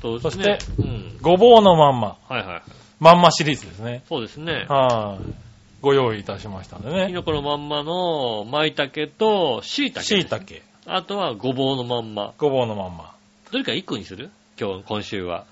[0.00, 0.58] そうですそしてね。
[0.78, 1.18] うん。
[1.20, 2.16] ごぼうのまんま。
[2.28, 2.62] はいはい。
[3.00, 4.04] まんまシリーズですね。
[4.08, 4.66] そうですね。
[4.68, 5.41] はい。
[5.82, 7.08] ご用意いたしましたんでキね。
[7.12, 10.02] ノコのまんまの舞茸と椎茸。
[10.02, 10.62] 椎茸。
[10.86, 12.32] あとはごぼうのまんま。
[12.38, 13.14] ごぼうのまんま。
[13.50, 14.30] どれか1個にする？
[14.58, 15.44] 今日、今週は。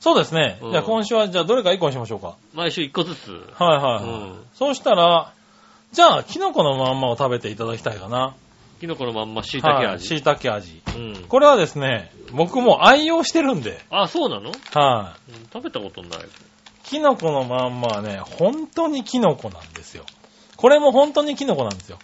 [0.00, 0.58] そうですね。
[0.60, 2.34] うんじゃあ今週は、じゃあどれか1個にしましょうか。
[2.52, 3.30] 毎週1個ずつ。
[3.54, 5.32] はいはい、はいうんそうしたら、
[5.92, 8.34] じゃあ、キノコのまんまを食べていただきたいかな。
[8.80, 10.06] キノコのまんま椎茸はい味。
[10.06, 10.82] 椎茸味。
[10.96, 11.24] うん。
[11.28, 16.20] これはですね、僕も愛用してるんで、あ、そうなの、はい、うん食べたことない。
[16.88, 20.04] キノコのまんまはね、本当にキノコなんですよ。
[20.56, 21.98] これも本当にキノコなんですよ。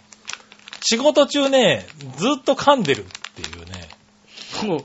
[0.81, 1.87] 仕事中ね、
[2.17, 3.89] ずっと噛んでるっていうね。
[4.67, 4.83] も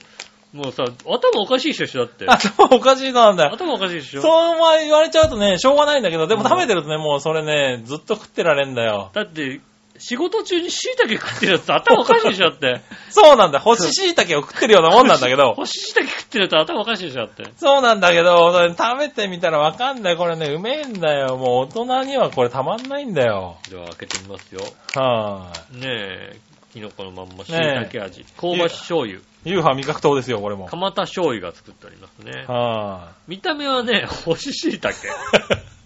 [0.54, 2.26] う、もうさ、頭おかしいでしょ、だって。
[2.26, 3.52] 頭おかしいなんだよ。
[3.52, 4.22] 頭おかしいでしょ。
[4.22, 9.10] そうまあ言われちゃうとね、しょうがないんだけど、でも食べてるとね、もうそれね、ずっと食ってられんだよ。
[9.12, 9.60] だって、
[9.98, 12.80] 仕事中に椎茸食ってるやつ頭おかしいでしょ、だって。
[13.10, 13.58] そうなんだ。
[13.58, 15.54] 干し椎茸を食ってるようなもんなんだけど。
[15.56, 17.44] 干し椎茸食ってるやつ頭おかしいでしょ、だって。
[17.56, 20.16] そうなんだけど、それ食べてみたらわかんない。
[20.16, 21.36] これね、うめえんだよ。
[21.36, 23.56] もう大人にはこれたまんないんだよ。
[23.70, 24.60] では開けてみますよ。
[24.94, 26.36] はねえ、
[26.72, 28.24] キノコのまんま、しいねえたけ味。
[28.36, 29.20] 香ばし醤油。
[29.44, 30.66] 夕飯味覚糖ですよ、これも。
[30.66, 32.44] 蒲田醤油が作ってありますね。
[32.46, 34.94] は見た目はね、干し椎茸。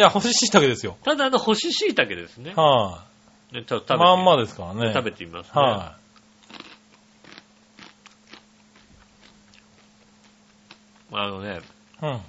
[0.00, 0.02] い。
[0.02, 0.96] いや、干し椎茸ですよ。
[1.04, 2.52] ただの干し椎茸ですね。
[2.56, 3.04] は
[3.52, 3.98] ねちょっと食べてい。
[3.98, 4.92] まんまですからね。
[4.94, 5.52] 食べてみますね。
[5.62, 5.96] は
[11.12, 11.56] あのね、
[12.02, 12.06] い。
[12.06, 12.20] うん。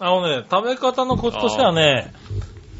[0.00, 2.12] あのね、食べ方のコツとしてはね、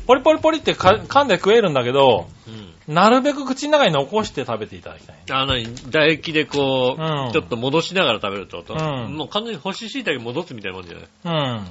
[0.06, 2.94] ポリポリポリってか噛んで食えるんだけど、うん。
[2.94, 5.16] なるべく口の中に残して食べていただきたい。
[5.30, 11.06] あの、唾液でこう、うんちょっと戻しながら食べると、うんもう完全に干し椎茸戻すみたいなもんじゃない？
[11.56, 11.66] うん。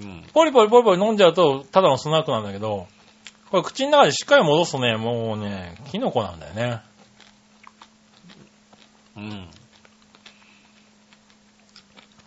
[0.00, 0.24] うん。
[0.32, 2.86] ポリポリポリポリ飲んじゃうと、ただのスナックなんだけど、
[3.50, 6.80] これ口の中でしっかり戻すとね、もうね、キノコなんだよね。
[9.16, 9.48] うん。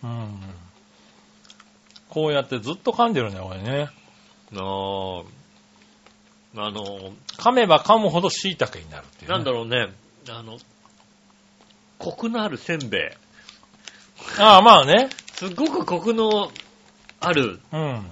[0.02, 0.40] うん。
[2.08, 3.90] こうやってずっと噛んでるね、これね。
[4.52, 5.24] あー
[6.56, 9.36] あの、噛めば噛むほど椎茸になるっていう、ね。
[9.36, 9.92] なんだろうね、
[10.28, 10.58] あの、
[11.98, 13.00] コクのあるせんべい。
[14.40, 15.10] ああ、まあね。
[15.34, 16.50] すっごくコクの
[17.20, 18.02] あるうん。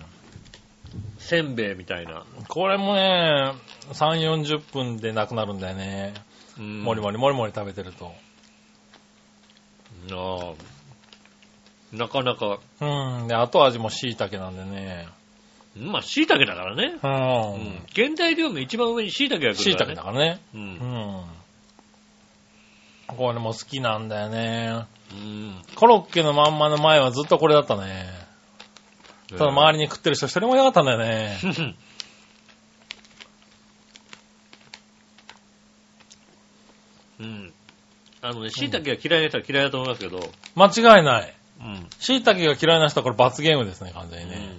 [1.19, 2.25] せんべいみたいな。
[2.49, 3.53] これもね、
[3.93, 6.15] 3、40分でなくなるんだよね。
[6.59, 8.13] うんもりもりもりもり食べてると。
[10.13, 13.29] ああなかなか、うん。
[13.29, 15.09] で、後味も椎茸なんでね。
[15.77, 16.99] まあ、椎茸だからね。
[17.03, 17.13] ううん
[17.77, 17.87] ん。。
[17.95, 19.95] 原材料の一番上に椎茸が来椎るからね。
[19.95, 20.41] 茸だからね。
[20.55, 20.59] う。
[20.59, 21.25] うんん。
[23.07, 24.85] これも好きなんだよね。
[25.13, 25.63] うん。
[25.77, 28.07] コロッケのまんまの前はずっとこれだったね。
[29.31, 31.39] ただ周りに食ってる人一人もいなかったんだよね。
[31.43, 31.49] り。
[37.21, 37.53] うん。
[38.23, 40.67] あのね、椎茸が嫌いな人は嫌いだと思いますけど、間
[40.99, 41.35] 違いない。
[41.61, 41.89] うん。
[41.99, 44.51] 椎茸が嫌いな人はこれ罰ゲームですね、完全にね。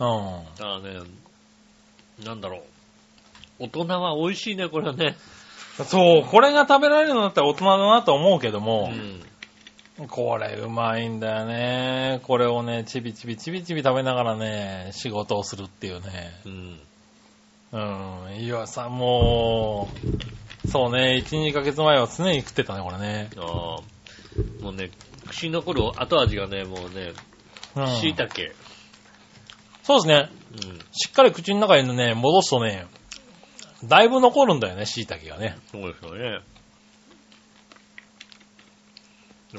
[0.00, 0.36] うん。
[0.36, 0.44] うん。
[0.56, 1.00] だからね、
[2.24, 2.62] なんだろう。
[3.58, 5.16] 大人は美味しいね、これはね。
[5.84, 9.20] そう、これが食べられるのだったら大人だなと思うけどうも、ん。
[10.08, 12.20] これうまいんだよね。
[12.24, 16.32] これをね、ちびちびちびちび食べながらね、仕事をするっていうね。
[16.44, 16.80] うん。
[17.72, 17.78] う
[18.30, 18.36] ん。
[18.36, 19.88] いやさ、も
[20.64, 23.30] う、そうね、1、2ヶ月前は常に食ってたね、これね。
[23.38, 23.44] ああ。
[24.62, 24.90] もうね、
[25.26, 27.12] 口に残る後味がね、もうね、
[27.74, 27.86] うん。
[27.86, 28.28] 椎茸。
[29.82, 30.28] そうですね。
[30.52, 30.78] うん。
[30.92, 32.86] しっかり口の中にね、戻すとね、
[33.84, 35.56] だいぶ残るんだよね、椎茸がね。
[35.70, 36.40] そうですよね。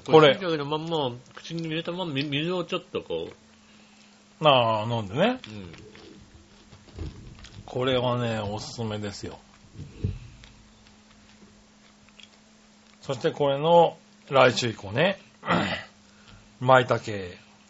[0.05, 3.30] これ椎茸のまんま、口に入れたままみ水をちょっとこ
[4.41, 5.39] なあ、飲んでね。
[5.47, 5.72] う、うん。
[7.65, 9.39] これはね、おすすめですよ。
[13.01, 13.97] そしてこれの
[14.30, 15.19] 来週以降ね、
[16.59, 17.01] 舞茸、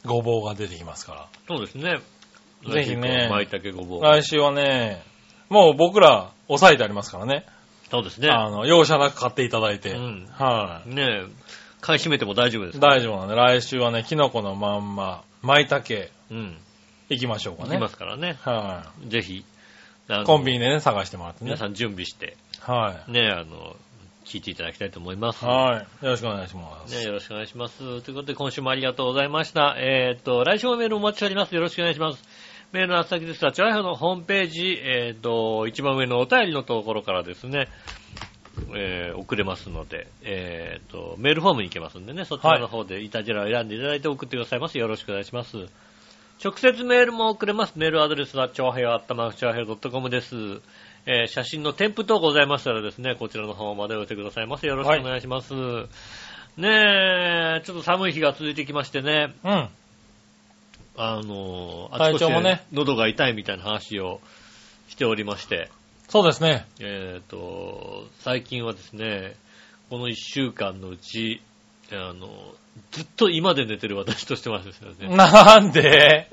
[0.04, 2.00] ごぼうが出てきますかそうですね。
[2.74, 4.02] ぜひね舞茸ごぼう。
[4.02, 4.20] ら。
[4.20, 5.04] 来週はね、
[5.50, 7.46] もう僕ら抑えてありますからね。
[7.92, 8.30] そうですね。
[8.30, 9.92] あの、容赦なく買っていただいて。
[9.92, 11.26] うんはい、ねえ、
[11.82, 12.80] 買い占めても大丈夫です。
[12.80, 16.58] 大丈夫なんで、来週はね、キノコのまんま、舞茸、うん。
[17.10, 17.70] 行きましょうかね。
[17.70, 18.38] 行きますからね。
[18.42, 19.46] はぜひ、
[20.10, 21.58] あのい、コンビニでね、探してもらってね皆。
[21.58, 23.12] さん準備して、はい。
[23.12, 23.76] ね、あの、
[24.26, 25.46] 聞いていただきたいと思います。
[25.46, 26.06] はい。
[26.06, 26.96] よろしくお願いします。
[26.98, 27.78] ね、よろしくお願いします。
[28.02, 29.76] ということで、今週もありがとうございました。
[29.78, 31.56] えっ、と、来週もメールお待ちしております。
[31.56, 32.22] よろしくお願いします。
[32.74, 37.70] メールの宛先ですが、チョアヘオのホームページ、えっ、と、一番上のお便りのところからですね、
[38.76, 44.78] えー送れますので、えっ、と、メールフォームに行けますんでね、そちらの方でイタジェラを選んでいただいて送ってくださいます。
[44.78, 45.58] よろしくお願いします。
[46.44, 47.74] 直接メールも送れます。
[47.76, 50.36] メールアドレスは、チョアヘオアットマークチョアヘオ .com です。
[51.06, 54.68] えー写真の添付等ございましたらですね、こちらの方までお寄せくださいませ。
[54.68, 55.54] よろしくお願いします。
[56.58, 59.70] ねえ、ちょっと寒い日が続いてきましてね、うん。
[60.98, 64.20] あの、あ体調もね喉が痛いみたいな話を
[64.88, 65.70] しておりまして、
[66.08, 66.66] そうですね。
[66.80, 69.36] えっ、と、最近はですね、
[69.90, 71.42] この1週間のうち、
[71.92, 72.30] あの、
[72.92, 75.08] ずっと今で寝てる私としてますですよね。
[75.16, 76.30] なんで？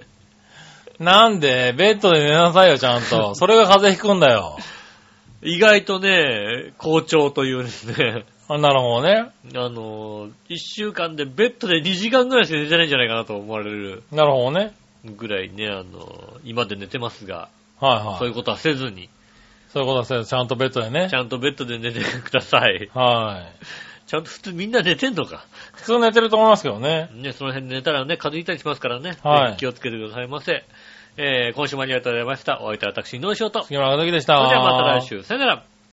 [0.98, 1.72] なんで？
[1.72, 3.34] ベッドで寝なさいよ、ちゃんと。
[3.36, 4.58] それが風邪ひくんだよ。
[5.42, 9.30] 意外とね、好調というですね、あなるほどね。
[9.54, 14.74] あの、1週間でベッドで2時間ぐらいしか寝てないんじゃないかなと思われるなるほどね。
[15.04, 17.48] ぐらいね、あの、今で寝てますが、
[17.80, 18.18] はいはい。
[18.18, 19.08] そういうことはせずに、
[19.74, 21.16] そういうことはせずちゃんとベッドでねち。
[21.16, 22.88] ゃんとベッドで寝てください。
[22.94, 23.44] は
[24.06, 24.08] い。
[24.08, 25.44] ちゃんと普通みんな寝てんのか？
[25.72, 27.10] 普通寝てると思いますけどね。
[27.12, 29.16] ね、その辺で寝たらね、風邪ひいたりしますからね。
[29.24, 30.64] はいぜひ気をつけてくださいませ。
[31.16, 32.60] えー、今週もありがとうございました。
[32.62, 33.62] お会いいたい私、井上翔と。
[33.62, 34.34] そ杉村和樹でした。
[34.34, 35.24] れではまた来週。
[35.24, 35.73] さよなら。